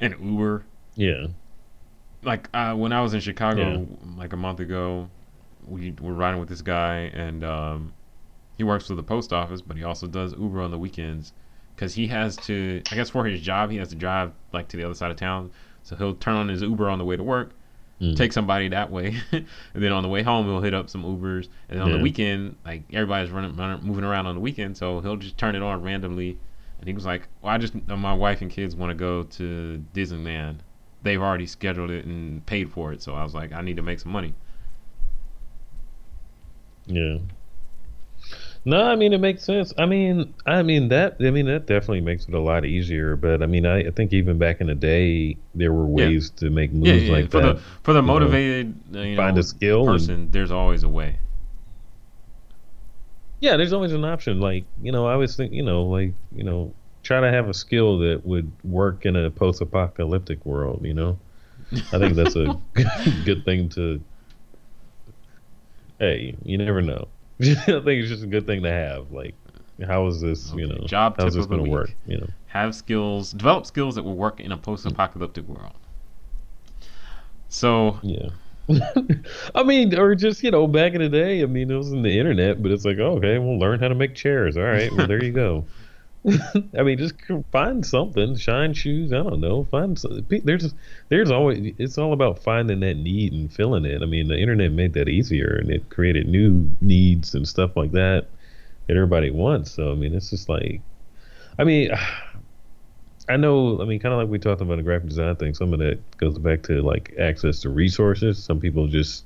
and 0.00 0.14
uber 0.20 0.64
Yeah. 0.94 1.26
like 2.22 2.48
uh, 2.54 2.74
when 2.74 2.92
I 2.92 3.00
was 3.00 3.14
in 3.14 3.20
Chicago 3.20 3.80
Yeah. 3.80 3.96
like 4.16 4.32
a 4.32 4.36
month 4.36 4.60
ago, 4.60 5.08
we 5.66 5.92
were 6.00 6.12
riding 6.12 6.40
with 6.40 6.48
this 6.48 6.62
guy, 6.62 7.10
and 7.14 7.42
um, 7.44 7.92
he 8.56 8.64
works 8.64 8.86
for 8.86 8.94
the 8.94 9.02
post 9.02 9.32
office, 9.32 9.62
but 9.62 9.76
he 9.76 9.84
also 9.84 10.06
does 10.06 10.32
Uber 10.34 10.60
on 10.60 10.70
the 10.70 10.78
weekends 10.78 11.32
because 11.74 11.94
he 11.94 12.08
has 12.08 12.36
to. 12.38 12.82
I 12.90 12.96
guess 12.96 13.10
for 13.10 13.24
his 13.24 13.40
job, 13.40 13.70
he 13.70 13.76
has 13.78 13.88
to 13.88 13.94
drive 13.96 14.32
like 14.52 14.68
to 14.68 14.76
the 14.76 14.84
other 14.84 14.94
side 14.94 15.10
of 15.10 15.16
town, 15.16 15.50
so 15.82 15.96
he'll 15.96 16.14
turn 16.14 16.34
on 16.36 16.48
his 16.48 16.62
Uber 16.62 16.88
on 16.88 16.98
the 16.98 17.04
way 17.04 17.16
to 17.16 17.22
work, 17.22 17.54
Mm. 18.02 18.16
take 18.16 18.32
somebody 18.32 18.68
that 18.68 18.90
way, 18.90 19.14
and 19.32 19.46
then 19.74 19.92
on 19.92 20.02
the 20.02 20.08
way 20.08 20.22
home 20.22 20.46
he'll 20.46 20.60
hit 20.60 20.74
up 20.74 20.90
some 20.90 21.04
Ubers, 21.04 21.48
and 21.68 21.78
then 21.78 21.82
on 21.82 21.90
Yeah. 21.90 21.96
the 21.98 22.02
weekend, 22.02 22.56
like 22.64 22.82
everybody's 22.92 23.30
running, 23.30 23.54
running, 23.54 23.86
moving 23.86 24.02
around 24.04 24.26
on 24.26 24.34
the 24.34 24.40
weekend, 24.40 24.76
so 24.76 25.00
he'll 25.00 25.16
just 25.16 25.38
turn 25.38 25.54
it 25.54 25.62
on 25.62 25.82
randomly. 25.82 26.36
And 26.80 26.88
he 26.88 26.94
was 26.94 27.06
like, 27.06 27.28
"Well, 27.40 27.54
I 27.54 27.58
just 27.58 27.74
my 27.86 28.12
wife 28.12 28.42
and 28.42 28.50
kids 28.50 28.74
want 28.74 28.90
to 28.90 28.94
go 28.94 29.22
to 29.22 29.84
Disneyland." 29.94 30.56
they've 31.04 31.20
already 31.20 31.46
scheduled 31.46 31.90
it 31.90 32.04
and 32.04 32.46
paid 32.46 32.70
for 32.70 32.92
it. 32.92 33.02
So 33.02 33.14
I 33.14 33.24
was 33.24 33.34
like, 33.34 33.50
I 33.52 33.60
need 33.60 33.74
to 33.76 33.82
make 33.82 33.98
some 33.98 34.12
money. 34.12 34.34
Yeah. 36.86 37.18
No, 38.64 38.80
I 38.80 38.94
mean 38.94 39.12
it 39.12 39.18
makes 39.20 39.42
sense. 39.42 39.72
I 39.76 39.86
mean, 39.86 40.34
I 40.46 40.62
mean 40.62 40.88
that. 40.90 41.16
I 41.20 41.30
mean 41.30 41.46
that 41.46 41.66
definitely 41.66 42.00
makes 42.00 42.26
it 42.28 42.34
a 42.34 42.40
lot 42.40 42.64
easier. 42.64 43.16
But 43.16 43.42
I 43.42 43.46
mean, 43.46 43.66
I, 43.66 43.80
I 43.88 43.90
think 43.90 44.12
even 44.12 44.38
back 44.38 44.60
in 44.60 44.68
the 44.68 44.74
day, 44.76 45.36
there 45.54 45.72
were 45.72 45.88
Yeah. 46.00 46.06
ways 46.06 46.30
to 46.36 46.48
make 46.48 46.72
moves 46.72 46.86
Yeah, 46.86 46.94
yeah, 46.94 47.12
like 47.12 47.30
for 47.30 47.40
that. 47.40 47.56
the 47.56 47.60
for 47.82 47.92
the 47.92 47.98
you 48.00 48.06
know, 48.06 48.12
motivated 48.12 48.74
uh, 48.94 49.00
you 49.00 49.16
find 49.16 49.36
know, 49.36 49.40
a 49.40 49.42
skill. 49.42 49.80
and- 49.88 49.98
person, 49.98 50.30
there's 50.30 50.52
always 50.52 50.84
a 50.84 50.88
way. 50.88 51.18
yeah, 53.40 53.56
there's 53.56 53.72
always 53.72 53.92
an 53.92 54.04
option. 54.04 54.38
Like 54.40 54.64
you 54.80 54.92
know, 54.92 55.06
I 55.08 55.14
always 55.14 55.34
think 55.34 55.52
you 55.52 55.64
know, 55.64 55.82
like 55.82 56.14
you 56.34 56.44
know, 56.44 56.72
try 57.02 57.20
to 57.20 57.30
have 57.32 57.48
a 57.48 57.54
skill 57.54 57.98
that 57.98 58.24
would 58.24 58.52
work 58.62 59.04
in 59.06 59.16
a 59.16 59.28
post-apocalyptic 59.30 60.46
world. 60.46 60.84
You 60.84 60.94
know, 60.94 61.18
I 61.92 61.98
think 61.98 62.14
that's 62.14 62.36
a 62.36 62.56
good 63.24 63.44
thing 63.44 63.68
to. 63.70 64.00
Hey, 65.98 66.36
you 66.44 66.58
never 66.58 66.80
know. 66.80 67.08
I 67.50 67.64
think 67.64 67.86
it's 67.86 68.08
just 68.08 68.22
a 68.22 68.26
good 68.26 68.46
thing 68.46 68.62
to 68.62 68.70
have. 68.70 69.10
Like, 69.10 69.34
how 69.86 70.06
is 70.06 70.20
this? 70.20 70.52
You 70.54 70.66
know, 70.66 70.86
job 70.86 71.16
how's 71.18 71.34
this 71.34 71.46
going 71.46 71.64
to 71.64 71.70
work? 71.70 71.94
You 72.06 72.18
know. 72.18 72.28
Have 72.46 72.74
skills, 72.74 73.32
develop 73.32 73.66
skills 73.66 73.94
that 73.94 74.02
will 74.02 74.16
work 74.16 74.40
in 74.40 74.52
a 74.52 74.56
post-apocalyptic 74.58 75.48
world. 75.48 75.72
So 77.48 77.98
Yeah. 78.02 78.28
I 79.54 79.62
mean, 79.62 79.98
or 79.98 80.14
just, 80.14 80.42
you 80.42 80.50
know, 80.50 80.66
back 80.66 80.94
in 80.94 81.00
the 81.00 81.08
day, 81.08 81.42
I 81.42 81.46
mean, 81.46 81.70
it 81.70 81.74
was 81.74 81.92
in 81.92 82.02
the 82.02 82.18
internet, 82.18 82.62
but 82.62 82.70
it's 82.70 82.84
like, 82.84 82.98
oh, 82.98 83.16
okay, 83.16 83.38
we'll 83.38 83.58
learn 83.58 83.80
how 83.80 83.88
to 83.88 83.94
make 83.94 84.14
chairs. 84.14 84.56
All 84.56 84.62
right, 84.62 84.90
well, 84.92 85.06
there 85.06 85.22
you 85.22 85.32
go. 85.32 85.64
I 86.78 86.82
mean, 86.82 86.98
just 86.98 87.14
find 87.50 87.84
something, 87.84 88.36
shine 88.36 88.74
shoes. 88.74 89.12
I 89.12 89.22
don't 89.24 89.40
know. 89.40 89.64
Find 89.64 89.98
some, 89.98 90.22
pe- 90.22 90.40
there's 90.40 90.72
there's 91.08 91.32
always 91.32 91.74
it's 91.78 91.98
all 91.98 92.12
about 92.12 92.38
finding 92.38 92.80
that 92.80 92.94
need 92.94 93.32
and 93.32 93.52
filling 93.52 93.84
it. 93.84 94.02
I 94.02 94.06
mean, 94.06 94.28
the 94.28 94.38
internet 94.38 94.70
made 94.70 94.92
that 94.92 95.08
easier, 95.08 95.58
and 95.60 95.68
it 95.70 95.88
created 95.90 96.28
new 96.28 96.70
needs 96.80 97.34
and 97.34 97.46
stuff 97.46 97.76
like 97.76 97.92
that 97.92 98.26
that 98.86 98.96
everybody 98.96 99.30
wants. 99.30 99.72
So 99.72 99.90
I 99.90 99.94
mean, 99.96 100.14
it's 100.14 100.30
just 100.30 100.48
like, 100.48 100.80
I 101.58 101.64
mean, 101.64 101.90
I 103.28 103.36
know. 103.36 103.80
I 103.82 103.84
mean, 103.84 103.98
kind 103.98 104.12
of 104.12 104.20
like 104.20 104.28
we 104.28 104.38
talked 104.38 104.60
about 104.60 104.76
the 104.76 104.82
graphic 104.82 105.08
design 105.08 105.34
thing. 105.36 105.54
Some 105.54 105.72
of 105.72 105.80
that 105.80 105.98
goes 106.18 106.38
back 106.38 106.62
to 106.64 106.82
like 106.82 107.14
access 107.18 107.60
to 107.62 107.68
resources. 107.68 108.42
Some 108.42 108.60
people 108.60 108.86
just 108.86 109.24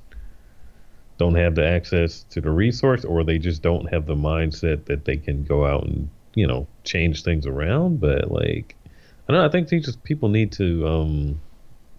don't 1.19 1.35
have 1.35 1.53
the 1.53 1.67
access 1.67 2.23
to 2.31 2.41
the 2.41 2.51
resource, 2.51 3.05
or 3.05 3.23
they 3.23 3.37
just 3.37 3.61
don't 3.61 3.91
have 3.93 4.07
the 4.07 4.15
mindset 4.15 4.85
that 4.85 5.05
they 5.05 5.17
can 5.17 5.43
go 5.43 5.65
out 5.65 5.83
and 5.83 6.09
you 6.37 6.47
know 6.47 6.67
change 6.83 7.23
things 7.23 7.45
around. 7.45 7.99
But 7.99 8.31
like, 8.31 8.75
I 8.85 9.33
don't 9.33 9.41
know. 9.41 9.45
I 9.45 9.49
think 9.49 9.67
just 9.69 10.03
people 10.03 10.29
need 10.29 10.51
to 10.53 10.87
um, 10.87 11.41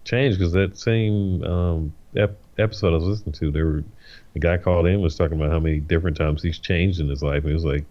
change 0.05 0.37
because 0.37 0.53
that 0.53 0.77
same 0.77 1.43
um, 1.43 1.93
ep- 2.15 2.41
episode 2.57 2.93
I 2.93 2.97
was 2.97 3.05
listening 3.05 3.33
to, 3.33 3.51
there 3.51 3.65
were 3.65 3.83
a 4.35 4.39
guy 4.39 4.57
called 4.57 4.87
in 4.87 5.01
was 5.01 5.15
talking 5.15 5.37
about 5.37 5.51
how 5.51 5.59
many 5.59 5.79
different 5.79 6.17
times 6.17 6.41
he's 6.41 6.59
changed 6.59 6.99
in 6.99 7.09
his 7.09 7.21
life. 7.21 7.43
And 7.43 7.51
it 7.51 7.53
was 7.53 7.65
like 7.65 7.85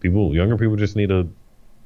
people, 0.00 0.34
younger 0.34 0.56
people, 0.58 0.76
just 0.76 0.96
need 0.96 1.10
to 1.10 1.28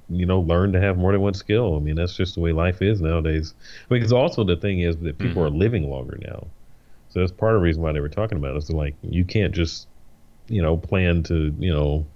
you 0.08 0.26
know, 0.26 0.40
learn 0.40 0.72
to 0.72 0.80
have 0.80 0.98
more 0.98 1.12
than 1.12 1.20
one 1.20 1.34
skill. 1.34 1.76
I 1.76 1.78
mean, 1.78 1.94
that's 1.94 2.16
just 2.16 2.34
the 2.34 2.40
way 2.40 2.52
life 2.52 2.82
is 2.82 3.00
nowadays. 3.00 3.54
I 3.88 3.94
mean, 3.94 4.00
because 4.00 4.12
also 4.12 4.44
the 4.44 4.56
thing 4.56 4.80
is 4.80 4.96
that 4.98 5.18
people 5.18 5.42
are 5.42 5.50
living 5.50 5.88
longer 5.88 6.18
now. 6.20 6.46
So 7.08 7.20
that's 7.20 7.32
part 7.32 7.54
of 7.54 7.60
the 7.60 7.64
reason 7.64 7.82
why 7.82 7.92
they 7.92 8.00
were 8.00 8.08
talking 8.08 8.38
about 8.38 8.54
it. 8.54 8.58
Is 8.58 8.70
like 8.70 8.94
you 9.02 9.24
can't 9.24 9.54
just, 9.54 9.86
you 10.48 10.62
know, 10.62 10.76
plan 10.76 11.22
to, 11.24 11.54
you 11.58 11.72
know, 11.72 12.06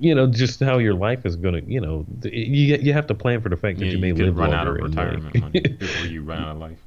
you 0.00 0.14
know, 0.14 0.26
just 0.26 0.58
how 0.60 0.78
your 0.78 0.94
life 0.94 1.24
is 1.26 1.36
gonna, 1.36 1.60
you 1.66 1.80
know, 1.80 2.04
you 2.24 2.76
you 2.76 2.92
have 2.92 3.06
to 3.08 3.14
plan 3.14 3.40
for 3.42 3.48
the 3.50 3.56
fact 3.56 3.78
that 3.78 3.84
yeah, 3.84 3.92
you 3.92 3.98
you, 3.98 4.02
may 4.02 4.10
could 4.12 4.26
live 4.26 4.36
run 4.38 4.52
out 4.54 4.66
of 4.66 4.74
like- 4.74 4.82
retirement 4.84 5.38
money 5.40 5.60
before 5.78 6.06
you 6.06 6.22
run 6.22 6.42
out 6.42 6.48
of 6.52 6.58
life. 6.58 6.78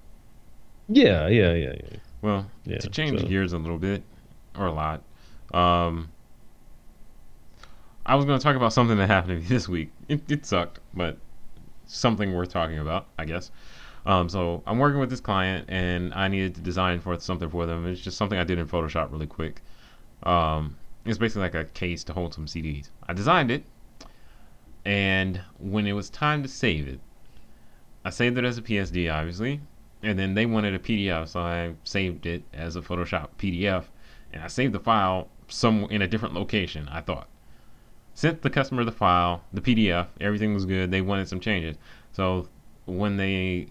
yeah, 0.89 1.28
yeah, 1.28 1.53
yeah, 1.53 1.74
yeah. 1.76 1.97
Well, 2.22 2.49
Yeah, 2.66 2.78
to 2.80 2.89
change 2.89 3.22
so- 3.22 3.28
gears 3.28 3.53
a 3.53 3.57
little 3.57 3.78
bit, 3.78 4.01
or 4.57 4.66
a 4.66 4.72
lot, 4.72 5.03
um, 5.53 6.09
I 8.05 8.16
was 8.16 8.26
going 8.26 8.38
to 8.38 8.43
talk 8.43 8.55
about 8.55 8.74
something 8.74 8.97
that 8.97 9.07
happened 9.07 9.38
to 9.38 9.41
me 9.41 9.45
this 9.55 9.70
week. 9.70 9.91
It, 10.07 10.30
it 10.32 10.45
sucked, 10.45 10.80
but 10.93 11.18
something 11.86 12.34
worth 12.34 12.49
talking 12.49 12.80
about, 12.80 13.07
I 13.18 13.26
guess. 13.26 13.51
Um, 14.05 14.28
so 14.28 14.61
I'm 14.68 14.80
working 14.80 14.99
with 14.99 15.09
this 15.09 15.22
client, 15.22 15.66
and 15.70 16.14
I 16.14 16.28
needed 16.28 16.55
to 16.55 16.61
design 16.61 16.99
for 16.99 17.18
something 17.20 17.49
for 17.49 17.66
them. 17.66 17.86
It's 17.88 18.01
just 18.01 18.18
something 18.18 18.38
I 18.38 18.43
did 18.43 18.57
in 18.59 18.68
Photoshop 18.68 19.11
really 19.11 19.28
quick. 19.28 19.61
Um, 20.24 20.76
it's 21.06 21.18
basically 21.18 21.41
like 21.41 21.56
a 21.56 21.66
case 21.66 22.04
to 22.06 22.14
hold 22.14 22.34
some 22.34 22.45
CDs. 22.45 22.89
I 23.08 23.14
designed 23.14 23.51
it, 23.51 23.64
and 24.86 25.41
when 25.60 25.88
it 25.88 25.93
was 25.93 26.10
time 26.10 26.43
to 26.43 26.49
save 26.49 26.88
it, 26.88 26.99
I 28.06 28.10
saved 28.10 28.38
it 28.38 28.45
as 28.45 28.58
a 28.58 28.62
PSD, 28.62 29.14
obviously, 29.14 29.62
and 30.01 30.20
then 30.20 30.34
they 30.34 30.45
wanted 30.45 30.74
a 30.74 30.80
PDF, 30.80 31.30
so 31.30 31.39
I 31.41 31.74
saved 31.84 32.26
it 32.26 32.43
as 32.54 32.76
a 32.76 32.82
Photoshop 32.82 33.30
PDF, 33.38 33.86
and 34.32 34.43
I 34.43 34.47
saved 34.47 34.74
the 34.74 34.80
file 34.80 35.30
some 35.47 35.86
in 35.89 36.01
a 36.01 36.08
different 36.08 36.34
location. 36.34 36.88
I 36.89 37.01
thought 37.01 37.28
sent 38.14 38.41
the 38.41 38.49
customer 38.49 38.84
the 38.84 38.91
file, 38.91 39.43
the 39.51 39.62
PDF, 39.62 40.08
everything 40.22 40.54
was 40.54 40.66
good. 40.66 40.91
They 40.91 41.01
wanted 41.01 41.28
some 41.28 41.39
changes, 41.39 41.78
so 42.12 42.47
when 42.86 43.18
they 43.18 43.68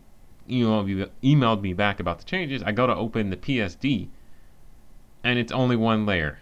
emailed 0.49 0.87
me, 0.87 1.07
emailed 1.23 1.61
me 1.61 1.73
back 1.73 2.01
about 2.01 2.19
the 2.19 2.25
changes, 2.25 2.63
I 2.63 2.73
go 2.73 2.87
to 2.87 2.95
open 2.95 3.31
the 3.31 3.37
PSD, 3.37 4.09
and 5.23 5.39
it's 5.39 5.53
only 5.53 5.77
one 5.77 6.07
layer. 6.07 6.39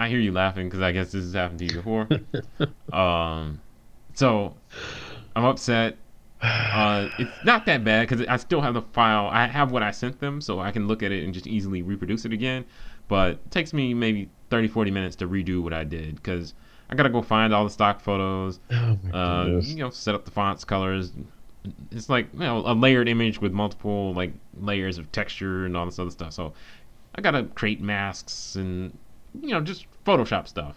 I 0.00 0.08
hear 0.08 0.18
you 0.18 0.32
laughing 0.32 0.66
because 0.68 0.80
I 0.80 0.92
guess 0.92 1.12
this 1.12 1.24
has 1.24 1.34
happened 1.34 1.58
to 1.58 1.66
you 1.66 1.74
before. 1.74 2.08
um, 2.92 3.60
so 4.14 4.56
I'm 5.36 5.44
upset. 5.44 5.98
Uh, 6.42 7.10
it's 7.18 7.44
not 7.44 7.66
that 7.66 7.84
bad 7.84 8.08
because 8.08 8.26
I 8.26 8.38
still 8.38 8.62
have 8.62 8.72
the 8.72 8.80
file. 8.80 9.28
I 9.30 9.46
have 9.46 9.72
what 9.72 9.82
I 9.82 9.90
sent 9.90 10.18
them, 10.18 10.40
so 10.40 10.58
I 10.58 10.70
can 10.70 10.88
look 10.88 11.02
at 11.02 11.12
it 11.12 11.22
and 11.22 11.34
just 11.34 11.46
easily 11.46 11.82
reproduce 11.82 12.24
it 12.24 12.32
again. 12.32 12.64
But 13.08 13.32
it 13.32 13.50
takes 13.50 13.74
me 13.74 13.92
maybe 13.92 14.30
30, 14.48 14.68
40 14.68 14.90
minutes 14.90 15.16
to 15.16 15.28
redo 15.28 15.62
what 15.62 15.74
I 15.74 15.84
did 15.84 16.14
because 16.14 16.54
I 16.88 16.94
gotta 16.94 17.10
go 17.10 17.20
find 17.20 17.52
all 17.52 17.64
the 17.64 17.70
stock 17.70 18.00
photos, 18.00 18.58
Oh 18.72 18.98
uh, 19.12 19.60
you 19.60 19.76
know, 19.76 19.90
set 19.90 20.14
up 20.14 20.24
the 20.24 20.30
fonts, 20.30 20.64
colors. 20.64 21.12
It's 21.90 22.08
like 22.08 22.32
you 22.32 22.38
know 22.38 22.62
a 22.64 22.72
layered 22.72 23.06
image 23.06 23.38
with 23.38 23.52
multiple 23.52 24.14
like 24.14 24.32
layers 24.58 24.96
of 24.96 25.12
texture 25.12 25.66
and 25.66 25.76
all 25.76 25.84
this 25.84 25.98
other 25.98 26.10
stuff. 26.10 26.32
So 26.32 26.54
I 27.14 27.20
gotta 27.20 27.42
create 27.54 27.82
masks 27.82 28.56
and 28.56 28.96
you 29.40 29.50
know 29.50 29.60
just 29.60 29.86
Photoshop 30.04 30.48
stuff. 30.48 30.76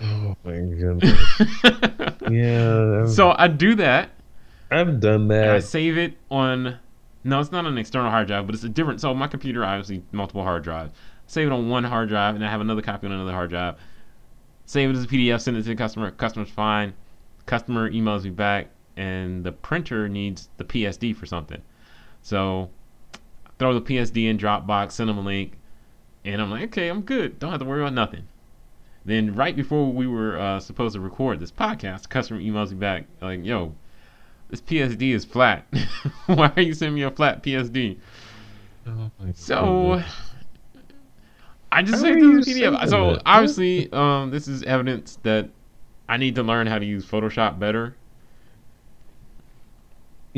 Oh 0.00 0.36
my 0.44 0.52
goodness. 0.52 1.40
yeah. 2.30 3.02
I've, 3.02 3.10
so 3.10 3.34
I 3.36 3.48
do 3.48 3.74
that. 3.76 4.10
I've 4.70 5.00
done 5.00 5.30
and 5.30 5.50
I 5.50 5.58
save 5.60 5.96
it 5.98 6.14
on. 6.30 6.78
No, 7.24 7.40
it's 7.40 7.50
not 7.50 7.66
an 7.66 7.76
external 7.78 8.10
hard 8.10 8.28
drive, 8.28 8.46
but 8.46 8.54
it's 8.54 8.64
a 8.64 8.68
different. 8.68 9.00
So 9.00 9.12
my 9.14 9.26
computer, 9.26 9.64
obviously, 9.64 10.02
multiple 10.12 10.42
hard 10.42 10.62
drives. 10.62 10.92
Save 11.26 11.48
it 11.48 11.52
on 11.52 11.68
one 11.68 11.84
hard 11.84 12.08
drive, 12.08 12.34
and 12.36 12.44
I 12.44 12.50
have 12.50 12.60
another 12.60 12.80
copy 12.80 13.06
on 13.06 13.12
another 13.12 13.32
hard 13.32 13.50
drive. 13.50 13.76
Save 14.66 14.90
it 14.90 14.96
as 14.96 15.04
a 15.04 15.08
PDF, 15.08 15.40
send 15.40 15.56
it 15.56 15.62
to 15.62 15.68
the 15.68 15.74
customer. 15.74 16.10
Customer's 16.10 16.50
fine. 16.50 16.94
Customer 17.46 17.90
emails 17.90 18.24
me 18.24 18.30
back, 18.30 18.68
and 18.96 19.42
the 19.42 19.52
printer 19.52 20.08
needs 20.08 20.48
the 20.58 20.64
PSD 20.64 21.16
for 21.16 21.26
something. 21.26 21.60
So 22.22 22.70
throw 23.58 23.74
the 23.74 23.80
PSD 23.80 24.28
in 24.28 24.38
Dropbox, 24.38 24.92
send 24.92 25.08
them 25.08 25.18
a 25.18 25.22
link, 25.22 25.58
and 26.24 26.40
I'm 26.40 26.50
like, 26.50 26.64
okay, 26.64 26.88
I'm 26.88 27.02
good. 27.02 27.38
Don't 27.38 27.50
have 27.50 27.60
to 27.60 27.66
worry 27.66 27.80
about 27.80 27.94
nothing. 27.94 28.28
Then 29.04 29.34
right 29.34 29.56
before 29.56 29.90
we 29.90 30.06
were 30.06 30.38
uh, 30.38 30.60
supposed 30.60 30.94
to 30.94 31.00
record 31.00 31.40
this 31.40 31.50
podcast, 31.50 32.08
customer 32.08 32.40
emails 32.40 32.70
me 32.70 32.76
back 32.76 33.06
like, 33.20 33.44
yo, 33.44 33.74
this 34.50 34.60
PSD 34.60 35.14
is 35.14 35.24
flat. 35.24 35.66
Why 36.26 36.52
are 36.56 36.62
you 36.62 36.74
sending 36.74 36.94
me 36.94 37.02
a 37.02 37.10
flat 37.10 37.42
PSD? 37.42 37.98
Oh 38.86 39.10
So. 39.34 40.02
I 41.70 41.82
just 41.82 42.00
saved 42.00 42.16
are 42.16 42.18
it 42.18 42.22
you 42.22 42.38
as 42.38 42.48
a 42.48 42.50
PDF. 42.50 42.88
So 42.88 43.12
that? 43.12 43.22
obviously, 43.26 43.92
um, 43.92 44.30
this 44.30 44.48
is 44.48 44.62
evidence 44.62 45.18
that 45.22 45.50
I 46.08 46.16
need 46.16 46.34
to 46.36 46.42
learn 46.42 46.66
how 46.66 46.78
to 46.78 46.84
use 46.84 47.04
Photoshop 47.04 47.58
better. 47.58 47.94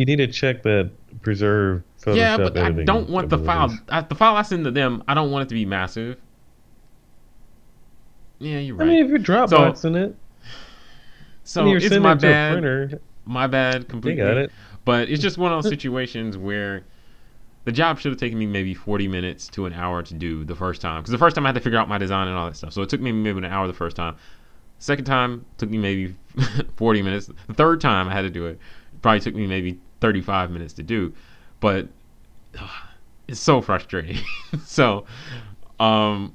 You 0.00 0.06
need 0.06 0.16
to 0.16 0.26
check 0.26 0.62
that 0.62 0.90
preserve 1.20 1.82
Photoshop 2.00 2.16
yeah, 2.16 2.36
but 2.38 2.56
I 2.56 2.70
don't 2.70 3.10
want 3.10 3.28
the 3.28 3.38
file. 3.38 3.78
I, 3.90 4.00
the 4.00 4.14
file 4.14 4.34
I 4.34 4.42
send 4.42 4.64
to 4.64 4.70
them, 4.70 5.04
I 5.06 5.12
don't 5.12 5.30
want 5.30 5.42
it 5.42 5.48
to 5.50 5.54
be 5.54 5.66
massive. 5.66 6.16
Yeah, 8.38 8.58
you're 8.58 8.76
right. 8.76 8.86
I 8.86 8.88
mean, 8.88 9.04
if 9.04 9.10
you're 9.10 9.18
Dropboxing 9.18 9.96
it, 9.96 10.16
so 11.44 11.66
you're 11.66 11.76
it's 11.76 11.90
my 11.98 12.12
it 12.12 12.20
bad. 12.22 12.52
printer, 12.52 13.00
My 13.26 13.46
bad 13.46 13.82
they 13.82 13.86
completely. 13.88 14.22
got 14.22 14.38
it. 14.38 14.50
But 14.86 15.10
it's 15.10 15.20
just 15.20 15.36
one 15.36 15.52
of 15.52 15.62
those 15.62 15.70
situations 15.70 16.38
where 16.38 16.84
the 17.64 17.72
job 17.72 17.98
should 17.98 18.12
have 18.12 18.18
taken 18.18 18.38
me 18.38 18.46
maybe 18.46 18.72
40 18.72 19.08
minutes 19.08 19.46
to 19.48 19.66
an 19.66 19.74
hour 19.74 20.02
to 20.02 20.14
do 20.14 20.44
the 20.44 20.54
first 20.56 20.80
time. 20.80 21.02
Because 21.02 21.12
the 21.12 21.18
first 21.18 21.36
time 21.36 21.44
I 21.44 21.50
had 21.50 21.54
to 21.56 21.60
figure 21.60 21.78
out 21.78 21.86
my 21.86 21.98
design 21.98 22.28
and 22.28 22.36
all 22.38 22.46
that 22.46 22.56
stuff. 22.56 22.72
So 22.72 22.80
it 22.80 22.88
took 22.88 23.02
me 23.02 23.12
maybe 23.12 23.36
an 23.36 23.44
hour 23.44 23.66
the 23.66 23.74
first 23.74 23.96
time. 23.96 24.16
Second 24.78 25.04
time 25.04 25.44
took 25.58 25.68
me 25.68 25.76
maybe 25.76 26.16
40 26.76 27.02
minutes. 27.02 27.30
The 27.46 27.54
third 27.54 27.82
time 27.82 28.08
I 28.08 28.14
had 28.14 28.22
to 28.22 28.30
do 28.30 28.46
it, 28.46 28.52
it 28.92 29.02
probably 29.02 29.20
took 29.20 29.34
me 29.34 29.46
maybe 29.46 29.78
35 30.00 30.50
minutes 30.50 30.74
to 30.74 30.82
do. 30.82 31.12
But 31.60 31.88
it's 33.28 33.40
so 33.40 33.60
frustrating. 33.60 34.18
so, 34.64 35.04
um, 35.78 36.34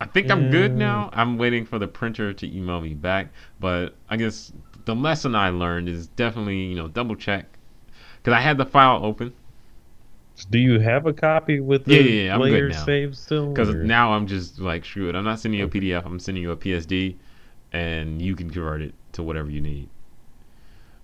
I 0.00 0.04
think 0.06 0.30
I'm 0.30 0.50
good 0.50 0.76
now. 0.76 1.10
I'm 1.12 1.38
waiting 1.38 1.64
for 1.64 1.78
the 1.78 1.88
printer 1.88 2.32
to 2.32 2.56
email 2.56 2.80
me 2.80 2.94
back. 2.94 3.28
But 3.58 3.94
I 4.10 4.16
guess 4.16 4.52
the 4.84 4.94
lesson 4.94 5.34
I 5.34 5.50
learned 5.50 5.88
is 5.88 6.06
definitely, 6.08 6.64
you 6.64 6.76
know, 6.76 6.88
double 6.88 7.16
check. 7.16 7.46
Because 8.18 8.34
I 8.34 8.40
had 8.40 8.58
the 8.58 8.66
file 8.66 9.04
open. 9.04 9.32
Do 10.50 10.58
you 10.58 10.80
have 10.80 11.06
a 11.06 11.14
copy 11.14 11.60
with 11.60 11.84
the 11.84 11.94
Yeah, 11.94 12.00
yeah, 12.00 12.22
yeah, 12.24 12.34
I'm 12.34 12.40
good 12.42 12.72
now. 12.72 12.84
saved 12.84 13.16
still? 13.16 13.48
Because 13.48 13.74
now 13.74 14.12
I'm 14.12 14.26
just 14.26 14.58
like, 14.58 14.84
screw 14.84 15.08
it. 15.08 15.14
I'm 15.14 15.24
not 15.24 15.40
sending 15.40 15.60
you 15.60 15.66
a 15.66 15.68
PDF. 15.68 16.04
I'm 16.04 16.20
sending 16.20 16.42
you 16.42 16.50
a 16.50 16.56
PSD, 16.56 17.16
and 17.72 18.20
you 18.20 18.36
can 18.36 18.50
convert 18.50 18.82
it 18.82 18.94
to 19.12 19.22
whatever 19.22 19.50
you 19.50 19.62
need. 19.62 19.88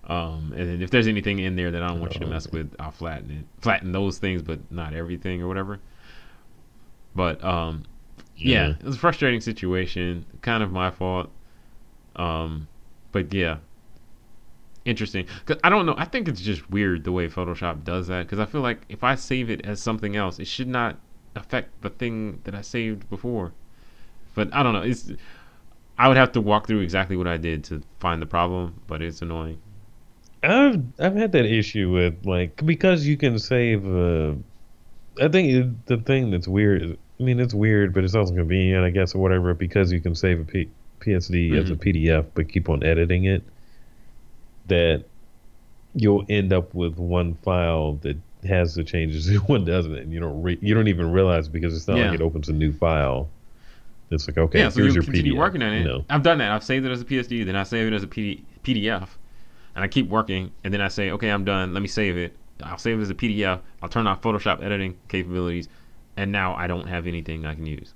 Um, 0.05 0.53
and 0.55 0.69
then 0.69 0.81
if 0.81 0.89
there's 0.89 1.07
anything 1.07 1.39
in 1.39 1.55
there 1.55 1.71
that 1.71 1.81
I 1.81 1.87
don't 1.87 2.01
want 2.01 2.13
you 2.13 2.19
to 2.21 2.25
Oh, 2.25 2.29
mess 2.29 2.51
with, 2.51 2.75
I'll 2.79 2.91
flatten 2.91 3.31
it, 3.31 3.45
flatten 3.61 3.91
those 3.93 4.17
things, 4.17 4.41
but 4.41 4.59
not 4.69 4.93
everything 4.93 5.41
or 5.41 5.47
whatever. 5.47 5.79
But 7.15 7.43
um, 7.43 7.83
yeah, 8.35 8.71
it 8.71 8.83
was 8.83 8.95
a 8.95 8.99
frustrating 8.99 9.39
situation. 9.39 10.25
Kind 10.41 10.61
of 10.63 10.71
my 10.71 10.91
fault. 10.91 11.29
Um, 12.15 12.67
but 13.11 13.33
yeah, 13.33 13.57
interesting. 14.85 15.25
Cause 15.45 15.57
I 15.63 15.69
don't 15.69 15.85
know. 15.85 15.95
I 15.97 16.05
think 16.05 16.27
it's 16.27 16.41
just 16.41 16.69
weird 16.69 17.03
the 17.03 17.11
way 17.11 17.27
Photoshop 17.27 17.83
does 17.83 18.07
that. 18.07 18.23
Because 18.23 18.39
I 18.39 18.45
feel 18.45 18.61
like 18.61 18.81
if 18.89 19.03
I 19.03 19.15
save 19.15 19.49
it 19.49 19.65
as 19.65 19.81
something 19.81 20.15
else, 20.15 20.39
it 20.39 20.47
should 20.47 20.67
not 20.67 20.97
affect 21.35 21.81
the 21.81 21.89
thing 21.89 22.41
that 22.43 22.53
I 22.53 22.61
saved 22.61 23.09
before. 23.09 23.53
But 24.35 24.53
I 24.53 24.63
don't 24.63 24.73
know. 24.73 24.81
It's 24.81 25.11
I 25.97 26.07
would 26.07 26.17
have 26.17 26.31
to 26.33 26.41
walk 26.41 26.67
through 26.67 26.79
exactly 26.81 27.15
what 27.15 27.27
I 27.27 27.37
did 27.37 27.63
to 27.65 27.83
find 27.99 28.21
the 28.21 28.25
problem, 28.25 28.81
but 28.87 29.01
it's 29.01 29.21
annoying. 29.21 29.59
I've 30.43 30.83
I've 30.99 31.15
had 31.15 31.31
that 31.31 31.45
issue 31.45 31.91
with 31.91 32.25
like 32.25 32.65
because 32.65 33.05
you 33.05 33.17
can 33.17 33.39
save. 33.39 33.85
Uh, 33.85 34.33
I 35.21 35.27
think 35.29 35.49
it, 35.53 35.85
the 35.85 35.97
thing 35.97 36.31
that's 36.31 36.47
weird. 36.47 36.97
I 37.19 37.23
mean, 37.23 37.39
it's 37.39 37.53
weird, 37.53 37.93
but 37.93 38.03
it's 38.03 38.15
also 38.15 38.33
convenient, 38.33 38.83
I 38.83 38.89
guess, 38.89 39.15
or 39.15 39.19
whatever. 39.19 39.53
Because 39.53 39.91
you 39.91 40.01
can 40.01 40.15
save 40.15 40.41
a 40.41 40.43
P, 40.43 40.69
PSD 40.99 41.51
mm-hmm. 41.51 41.57
as 41.57 41.69
a 41.69 41.75
PDF, 41.75 42.25
but 42.33 42.49
keep 42.49 42.69
on 42.69 42.83
editing 42.83 43.25
it. 43.25 43.43
That 44.67 45.05
you'll 45.95 46.25
end 46.29 46.51
up 46.51 46.73
with 46.73 46.97
one 46.97 47.35
file 47.35 47.93
that 48.01 48.17
has 48.45 48.75
the 48.75 48.83
changes 48.83 49.27
and 49.29 49.39
one 49.47 49.65
doesn't, 49.65 49.95
and 49.95 50.11
you 50.11 50.19
don't 50.19 50.41
re- 50.41 50.59
you 50.61 50.73
don't 50.73 50.87
even 50.87 51.11
realize 51.11 51.47
because 51.47 51.75
it's 51.75 51.87
not 51.87 51.97
yeah. 51.97 52.09
like 52.09 52.19
it 52.19 52.21
opens 52.21 52.49
a 52.49 52.53
new 52.53 52.73
file. 52.73 53.29
It's 54.09 54.27
like 54.27 54.37
okay, 54.37 54.59
yeah, 54.59 54.69
so 54.69 54.81
here's 54.81 54.93
you 54.93 55.01
your 55.01 55.03
continue 55.03 55.33
PDF, 55.33 55.37
working 55.37 55.63
on 55.63 55.73
it. 55.73 55.79
You 55.79 55.85
know? 55.85 56.05
I've 56.09 56.23
done 56.23 56.37
that. 56.39 56.51
I've 56.51 56.63
saved 56.63 56.85
it 56.85 56.91
as 56.91 57.01
a 57.01 57.05
PSD, 57.05 57.45
then 57.45 57.55
I 57.55 57.63
save 57.63 57.87
it 57.87 57.93
as 57.93 58.03
a 58.03 58.07
PD, 58.07 58.43
PDF, 58.63 59.07
and 59.75 59.83
I 59.83 59.87
keep 59.87 60.09
working, 60.09 60.51
and 60.63 60.73
then 60.73 60.81
I 60.81 60.87
say, 60.87 61.11
okay, 61.11 61.29
I'm 61.29 61.45
done. 61.45 61.73
Let 61.73 61.81
me 61.81 61.87
save 61.87 62.17
it. 62.17 62.35
I'll 62.61 62.77
save 62.77 62.99
it 62.99 63.01
as 63.01 63.09
a 63.09 63.15
PDF. 63.15 63.59
I'll 63.81 63.89
turn 63.89 64.07
off 64.07 64.21
Photoshop 64.21 64.63
editing 64.63 64.97
capabilities, 65.07 65.67
and 66.17 66.31
now 66.31 66.55
I 66.55 66.67
don't 66.67 66.87
have 66.87 67.07
anything 67.07 67.45
I 67.45 67.55
can 67.55 67.65
use. 67.65 67.93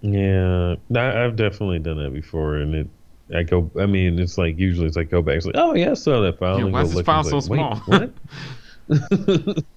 Yeah, 0.00 0.76
I've 0.94 1.36
definitely 1.36 1.78
done 1.78 2.02
that 2.02 2.12
before, 2.12 2.56
and 2.56 2.74
it. 2.74 2.88
I 3.32 3.44
go. 3.44 3.70
I 3.78 3.86
mean, 3.86 4.18
it's 4.18 4.38
like 4.38 4.58
usually 4.58 4.88
it's 4.88 4.96
like 4.96 5.10
go 5.10 5.22
back. 5.22 5.36
It's 5.36 5.46
like, 5.46 5.54
oh 5.56 5.74
yeah, 5.74 5.92
I 5.92 5.94
saw 5.94 6.20
that 6.22 6.38
file. 6.38 6.58
Yeah, 6.58 6.64
why 6.64 6.82
is 6.82 6.92
this 6.92 7.02
file 7.02 7.22
so 7.22 7.36
like, 7.36 7.44
small? 7.44 7.76
what? 7.86 8.12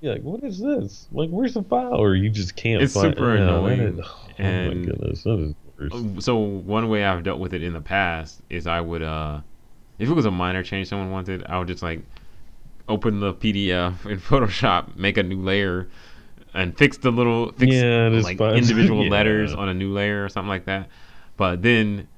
Yeah, 0.00 0.12
like, 0.12 0.22
what 0.22 0.44
is 0.44 0.60
this? 0.60 1.08
Like, 1.10 1.30
where's 1.30 1.54
the 1.54 1.62
file? 1.62 1.94
Or 1.94 2.14
you 2.14 2.30
just 2.30 2.54
can't. 2.54 2.82
It's 2.82 2.94
find, 2.94 3.14
super 3.14 3.34
annoying. 3.34 4.00
Oh, 4.04 4.28
and 4.38 4.80
my 4.80 4.86
goodness, 4.86 5.22
that 5.24 5.38
is 5.38 5.54
worse. 5.78 6.24
So 6.24 6.36
one 6.36 6.88
way 6.88 7.04
I've 7.04 7.22
dealt 7.22 7.40
with 7.40 7.54
it 7.54 7.62
in 7.62 7.72
the 7.72 7.80
past 7.80 8.40
is 8.50 8.66
I 8.66 8.80
would, 8.80 9.02
uh 9.02 9.40
if 9.98 10.08
it 10.08 10.12
was 10.12 10.26
a 10.26 10.30
minor 10.30 10.62
change 10.62 10.88
someone 10.88 11.10
wanted, 11.10 11.44
I 11.46 11.58
would 11.58 11.68
just 11.68 11.82
like 11.82 12.00
open 12.88 13.20
the 13.20 13.34
PDF 13.34 14.06
in 14.10 14.18
Photoshop, 14.18 14.96
make 14.96 15.16
a 15.16 15.22
new 15.22 15.40
layer, 15.40 15.88
and 16.54 16.76
fix 16.76 16.98
the 16.98 17.10
little 17.10 17.52
fix 17.52 17.74
yeah, 17.74 18.08
like 18.08 18.40
individual 18.56 19.04
yeah. 19.04 19.10
letters 19.10 19.54
on 19.54 19.68
a 19.68 19.74
new 19.74 19.92
layer 19.92 20.24
or 20.24 20.28
something 20.28 20.48
like 20.48 20.66
that. 20.66 20.88
But 21.36 21.62
then, 21.62 22.08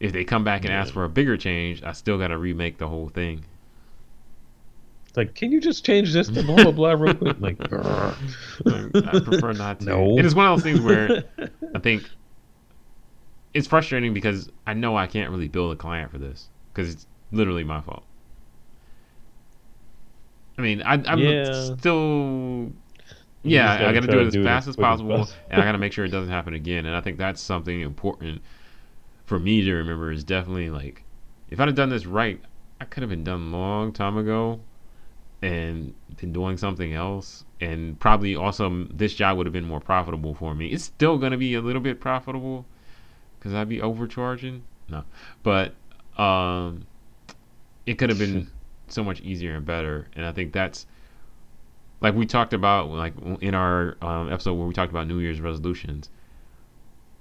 if 0.00 0.12
they 0.12 0.24
come 0.24 0.44
back 0.44 0.62
and 0.62 0.70
yeah. 0.70 0.80
ask 0.80 0.92
for 0.92 1.04
a 1.04 1.08
bigger 1.08 1.36
change, 1.36 1.82
I 1.82 1.92
still 1.92 2.18
got 2.18 2.28
to 2.28 2.38
remake 2.38 2.78
the 2.78 2.88
whole 2.88 3.08
thing. 3.08 3.44
It's 5.06 5.16
like, 5.16 5.36
can 5.36 5.52
you 5.52 5.60
just 5.60 5.84
change 5.86 6.12
this 6.12 6.28
to 6.28 6.42
blah 6.44 6.56
blah 6.56 6.72
blah 6.72 6.92
real 6.92 7.14
quick? 7.14 7.40
Like, 7.40 7.56
I 7.60 9.20
prefer 9.20 9.52
not 9.52 9.80
to. 9.80 9.86
No. 9.86 10.18
It 10.18 10.24
is 10.24 10.34
one 10.34 10.46
of 10.46 10.56
those 10.56 10.64
things 10.64 10.80
where 10.80 11.24
I 11.74 11.78
think 11.78 12.02
it's 13.54 13.68
frustrating 13.68 14.12
because 14.12 14.50
I 14.66 14.74
know 14.74 14.96
I 14.96 15.06
can't 15.06 15.30
really 15.30 15.48
build 15.48 15.72
a 15.72 15.76
client 15.76 16.10
for 16.10 16.18
this 16.18 16.48
because 16.72 16.92
it's 16.92 17.06
literally 17.30 17.64
my 17.64 17.80
fault. 17.80 18.04
I 20.58 20.62
mean, 20.62 20.82
I, 20.82 20.94
am 20.94 21.18
yeah. 21.18 21.76
still. 21.76 22.72
Yeah, 23.42 23.88
I 23.88 23.92
got 23.92 24.00
to 24.00 24.06
do 24.06 24.20
it 24.20 24.26
as 24.28 24.32
do 24.32 24.42
fast 24.42 24.66
it 24.66 24.70
as 24.70 24.76
possible, 24.76 25.20
as 25.20 25.34
and 25.50 25.60
I 25.60 25.64
got 25.64 25.72
to 25.72 25.78
make 25.84 25.92
sure 25.92 26.04
it 26.04 26.10
doesn't 26.10 26.30
happen 26.30 26.54
again. 26.54 26.86
And 26.86 26.96
I 26.96 27.00
think 27.00 27.18
that's 27.18 27.40
something 27.40 27.80
important 27.80 28.42
for 29.26 29.38
me 29.38 29.62
to 29.62 29.72
remember. 29.74 30.10
Is 30.10 30.24
definitely 30.24 30.70
like, 30.70 31.04
if 31.50 31.60
I'd 31.60 31.68
have 31.68 31.74
done 31.74 31.90
this 31.90 32.06
right, 32.06 32.40
I 32.80 32.84
could 32.84 33.02
have 33.02 33.10
been 33.10 33.24
done 33.24 33.52
a 33.52 33.56
long 33.56 33.92
time 33.92 34.16
ago 34.16 34.60
and 35.42 35.94
been 36.16 36.32
doing 36.32 36.56
something 36.56 36.94
else 36.94 37.44
and 37.60 37.98
probably 38.00 38.34
also 38.34 38.86
this 38.90 39.14
job 39.14 39.36
would 39.36 39.44
have 39.46 39.52
been 39.52 39.66
more 39.66 39.80
profitable 39.80 40.32
for 40.32 40.54
me 40.54 40.68
it's 40.68 40.84
still 40.84 41.18
going 41.18 41.32
to 41.32 41.36
be 41.36 41.54
a 41.54 41.60
little 41.60 41.82
bit 41.82 42.00
profitable 42.00 42.64
because 43.44 43.54
i'd 43.54 43.68
be 43.68 43.82
overcharging 43.82 44.62
no 44.88 45.04
but 45.42 45.74
um 46.16 46.86
it 47.86 47.98
could 47.98 48.08
have 48.08 48.18
been 48.18 48.50
so 48.88 49.04
much 49.04 49.20
easier 49.20 49.54
and 49.54 49.66
better 49.66 50.08
and 50.16 50.24
i 50.24 50.32
think 50.32 50.52
that's 50.52 50.86
like 52.00 52.14
we 52.14 52.24
talked 52.24 52.52
about 52.52 52.88
like 52.88 53.12
in 53.40 53.54
our 53.54 53.96
um, 54.02 54.32
episode 54.32 54.54
where 54.54 54.66
we 54.66 54.74
talked 54.74 54.90
about 54.90 55.06
new 55.06 55.18
year's 55.18 55.40
resolutions 55.40 56.08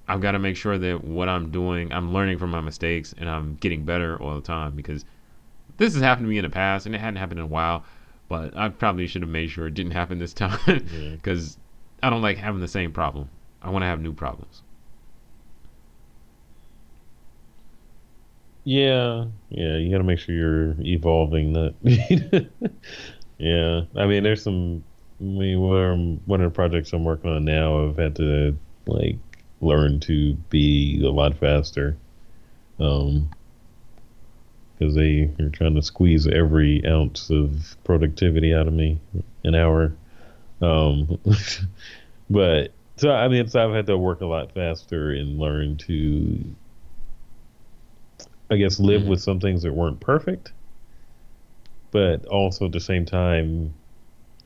i've 0.07 0.21
got 0.21 0.31
to 0.31 0.39
make 0.39 0.55
sure 0.55 0.77
that 0.77 1.03
what 1.03 1.27
i'm 1.27 1.51
doing 1.51 1.91
i'm 1.91 2.13
learning 2.13 2.37
from 2.37 2.49
my 2.49 2.61
mistakes 2.61 3.13
and 3.17 3.29
i'm 3.29 3.55
getting 3.55 3.83
better 3.83 4.17
all 4.21 4.35
the 4.35 4.41
time 4.41 4.75
because 4.75 5.03
this 5.77 5.93
has 5.93 6.01
happened 6.01 6.25
to 6.25 6.29
me 6.29 6.37
in 6.37 6.43
the 6.43 6.49
past 6.49 6.85
and 6.85 6.95
it 6.95 6.99
hadn't 6.99 7.17
happened 7.17 7.39
in 7.39 7.45
a 7.45 7.47
while 7.47 7.83
but 8.29 8.57
I 8.57 8.69
probably 8.69 9.05
should 9.05 9.21
have 9.21 9.29
made 9.29 9.51
sure 9.51 9.67
it 9.67 9.75
didn't 9.75 9.91
happen 9.91 10.17
this 10.17 10.33
time 10.45 10.57
because 11.11 11.57
yeah. 12.01 12.07
I 12.07 12.09
don't 12.09 12.21
like 12.21 12.37
having 12.37 12.61
the 12.61 12.67
same 12.67 12.91
problem. 12.91 13.29
I 13.61 13.69
want 13.69 13.83
to 13.83 13.87
have 13.87 14.01
new 14.01 14.13
problems. 14.13 14.63
Yeah, 18.63 19.25
yeah, 19.49 19.75
you 19.77 19.91
got 19.91 19.97
to 19.97 20.03
make 20.03 20.19
sure 20.19 20.35
you're 20.35 20.75
evolving. 20.81 21.53
That, 21.53 21.75
yeah. 23.37 23.81
I 23.95 24.05
mean, 24.05 24.23
there's 24.23 24.43
some. 24.43 24.83
I 25.19 25.23
mean, 25.23 26.21
one 26.25 26.41
of 26.41 26.51
the 26.51 26.55
projects 26.55 26.91
I'm 26.93 27.03
working 27.03 27.29
on 27.31 27.45
now, 27.45 27.87
I've 27.87 27.97
had 27.97 28.15
to 28.17 28.57
like 28.87 29.17
learn 29.61 29.99
to 30.01 30.33
be 30.49 31.01
a 31.05 31.09
lot 31.09 31.37
faster. 31.37 31.97
Um, 32.79 33.29
because 34.77 34.95
they 34.95 35.29
are 35.39 35.49
trying 35.49 35.75
to 35.75 35.81
squeeze 35.81 36.27
every 36.27 36.85
ounce 36.85 37.29
of 37.29 37.77
productivity 37.83 38.53
out 38.53 38.67
of 38.67 38.73
me 38.73 38.99
an 39.43 39.55
hour. 39.55 39.93
Um, 40.61 41.19
but 42.29 42.71
so 42.97 43.11
I 43.11 43.27
mean, 43.27 43.47
so 43.47 43.63
I've 43.65 43.75
had 43.75 43.87
to 43.87 43.97
work 43.97 44.21
a 44.21 44.25
lot 44.25 44.53
faster 44.53 45.11
and 45.11 45.39
learn 45.39 45.77
to, 45.77 46.43
I 48.53 48.57
guess, 48.57 48.79
live 48.79 49.01
mm-hmm. 49.01 49.09
with 49.09 49.21
some 49.21 49.39
things 49.39 49.63
that 49.63 49.73
weren't 49.73 49.99
perfect, 49.99 50.51
but 51.89 52.23
also 52.25 52.67
at 52.67 52.71
the 52.71 52.79
same 52.79 53.03
time, 53.03 53.73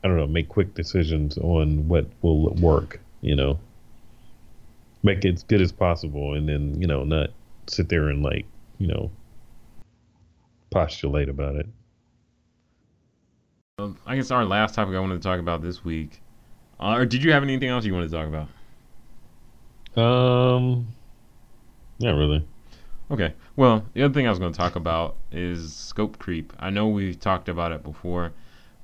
I 0.02 0.08
don't 0.08 0.16
know, 0.16 0.26
make 0.26 0.48
quick 0.48 0.72
decisions 0.74 1.36
on 1.36 1.88
what 1.88 2.06
will 2.22 2.54
work. 2.54 3.00
You 3.20 3.36
know, 3.36 3.58
make 5.02 5.26
it 5.26 5.34
as 5.34 5.42
good 5.42 5.60
as 5.60 5.72
possible, 5.72 6.34
and 6.34 6.48
then 6.48 6.80
you 6.80 6.86
know, 6.86 7.04
not 7.04 7.30
sit 7.66 7.90
there 7.90 8.08
and 8.08 8.22
like 8.22 8.46
you 8.78 8.86
know 8.86 9.10
postulate 10.70 11.28
about 11.28 11.56
it. 11.56 11.66
Um, 13.78 13.98
I 14.06 14.16
guess 14.16 14.30
our 14.30 14.46
last 14.46 14.74
topic 14.74 14.94
I 14.94 15.00
wanted 15.00 15.16
to 15.16 15.22
talk 15.22 15.38
about 15.38 15.60
this 15.60 15.84
week, 15.84 16.22
uh, 16.80 16.94
or 16.94 17.04
did 17.04 17.22
you 17.22 17.32
have 17.32 17.42
anything 17.42 17.68
else 17.68 17.84
you 17.84 17.92
wanted 17.92 18.10
to 18.10 18.16
talk 18.16 18.26
about? 18.26 18.48
Um, 20.02 20.86
not 22.00 22.12
really. 22.12 22.42
Okay. 23.10 23.34
Well, 23.56 23.86
the 23.94 24.02
other 24.02 24.12
thing 24.12 24.26
I 24.26 24.30
was 24.30 24.38
going 24.38 24.52
to 24.52 24.58
talk 24.58 24.76
about 24.76 25.16
is 25.32 25.74
scope 25.74 26.18
creep. 26.18 26.52
I 26.58 26.70
know 26.70 26.88
we've 26.88 27.18
talked 27.18 27.48
about 27.48 27.72
it 27.72 27.82
before, 27.82 28.32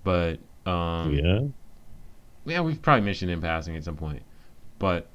but 0.03 0.39
um, 0.67 1.15
yeah, 1.15 1.41
yeah, 2.47 2.61
we've 2.61 2.81
probably 2.81 3.05
mentioned 3.05 3.31
in 3.31 3.41
passing 3.41 3.77
at 3.77 3.85
some 3.85 3.97
point. 3.97 4.23
But 4.79 5.09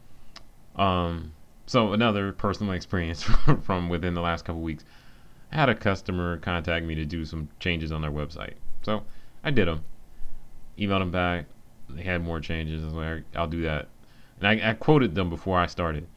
um, 0.76 1.34
so 1.66 1.94
another 1.94 2.32
personal 2.34 2.74
experience 2.76 3.24
from 3.64 3.90
within 3.90 4.14
the 4.14 4.22
last 4.22 4.46
couple 4.46 4.62
weeks. 4.62 4.86
I 5.52 5.56
had 5.56 5.70
a 5.70 5.76
customer 5.76 6.38
contact 6.38 6.86
me 6.86 6.94
to 6.96 7.06
do 7.06 7.26
some 7.26 7.50
changes 7.60 7.92
on 7.92 8.02
their 8.02 8.12
website. 8.12 8.54
So 8.84 9.04
I 9.44 9.50
did 9.50 9.68
them. 9.68 9.84
Emailed 10.78 11.00
them 11.00 11.12
back. 11.12 11.46
They 11.90 12.04
had 12.04 12.24
more 12.24 12.40
changes. 12.40 12.84
I 12.84 12.86
was 12.86 12.94
like, 12.94 13.24
I'll 13.36 13.48
do 13.48 13.64
that. 13.64 13.88
And 14.40 14.48
I, 14.48 14.70
I 14.70 14.74
quoted 14.76 15.16
them 15.16 15.32
before 15.32 15.58
I 15.58 15.66
started. 15.66 16.08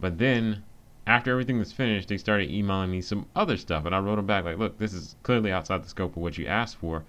But 0.00 0.16
then 0.16 0.64
after 1.08 1.32
everything 1.32 1.58
was 1.58 1.72
finished, 1.72 2.08
they 2.08 2.18
started 2.18 2.50
emailing 2.50 2.90
me 2.90 3.00
some 3.00 3.26
other 3.34 3.56
stuff. 3.56 3.86
And 3.86 3.94
I 3.94 3.98
wrote 3.98 4.16
them 4.16 4.26
back 4.26 4.44
like, 4.44 4.58
look, 4.58 4.78
this 4.78 4.92
is 4.92 5.16
clearly 5.22 5.50
outside 5.50 5.82
the 5.82 5.88
scope 5.88 6.16
of 6.16 6.22
what 6.22 6.36
you 6.36 6.46
asked 6.46 6.76
for. 6.76 7.02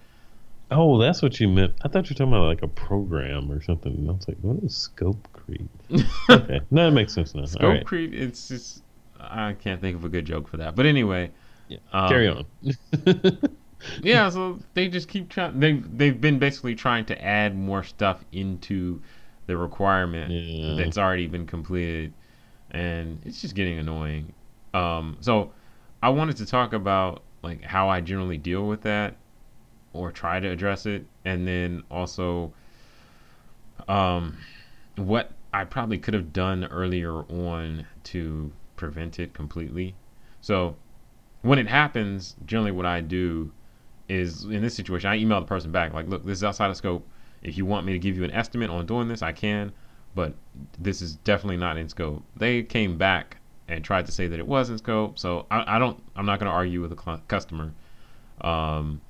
Oh, 0.70 0.98
that's 0.98 1.20
what 1.20 1.38
you 1.38 1.48
meant. 1.48 1.74
I 1.82 1.88
thought 1.88 2.08
you 2.08 2.14
were 2.14 2.18
talking 2.18 2.32
about 2.32 2.46
like 2.46 2.62
a 2.62 2.68
program 2.68 3.52
or 3.52 3.60
something. 3.60 3.92
And 3.92 4.08
I 4.08 4.12
was 4.12 4.26
like, 4.26 4.38
what 4.40 4.62
is 4.64 4.74
scope 4.74 5.28
creep? 5.32 5.68
okay. 6.30 6.60
No, 6.70 6.88
it 6.88 6.92
makes 6.92 7.12
sense 7.12 7.34
now. 7.34 7.44
Scope 7.44 7.84
creep, 7.84 8.14
it's 8.14 8.48
just, 8.48 8.82
I 9.18 9.52
can't 9.52 9.80
think 9.80 9.96
of 9.96 10.04
a 10.04 10.08
good 10.08 10.24
joke 10.24 10.48
for 10.48 10.56
that. 10.56 10.76
But 10.76 10.86
anyway, 10.86 11.30
yeah. 11.68 11.78
Um, 11.92 12.08
Carry 12.08 12.28
on. 12.28 12.46
yeah, 14.02 14.28
so 14.28 14.58
they 14.74 14.88
just 14.88 15.08
keep 15.08 15.28
trying. 15.28 15.60
They 15.60 15.72
they've 15.72 16.20
been 16.20 16.40
basically 16.40 16.74
trying 16.74 17.04
to 17.06 17.24
add 17.24 17.56
more 17.56 17.84
stuff 17.84 18.24
into 18.32 19.00
the 19.46 19.56
requirement 19.56 20.32
yeah. 20.32 20.74
that's 20.74 20.98
already 20.98 21.28
been 21.28 21.46
completed, 21.46 22.12
and 22.70 23.20
it's 23.24 23.40
just 23.40 23.54
getting 23.54 23.78
annoying. 23.78 24.32
Um, 24.74 25.16
so 25.20 25.52
I 26.02 26.10
wanted 26.10 26.36
to 26.38 26.46
talk 26.46 26.72
about 26.72 27.22
like 27.42 27.62
how 27.62 27.88
I 27.88 28.00
generally 28.00 28.38
deal 28.38 28.66
with 28.66 28.82
that, 28.82 29.16
or 29.92 30.12
try 30.12 30.40
to 30.40 30.48
address 30.48 30.86
it, 30.86 31.04
and 31.24 31.46
then 31.46 31.82
also, 31.90 32.52
um, 33.88 34.36
what 34.96 35.32
I 35.52 35.64
probably 35.64 35.98
could 35.98 36.14
have 36.14 36.32
done 36.32 36.64
earlier 36.66 37.22
on 37.24 37.86
to 38.04 38.52
prevent 38.76 39.18
it 39.18 39.34
completely. 39.34 39.94
So 40.40 40.76
when 41.42 41.58
it 41.58 41.66
happens, 41.66 42.36
generally 42.46 42.72
what 42.72 42.86
I 42.86 43.00
do 43.00 43.52
is 44.08 44.44
in 44.44 44.62
this 44.62 44.74
situation, 44.74 45.10
I 45.10 45.16
email 45.16 45.40
the 45.40 45.46
person 45.46 45.72
back 45.72 45.92
like, 45.92 46.08
look, 46.08 46.24
this 46.24 46.38
is 46.38 46.44
outside 46.44 46.70
of 46.70 46.76
scope. 46.76 47.06
If 47.42 47.56
you 47.56 47.64
want 47.64 47.86
me 47.86 47.92
to 47.92 47.98
give 47.98 48.16
you 48.16 48.24
an 48.24 48.30
estimate 48.32 48.70
on 48.70 48.84
doing 48.86 49.08
this, 49.08 49.22
I 49.22 49.32
can, 49.32 49.72
but 50.14 50.34
this 50.78 51.00
is 51.02 51.16
definitely 51.16 51.56
not 51.56 51.76
in 51.76 51.88
scope. 51.88 52.22
They 52.36 52.62
came 52.62 52.98
back 52.98 53.38
and 53.68 53.84
tried 53.84 54.06
to 54.06 54.12
say 54.12 54.26
that 54.26 54.38
it 54.38 54.46
was 54.46 54.70
in 54.70 54.78
scope, 54.78 55.18
so 55.18 55.46
I, 55.50 55.76
I 55.76 55.78
don't. 55.78 56.02
I'm 56.16 56.26
not 56.26 56.38
going 56.38 56.50
to 56.50 56.54
argue 56.54 56.80
with 56.80 56.98
cl- 57.00 57.22
customer. 57.28 57.72
Um, 58.40 59.00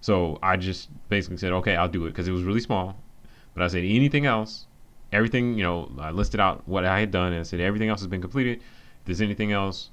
so 0.00 0.38
I 0.42 0.56
just 0.56 0.88
basically 1.08 1.36
said, 1.36 1.52
okay, 1.52 1.76
I'll 1.76 1.88
do 1.88 2.06
it 2.06 2.10
because 2.10 2.26
it 2.26 2.32
was 2.32 2.42
really 2.42 2.60
small. 2.60 2.96
But 3.54 3.62
I 3.62 3.68
said 3.68 3.84
anything 3.84 4.24
else, 4.26 4.66
everything 5.12 5.58
you 5.58 5.62
know, 5.62 5.90
I 5.98 6.10
listed 6.10 6.40
out 6.40 6.66
what 6.66 6.84
I 6.84 7.00
had 7.00 7.10
done 7.10 7.32
and 7.32 7.40
I 7.40 7.42
said 7.42 7.60
everything 7.60 7.88
else 7.88 8.00
has 8.00 8.06
been 8.06 8.20
completed. 8.20 8.58
If 8.58 9.06
there's 9.06 9.20
anything 9.20 9.52
else, 9.52 9.90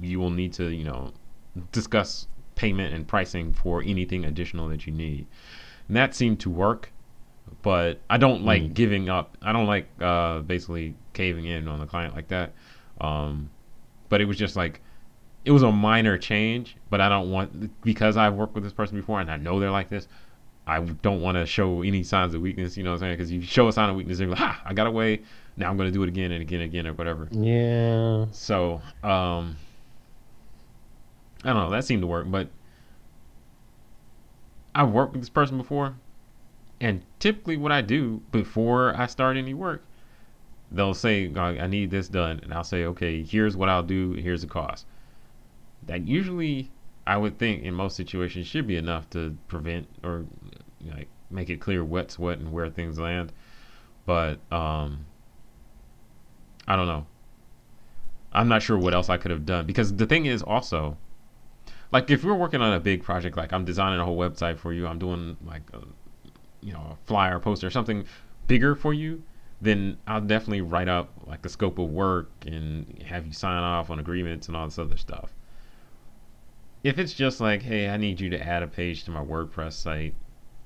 you 0.00 0.18
will 0.18 0.30
need 0.30 0.52
to 0.54 0.70
you 0.70 0.84
know 0.84 1.12
discuss 1.72 2.26
payment 2.54 2.94
and 2.94 3.06
pricing 3.06 3.52
for 3.52 3.82
anything 3.82 4.24
additional 4.24 4.68
that 4.68 4.86
you 4.86 4.92
need. 4.92 5.26
And 5.88 5.96
that 5.96 6.14
seemed 6.14 6.40
to 6.40 6.50
work, 6.50 6.92
but 7.62 8.00
I 8.10 8.18
don't 8.18 8.44
like 8.44 8.62
mm. 8.62 8.74
giving 8.74 9.08
up. 9.08 9.36
I 9.42 9.52
don't 9.52 9.66
like 9.66 9.88
uh, 10.00 10.40
basically 10.40 10.94
caving 11.12 11.46
in 11.46 11.68
on 11.68 11.78
the 11.78 11.86
client 11.86 12.14
like 12.14 12.28
that. 12.28 12.52
Um, 13.00 13.50
but 14.08 14.20
it 14.20 14.26
was 14.26 14.36
just 14.36 14.56
like 14.56 14.80
it 15.44 15.50
was 15.50 15.62
a 15.62 15.72
minor 15.72 16.16
change, 16.18 16.76
but 16.90 17.00
I 17.00 17.08
don't 17.08 17.30
want 17.30 17.82
because 17.82 18.16
I've 18.16 18.34
worked 18.34 18.54
with 18.54 18.64
this 18.64 18.72
person 18.72 18.96
before 18.96 19.20
and 19.20 19.30
I 19.30 19.36
know 19.36 19.60
they're 19.60 19.70
like 19.70 19.88
this. 19.88 20.08
I 20.66 20.80
don't 20.80 21.20
want 21.20 21.36
to 21.36 21.44
show 21.44 21.82
any 21.82 22.02
signs 22.02 22.34
of 22.34 22.40
weakness, 22.40 22.76
you 22.76 22.84
know 22.84 22.90
what 22.90 22.94
I'm 22.96 23.00
saying? 23.00 23.12
Because 23.14 23.30
you 23.30 23.42
show 23.42 23.68
a 23.68 23.72
sign 23.72 23.90
of 23.90 23.96
weakness, 23.96 24.18
they're 24.18 24.28
like, 24.28 24.38
"Ha, 24.38 24.62
I 24.64 24.72
got 24.72 24.86
away. 24.86 25.20
Now 25.56 25.68
I'm 25.68 25.76
going 25.76 25.88
to 25.88 25.92
do 25.92 26.02
it 26.02 26.08
again 26.08 26.32
and 26.32 26.40
again 26.40 26.60
and 26.60 26.70
again 26.70 26.86
or 26.86 26.94
whatever." 26.94 27.28
Yeah. 27.32 28.26
So, 28.30 28.80
um, 29.02 29.56
I 31.44 31.52
don't 31.52 31.56
know. 31.56 31.70
That 31.70 31.84
seemed 31.84 32.00
to 32.00 32.06
work, 32.06 32.26
but 32.30 32.48
I've 34.74 34.90
worked 34.90 35.12
with 35.12 35.20
this 35.20 35.28
person 35.28 35.58
before, 35.58 35.94
and 36.84 37.02
typically 37.18 37.56
what 37.56 37.72
I 37.72 37.80
do 37.80 38.20
before 38.30 38.94
I 38.94 39.06
start 39.06 39.38
any 39.38 39.54
work, 39.54 39.82
they'll 40.70 40.92
say, 40.92 41.34
"I 41.34 41.66
need 41.66 41.90
this 41.90 42.08
done," 42.08 42.40
and 42.42 42.52
I'll 42.52 42.62
say, 42.62 42.84
"Okay, 42.84 43.22
here's 43.22 43.56
what 43.56 43.70
I'll 43.70 43.82
do. 43.82 44.12
Here's 44.12 44.42
the 44.42 44.48
cost." 44.48 44.84
That 45.86 46.06
usually, 46.06 46.70
I 47.06 47.16
would 47.16 47.38
think, 47.38 47.62
in 47.62 47.72
most 47.72 47.96
situations, 47.96 48.46
should 48.46 48.66
be 48.66 48.76
enough 48.76 49.08
to 49.10 49.34
prevent 49.48 49.88
or 50.02 50.26
like 50.84 51.08
make 51.30 51.48
it 51.48 51.58
clear 51.58 51.82
what's 51.82 52.18
what 52.18 52.38
and 52.38 52.52
where 52.52 52.68
things 52.68 52.98
land. 52.98 53.32
But 54.04 54.40
um, 54.52 55.06
I 56.68 56.76
don't 56.76 56.86
know. 56.86 57.06
I'm 58.30 58.48
not 58.48 58.62
sure 58.62 58.76
what 58.76 58.92
else 58.92 59.08
I 59.08 59.16
could 59.16 59.30
have 59.30 59.46
done 59.46 59.64
because 59.64 59.96
the 59.96 60.06
thing 60.06 60.26
is 60.26 60.42
also 60.42 60.98
like 61.92 62.10
if 62.10 62.24
we're 62.24 62.34
working 62.34 62.60
on 62.60 62.74
a 62.74 62.80
big 62.80 63.02
project, 63.02 63.38
like 63.38 63.54
I'm 63.54 63.64
designing 63.64 64.00
a 64.00 64.04
whole 64.04 64.18
website 64.18 64.58
for 64.58 64.70
you, 64.74 64.86
I'm 64.86 64.98
doing 64.98 65.38
like 65.46 65.62
a, 65.72 65.80
you 66.64 66.72
know 66.72 66.96
a 66.98 67.06
flyer, 67.06 67.38
poster, 67.38 67.70
something 67.70 68.04
bigger 68.46 68.74
for 68.74 68.92
you, 68.92 69.22
then 69.60 69.98
I'll 70.06 70.20
definitely 70.20 70.62
write 70.62 70.88
up 70.88 71.10
like 71.26 71.42
the 71.42 71.48
scope 71.48 71.78
of 71.78 71.90
work 71.90 72.30
and 72.46 73.02
have 73.06 73.26
you 73.26 73.32
sign 73.32 73.62
off 73.62 73.90
on 73.90 73.98
agreements 73.98 74.48
and 74.48 74.56
all 74.56 74.66
this 74.66 74.78
other 74.78 74.96
stuff. 74.96 75.32
If 76.82 76.98
it's 76.98 77.14
just 77.14 77.40
like, 77.40 77.62
hey, 77.62 77.88
I 77.88 77.96
need 77.96 78.20
you 78.20 78.28
to 78.30 78.46
add 78.46 78.62
a 78.62 78.66
page 78.66 79.04
to 79.04 79.10
my 79.10 79.24
WordPress 79.24 79.72
site, 79.72 80.14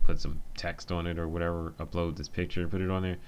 put 0.03 0.21
some 0.21 0.43
text 0.57 0.91
on 0.91 1.07
it 1.07 1.19
or 1.19 1.29
whatever, 1.29 1.75
upload 1.79 2.17
this 2.17 2.29
picture, 2.29 2.67
put 2.67 2.81
it 2.81 2.91
on 2.91 3.03
there. 3.03 3.19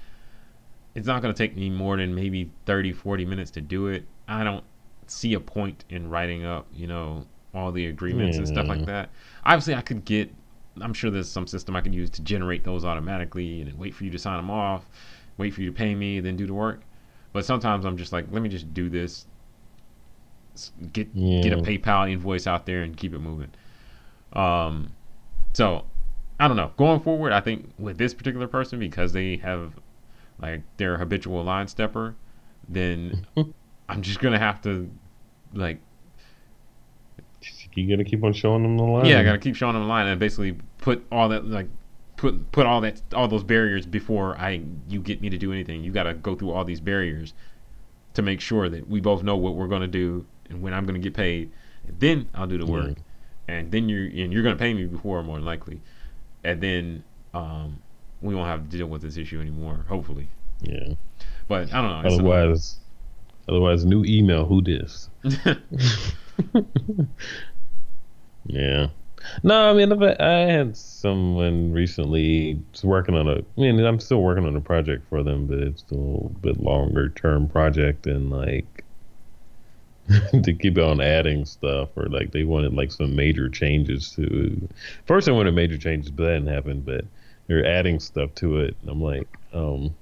It's 0.97 1.07
not 1.07 1.23
going 1.23 1.33
to 1.33 1.39
take 1.39 1.57
me 1.57 1.71
more 1.71 1.97
than 1.97 2.15
maybe 2.15 2.51
30, 2.67 2.93
40 2.93 3.25
minutes 3.27 3.53
to 3.53 3.61
do 3.61 3.87
it. 3.87 4.05
I 4.27 4.43
don't 4.43 4.65
see 5.07 5.35
a 5.35 5.41
point 5.41 5.85
in 5.89 6.11
writing 6.11 6.45
up, 6.45 6.67
you 6.73 6.89
know, 6.89 7.27
all 7.55 7.71
the 7.71 7.87
agreements 7.87 8.39
and 8.39 8.47
stuff 8.47 8.67
like 8.67 8.81
mm. 8.81 8.87
that. 8.87 9.11
Obviously, 9.45 9.75
I 9.75 9.83
could 9.83 10.05
get. 10.05 10.31
I'm 10.81 10.95
sure 10.95 11.11
there's 11.11 11.29
some 11.29 11.47
system 11.47 11.77
I 11.77 11.81
could 11.81 11.95
use 11.95 12.11
to 12.11 12.23
generate 12.23 12.65
those 12.65 12.85
automatically 12.85 13.61
and 13.63 13.79
wait 13.79 13.95
for 13.95 14.05
you 14.05 14.11
to 14.11 14.19
sign 14.19 14.37
them 14.37 14.51
off, 14.51 14.85
wait 15.37 15.55
for 15.55 15.63
you 15.63 15.71
to 15.71 15.77
pay 15.77 15.95
me, 15.95 16.21
then 16.21 16.37
do 16.37 16.47
the 16.47 16.55
work. 16.55 16.83
But 17.33 17.45
sometimes 17.45 17.85
I'm 17.85 17.97
just 17.97 18.13
like, 18.13 18.27
let 18.31 18.43
me 18.43 18.49
just 18.49 18.73
do 18.75 18.89
this, 18.89 19.27
get 20.93 21.09
yeah. 21.15 21.43
get 21.43 21.53
a 21.53 21.57
PayPal 21.57 22.11
invoice 22.11 22.47
out 22.47 22.67
there 22.67 22.83
and 22.83 22.97
keep 22.97 23.15
it 23.15 23.19
moving. 23.19 23.51
Um, 24.33 24.93
so 25.53 25.85
I 26.39 26.49
don't 26.49 26.57
know. 26.57 26.73
Going 26.77 27.01
forward, 27.01 27.33
I 27.33 27.41
think 27.41 27.73
with 27.79 27.99
this 27.99 28.15
particular 28.15 28.47
person 28.47 28.79
because 28.79 29.13
they 29.13 29.37
have 29.37 29.75
like 30.41 30.63
their 30.77 30.97
habitual 30.97 31.45
line 31.45 31.69
stepper, 31.69 32.17
then 32.69 33.27
I'm 33.89 34.03
just 34.03 34.21
gonna 34.21 34.39
have 34.39 34.63
to 34.63 34.91
like 35.53 35.81
you 37.75 37.89
gotta 37.89 38.09
keep 38.09 38.23
on 38.25 38.33
showing 38.33 38.63
them 38.63 38.77
the 38.77 38.83
line. 38.83 39.07
Yeah, 39.07 39.21
I 39.21 39.25
gotta 39.25 39.39
keep 39.39 39.57
showing 39.57 39.75
them 39.75 39.83
the 39.83 39.89
line 39.89 40.07
and 40.07 40.19
basically 40.19 40.57
put 40.79 41.05
all 41.11 41.29
that 41.29 41.47
like 41.47 41.69
put 42.17 42.53
put 42.53 42.67
all 42.67 42.81
that 42.83 43.01
all 43.15 43.29
those 43.29 43.43
barriers 43.43 43.87
before 43.87 44.37
I 44.37 44.63
you 44.89 45.01
get 45.01 45.21
me 45.21 45.31
to 45.31 45.39
do 45.39 45.53
anything. 45.53 45.83
You 45.83 45.91
gotta 45.93 46.15
go 46.15 46.35
through 46.35 46.51
all 46.51 46.65
these 46.65 46.81
barriers 46.81 47.33
to 48.15 48.23
make 48.23 48.41
sure 48.41 48.69
that 48.69 48.89
we 48.89 49.01
both 49.01 49.23
know 49.23 49.37
what 49.37 49.55
we're 49.55 49.69
gonna 49.69 49.87
do 49.87 50.27
and 50.49 50.61
when 50.63 50.75
I'm 50.75 50.85
gonna 50.85 50.99
get 50.99 51.15
paid. 51.15 51.51
And 51.87 51.99
then 51.99 52.29
I'll 52.35 52.47
do 52.47 52.59
the 52.59 52.67
work. 52.67 52.99
And 53.49 53.71
then 53.71 53.89
you're 53.89 54.05
and 54.05 54.33
you're 54.33 54.43
gonna 54.43 54.57
pay 54.57 54.75
me 54.75 54.85
before 54.85 55.23
more 55.23 55.37
than 55.37 55.47
likely. 55.47 55.81
And 56.45 56.61
then 56.61 57.05
um, 57.33 57.81
we 58.21 58.35
won't 58.35 58.49
have 58.49 58.69
to 58.69 58.77
deal 58.77 58.87
with 58.87 59.03
this 59.03 59.17
issue 59.17 59.41
anymore, 59.41 59.85
hopefully. 59.89 60.29
Yeah. 60.63 60.95
But 61.49 61.73
I 61.73 61.81
don't 61.81 62.03
know. 62.03 62.15
Otherwise 62.15 62.79
otherwise 63.49 63.85
new 63.85 64.05
email, 64.05 64.45
who 64.45 64.61
this? 64.63 65.09
Yeah. 68.45 68.89
No, 69.43 69.71
I 69.71 69.75
mean, 69.75 69.93
I 70.03 70.51
had 70.51 70.77
someone 70.77 71.73
recently 71.73 72.63
working 72.83 73.15
on 73.15 73.29
a. 73.29 73.39
I 73.39 73.45
mean, 73.57 73.79
I'm 73.81 74.01
still 74.01 74.23
working 74.23 74.47
on 74.47 74.57
a 74.57 74.61
project 74.61 75.07
for 75.09 75.23
them, 75.23 75.47
but 75.47 75.59
it's 75.59 75.85
a 75.91 75.95
little 75.95 76.31
bit 76.41 76.59
longer 76.61 77.11
term 77.11 77.49
project, 77.49 78.07
and 78.07 78.31
like 78.31 78.85
to 80.43 80.55
keep 80.55 80.79
on 80.79 81.01
adding 81.01 81.45
stuff, 81.45 81.91
or 81.97 82.07
like 82.07 82.33
they 82.33 82.45
wanted 82.45 82.75
like 82.75 82.93
some 82.93 83.15
major 83.15 83.49
changes 83.49 84.13
to. 84.13 84.69
First, 85.07 85.29
I 85.29 85.33
wanted 85.33 85.55
major 85.55 85.79
changes, 85.79 86.11
but 86.11 86.25
that 86.25 86.35
didn't 86.35 86.49
happen. 86.55 86.81
But 86.81 87.05
they're 87.47 87.67
adding 87.67 88.01
stuff 88.01 88.35
to 88.37 88.59
it, 88.61 88.77
and 88.81 88.91
I'm 88.91 89.03
like, 89.03 89.29
um, 89.53 89.95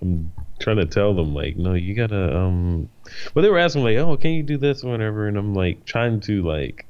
I'm 0.00 0.32
trying 0.58 0.76
to 0.76 0.86
tell 0.86 1.14
them 1.14 1.34
like, 1.34 1.56
no, 1.56 1.74
you 1.74 1.94
gotta 1.94 2.36
um. 2.36 2.88
But 3.34 3.42
they 3.42 3.48
were 3.48 3.58
asking 3.58 3.84
like, 3.84 3.96
oh, 3.96 4.16
can 4.16 4.32
you 4.32 4.42
do 4.42 4.58
this 4.58 4.84
or 4.84 4.90
whatever? 4.90 5.26
And 5.28 5.36
I'm 5.36 5.54
like 5.54 5.84
trying 5.84 6.20
to 6.20 6.42
like. 6.42 6.86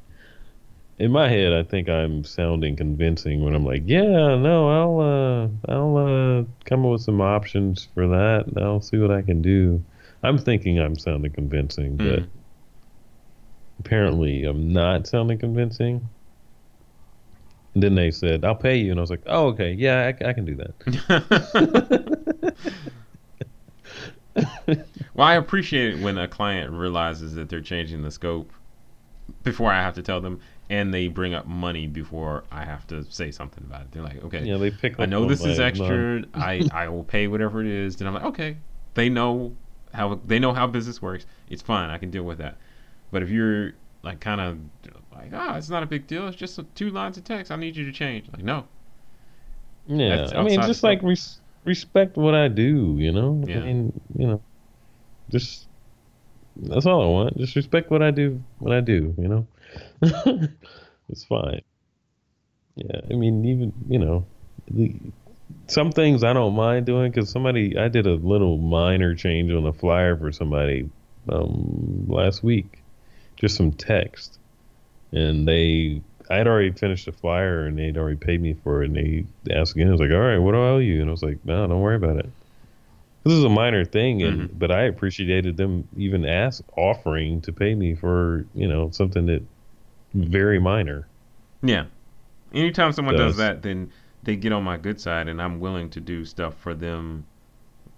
In 0.99 1.11
my 1.11 1.28
head, 1.28 1.53
I 1.53 1.64
think 1.64 1.89
I'm 1.89 2.22
sounding 2.22 2.76
convincing 2.76 3.43
when 3.43 3.55
I'm 3.55 3.64
like, 3.64 3.83
yeah, 3.87 4.37
no, 4.37 4.68
I'll 4.68 5.01
uh, 5.01 5.72
I'll 5.72 5.97
uh, 5.97 6.45
come 6.64 6.85
up 6.85 6.93
with 6.93 7.01
some 7.01 7.20
options 7.20 7.89
for 7.95 8.07
that. 8.07 8.53
I'll 8.57 8.80
see 8.80 8.99
what 8.99 9.11
I 9.11 9.22
can 9.22 9.43
do. 9.43 9.83
I'm 10.22 10.39
thinking 10.39 10.78
I'm 10.78 10.97
sounding 10.97 11.33
convincing, 11.33 11.97
mm. 11.97 12.09
but 12.11 12.28
apparently 13.80 14.45
I'm 14.45 14.72
not 14.72 15.07
sounding 15.07 15.39
convincing. 15.39 16.09
And 17.74 17.83
then 17.83 17.95
they 17.95 18.11
said, 18.11 18.45
"I'll 18.45 18.55
pay 18.55 18.76
you," 18.76 18.91
and 18.91 19.01
I 19.01 19.03
was 19.03 19.11
like, 19.11 19.22
"Oh, 19.26 19.47
okay, 19.49 19.72
yeah, 19.72 20.12
I, 20.20 20.28
I 20.28 20.33
can 20.35 20.45
do 20.45 20.57
that." 20.57 22.18
well, 24.36 25.26
I 25.28 25.34
appreciate 25.34 25.95
it 25.95 26.03
when 26.03 26.18
a 26.18 26.26
client 26.28 26.72
realizes 26.72 27.34
that 27.34 27.49
they're 27.49 27.61
changing 27.61 28.03
the 28.03 28.11
scope 28.11 28.51
before 29.43 29.70
I 29.72 29.80
have 29.82 29.95
to 29.95 30.03
tell 30.03 30.20
them, 30.20 30.40
and 30.70 30.93
they 30.93 31.09
bring 31.09 31.34
up 31.34 31.47
money 31.47 31.86
before 31.86 32.45
I 32.51 32.64
have 32.64 32.86
to 32.88 33.05
say 33.11 33.30
something 33.30 33.64
about 33.64 33.82
it. 33.82 33.93
They're 33.93 34.03
like, 34.03 34.22
okay, 34.24 34.45
yeah, 34.45 34.57
they 34.57 34.70
pick. 34.70 34.99
I 34.99 35.07
know 35.07 35.24
this 35.24 35.45
is 35.45 35.61
extra. 35.61 36.22
I 36.34 36.66
I 36.72 36.88
will 36.88 37.05
pay 37.05 37.26
whatever 37.26 37.61
it 37.61 37.66
is. 37.66 37.97
Then 37.97 38.09
I'm 38.09 38.14
like, 38.14 38.24
okay, 38.24 38.57
they 38.95 39.09
know 39.09 39.55
how 39.93 40.20
they 40.26 40.38
know 40.38 40.53
how 40.53 40.66
business 40.66 41.03
works. 41.03 41.26
It's 41.49 41.62
fine. 41.62 41.90
I 41.90 41.99
can 41.99 42.11
deal 42.11 42.24
with 42.24 42.38
that. 42.38 42.57
But 43.11 43.22
if 43.22 43.30
you're 43.30 43.72
like 44.03 44.20
kind 44.20 44.40
of 44.40 44.59
like, 45.14 45.30
ah, 45.34 45.53
oh, 45.55 45.57
it's 45.59 45.68
not 45.68 45.82
a 45.82 45.86
big 45.86 46.07
deal. 46.07 46.26
It's 46.28 46.36
just 46.36 46.59
two 46.74 46.90
lines 46.90 47.18
of 47.18 47.24
text. 47.24 47.53
I 47.53 47.57
need 47.57 47.76
you 47.76 47.84
to 47.84 47.93
change. 47.93 48.28
Like, 48.32 48.43
no. 48.43 48.66
Yeah, 49.86 50.30
I 50.34 50.43
mean, 50.43 50.62
just 50.62 50.82
like 50.82 51.03
res- 51.03 51.40
respect 51.65 52.17
what 52.17 52.35
I 52.35 52.49
do. 52.49 52.97
You 52.99 53.13
know, 53.13 53.43
yeah. 53.47 53.59
I 53.59 53.61
mean, 53.61 54.01
you 54.17 54.27
know, 54.27 54.43
just 55.31 55.67
that's 56.57 56.87
all 56.87 57.03
I 57.03 57.07
want. 57.07 57.39
Just 57.39 57.57
respect 57.57 57.91
what 57.91 58.03
I 58.03 58.11
do. 58.11 58.43
What 58.59 58.75
I 58.75 58.81
do. 58.81 59.15
You 59.19 59.29
know, 59.29 59.47
it's 61.09 61.25
fine. 61.25 61.63
Yeah, 62.77 63.01
I 63.11 63.15
mean, 63.15 63.45
even 63.45 63.73
you 63.89 63.99
know, 63.99 64.27
the, 64.71 64.95
some 65.67 65.93
things 65.93 66.25
I 66.25 66.33
don't 66.33 66.55
mind 66.55 66.87
doing 66.87 67.11
because 67.11 67.31
somebody 67.31 67.77
I 67.79 67.89
did 67.89 68.07
a 68.07 68.15
little 68.15 68.59
minor 68.59 69.15
change 69.15 69.53
on 69.53 69.65
the 69.65 69.73
flyer 69.73 70.17
for 70.17 70.33
somebody 70.33 70.89
um, 71.29 72.07
last 72.09 72.43
week, 72.43 72.83
just 73.37 73.57
some 73.57 73.73
text, 73.73 74.39
and 75.13 75.47
they 75.47 76.03
I 76.31 76.37
had 76.37 76.47
already 76.47 76.70
finished 76.73 77.07
the 77.07 77.12
flyer 77.12 77.66
and 77.66 77.79
they'd 77.79 77.97
already 77.97 78.16
paid 78.16 78.41
me 78.41 78.55
for 78.55 78.83
it. 78.83 78.91
And 78.91 78.97
they 78.97 79.55
asked 79.55 79.75
again. 79.75 79.89
I 79.89 79.93
was 79.93 80.01
like, 80.01 80.11
all 80.11 80.18
right, 80.20 80.39
what 80.39 80.53
do 80.53 80.59
I 80.59 80.68
owe 80.70 80.79
you? 80.79 81.01
And 81.01 81.09
I 81.09 81.11
was 81.12 81.23
like, 81.23 81.45
no, 81.45 81.66
don't 81.66 81.81
worry 81.81 81.97
about 81.97 82.16
it. 82.18 82.31
This 83.25 83.35
is 83.35 83.45
a 83.45 83.49
minor 83.49 83.85
thing, 83.85 84.23
and 84.25 84.51
Mhm. 84.51 84.59
but 84.59 84.73
I 84.73 84.83
appreciated 84.83 85.57
them 85.57 85.87
even 85.97 86.25
ask 86.25 86.64
offering 86.77 87.41
to 87.43 87.53
pay 87.53 87.75
me 87.77 87.95
for 87.95 88.45
you 88.53 88.66
know 88.66 88.91
something 88.91 89.27
that 89.27 89.43
very 90.12 90.59
minor. 90.59 91.07
Yeah. 91.62 91.85
Anytime 92.53 92.91
someone 92.91 93.14
does 93.14 93.33
Does. 93.33 93.37
that, 93.37 93.62
then 93.62 93.93
they 94.25 94.35
get 94.35 94.53
on 94.53 94.64
my 94.64 94.77
good 94.77 95.01
side, 95.01 95.29
and 95.29 95.41
I'm 95.41 95.61
willing 95.61 95.89
to 95.91 96.01
do 96.01 96.25
stuff 96.25 96.55
for 96.59 96.75
them 96.75 97.25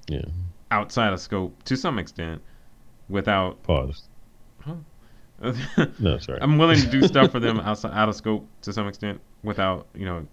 Yeah. 0.08 0.26
outside 0.70 1.14
of 1.14 1.20
scope 1.20 1.62
to 1.64 1.76
some 1.76 1.98
extent, 1.98 2.42
without. 3.08 3.62
Pause. 3.62 4.08
No, 5.98 6.18
sorry. 6.18 6.38
I'm 6.40 6.58
willing 6.58 6.80
to 6.80 6.86
do 6.86 7.02
stuff 7.08 7.32
for 7.32 7.40
them 7.40 7.60
outside 7.60 7.92
out 7.92 8.08
of 8.08 8.16
scope 8.16 8.46
to 8.62 8.72
some 8.72 8.88
extent 8.88 9.20
without 9.42 9.86
you 9.94 10.06
know 10.06 10.26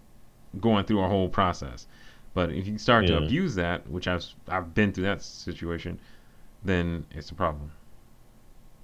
going 0.59 0.85
through 0.85 1.03
a 1.03 1.07
whole 1.07 1.29
process. 1.29 1.87
But 2.33 2.51
if 2.51 2.65
you 2.67 2.77
start 2.77 3.07
to 3.07 3.17
abuse 3.17 3.55
that, 3.55 3.87
which 3.89 4.07
I've 4.07 4.25
I've 4.47 4.73
been 4.73 4.93
through 4.93 5.03
that 5.05 5.21
situation, 5.21 5.99
then 6.63 7.05
it's 7.11 7.29
a 7.29 7.35
problem. 7.35 7.71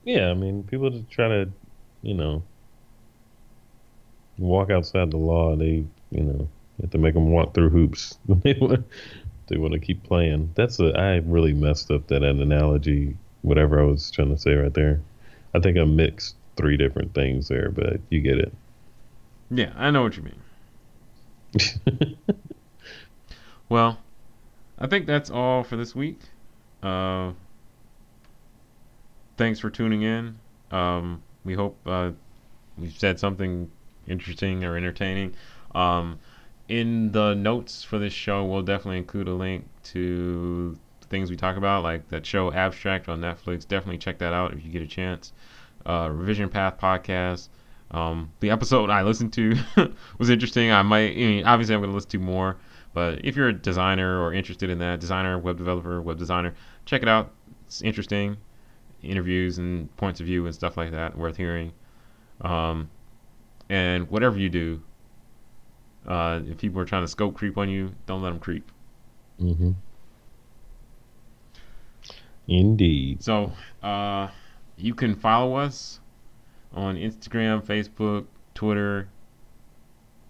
Yeah, 0.04 0.30
I 0.30 0.34
mean, 0.34 0.64
people 0.64 0.90
just 0.90 1.10
try 1.10 1.28
to, 1.28 1.50
you 2.02 2.14
know, 2.14 2.44
walk 4.38 4.70
outside 4.70 5.12
the 5.12 5.18
law. 5.18 5.56
They, 5.56 5.86
you 6.12 6.24
know, 6.24 6.48
have 6.82 6.92
to 6.92 6.98
make 6.98 7.14
them 7.14 7.32
walk 7.32 7.54
through 7.54 7.70
hoops. 7.70 8.18
they 8.28 8.54
want, 8.54 8.86
they 9.48 9.58
want 9.58 9.74
to 9.74 9.80
keep 9.80 10.04
playing. 10.04 10.52
That's 10.56 10.80
a. 10.80 10.98
I 10.98 11.18
really 11.18 11.54
messed 11.54 11.92
up 11.92 12.08
that 12.08 12.24
analogy. 12.24 13.18
Whatever 13.42 13.82
I 13.82 13.84
was 13.84 14.12
trying 14.12 14.34
to 14.34 14.42
say 14.42 14.54
right 14.56 14.74
there. 14.74 15.00
I 15.58 15.60
think 15.60 15.78
I 15.78 15.84
mixed 15.84 16.36
three 16.56 16.78
different 16.78 17.14
things 17.14 17.48
there, 17.48 17.70
but 17.70 18.00
you 18.10 18.22
get 18.22 18.38
it. 18.38 18.54
Yeah, 19.50 19.74
I 19.76 19.92
know 19.92 20.04
what 20.04 20.18
you 20.18 20.24
mean. 20.24 22.18
Well, 23.70 24.00
I 24.80 24.88
think 24.88 25.08
that's 25.08 25.30
all 25.30 25.64
for 25.64 25.76
this 25.76 25.94
week. 25.94 26.20
Uh, 26.82 27.34
thanks 29.36 29.60
for 29.60 29.70
tuning 29.70 30.04
in. 30.04 30.40
Um, 30.72 31.22
we 31.44 31.54
hope 31.54 31.78
uh, 31.86 32.12
we've 32.78 32.98
said 32.98 33.20
something 33.20 33.70
interesting 34.08 34.64
or 34.64 34.78
entertaining. 34.78 35.36
Um, 35.76 36.20
in 36.70 37.12
the 37.12 37.34
notes 37.34 37.84
for 37.84 38.00
this 38.00 38.14
show, 38.14 38.46
we'll 38.46 38.62
definitely 38.62 39.00
include 39.00 39.28
a 39.28 39.34
link 39.34 39.66
to 39.86 40.78
things 41.10 41.30
we 41.30 41.36
talk 41.38 41.58
about, 41.58 41.84
like 41.84 42.08
that 42.10 42.26
show 42.26 42.52
Abstract 42.52 43.10
on 43.10 43.22
Netflix. 43.22 43.68
Definitely 43.68 43.98
check 44.00 44.20
that 44.20 44.34
out 44.34 44.54
if 44.54 44.64
you 44.66 44.72
get 44.72 44.82
a 44.82 44.88
chance. 44.88 45.34
Uh, 45.86 46.10
Revision 46.12 46.50
Path 46.50 46.78
podcast. 46.80 47.50
Um, 47.92 48.32
the 48.42 48.50
episode 48.50 48.90
I 48.90 49.04
listened 49.04 49.34
to 49.34 49.56
was 50.18 50.30
interesting. 50.30 50.72
I 50.72 50.82
might, 50.82 51.12
I 51.12 51.16
mean, 51.16 51.46
obviously, 51.46 51.76
I'm 51.76 51.82
going 51.82 51.92
to 51.92 51.96
listen 51.96 52.10
to 52.12 52.20
more. 52.20 52.58
But 52.94 53.24
if 53.24 53.36
you're 53.36 53.50
a 53.50 53.54
designer 53.54 54.22
or 54.22 54.34
interested 54.34 54.70
in 54.70 54.80
that, 54.80 55.00
designer, 55.00 55.38
web 55.38 55.58
developer, 55.58 56.02
web 56.02 56.18
designer, 56.18 56.56
check 56.86 57.02
it 57.04 57.08
out. 57.08 57.32
It's 57.68 57.82
interesting. 57.82 58.38
Interviews 59.04 59.60
and 59.60 59.96
points 59.98 60.20
of 60.20 60.26
view 60.26 60.46
and 60.46 60.56
stuff 60.56 60.78
like 60.78 60.92
that, 60.92 61.16
worth 61.18 61.38
hearing. 61.38 61.74
Um, 62.42 62.90
and 63.70 64.10
whatever 64.10 64.38
you 64.40 64.50
do, 64.50 64.82
uh, 66.08 66.40
if 66.46 66.58
people 66.58 66.82
are 66.82 66.86
trying 66.86 67.04
to 67.04 67.08
scope 67.08 67.36
creep 67.36 67.58
on 67.58 67.70
you, 67.70 67.94
don't 68.06 68.22
let 68.22 68.30
them 68.30 68.40
creep. 68.40 68.72
hmm 69.40 69.72
Indeed. 72.48 73.24
So 73.24 73.52
uh, 73.84 74.30
you 74.78 74.94
can 74.96 75.16
follow 75.16 75.56
us 75.56 76.00
on 76.74 76.96
Instagram, 76.96 77.64
Facebook, 77.66 78.26
Twitter, 78.54 79.10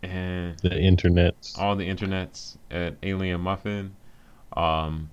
and 0.03 0.57
The 0.59 0.77
internet. 0.79 1.35
all 1.57 1.75
the 1.75 1.87
internets 1.87 2.57
at 2.71 2.95
Alien 3.03 3.41
Muffin. 3.41 3.95
Um, 4.55 5.09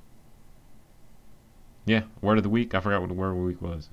yeah, 1.86 2.02
word 2.22 2.38
of 2.38 2.44
the 2.44 2.50
week. 2.50 2.74
I 2.74 2.80
forgot 2.80 3.00
what 3.00 3.08
the 3.08 3.14
word 3.14 3.30
of 3.30 3.36
the 3.36 3.42
week 3.42 3.60
was. 3.60 3.88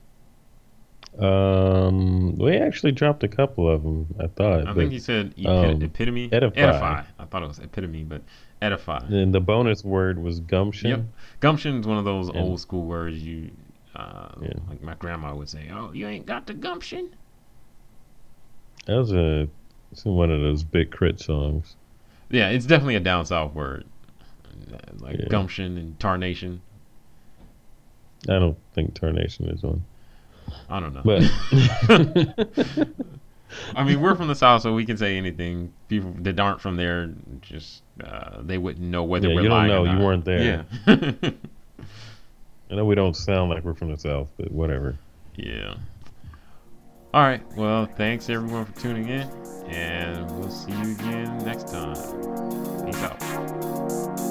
Um, 1.20 2.36
we 2.38 2.56
actually 2.56 2.94
dropped 2.94 3.24
a 3.24 3.28
couple 3.28 3.70
of 3.70 3.84
them. 3.84 4.08
I 4.20 4.28
thought. 4.28 4.62
I 4.62 4.66
but 4.66 4.76
think 4.76 4.92
he 4.94 5.00
said 5.00 5.34
epi- 5.38 5.48
um, 5.48 5.82
epitome. 5.82 6.30
edify. 6.32 7.04
I 7.20 7.26
thought 7.26 7.44
it 7.44 7.48
was 7.48 7.60
epitome, 7.60 8.04
but 8.04 8.22
edify. 8.62 9.00
And 9.08 9.34
the 9.34 9.40
bonus 9.42 9.84
word 9.84 10.20
was 10.22 10.40
gumption. 10.40 10.90
Yep. 10.90 11.02
Gumption 11.40 11.80
is 11.80 11.88
one 11.88 11.98
of 11.98 12.06
those 12.06 12.30
And- 12.30 12.38
old 12.38 12.60
school 12.60 12.84
words 12.86 13.18
you, 13.22 13.52
uh, 13.96 14.30
Yeah. 14.42 14.54
like 14.70 14.82
my 14.84 14.94
grandma 14.96 15.34
would 15.36 15.50
say. 15.50 15.70
Oh, 15.74 15.92
you 15.94 16.08
ain't 16.08 16.26
got 16.26 16.48
the 16.48 16.54
gumption. 16.54 17.10
That 18.86 18.98
was 18.98 19.12
a 19.14 19.48
one 20.04 20.32
of 20.32 20.40
those 20.40 20.64
Big 20.64 20.92
K.R.I.T. 20.92 21.24
songs. 21.24 21.76
Yeah, 22.30 22.50
it's 22.50 22.66
definitely 22.66 22.96
a 22.96 23.02
down 23.02 23.26
south 23.26 23.54
word, 23.54 23.84
like 25.00 25.20
Yeah. 25.20 25.28
gumption 25.28 25.78
and 25.78 26.00
tarnation. 26.00 26.62
I 28.30 28.34
don't 28.40 28.58
think 28.74 28.94
Tarnation 28.94 29.50
is 29.50 29.64
one. 29.64 29.84
I 30.70 30.80
don't 30.80 30.94
know. 30.94 31.02
But 31.04 31.24
I 33.76 33.84
mean, 33.84 34.02
we're 34.02 34.16
from 34.16 34.28
the 34.28 34.36
south, 34.36 34.62
so 34.62 34.74
we 34.74 34.86
can 34.86 34.98
say 34.98 35.18
anything. 35.18 35.74
People 35.88 36.14
that 36.20 36.40
aren't 36.40 36.62
from 36.62 36.76
there, 36.78 37.14
just 37.42 37.84
uh, 38.04 38.42
they 38.42 38.58
wouldn't 38.58 38.86
know 38.86 39.04
whether 39.04 39.28
Yeah, 39.30 39.36
we're 39.36 39.42
you 39.44 39.50
don't 39.50 39.58
lying 39.58 39.72
or 39.72 39.86
know. 39.86 39.92
You 39.94 40.00
weren't 40.06 40.26
there. 40.26 40.66
Yeah. 40.88 41.32
I 42.72 42.76
know 42.76 42.86
we 42.86 42.96
don't 42.96 43.16
sound 43.16 43.50
like 43.50 43.64
we're 43.64 43.74
from 43.74 43.92
the 43.92 43.98
South, 43.98 44.28
but 44.38 44.52
whatever. 44.52 44.98
yeah. 45.36 45.76
All 47.14 47.24
right. 47.24 47.42
Well, 47.58 47.88
thanks 47.98 48.30
everyone 48.30 48.64
for 48.64 48.80
tuning 48.80 49.10
in, 49.10 49.28
and 49.68 50.32
we'll 50.40 50.50
see 50.50 50.72
you 50.72 50.92
again 50.94 51.40
next 51.40 51.68
time. 51.68 51.96
Peace 52.86 53.04
out. 53.04 54.31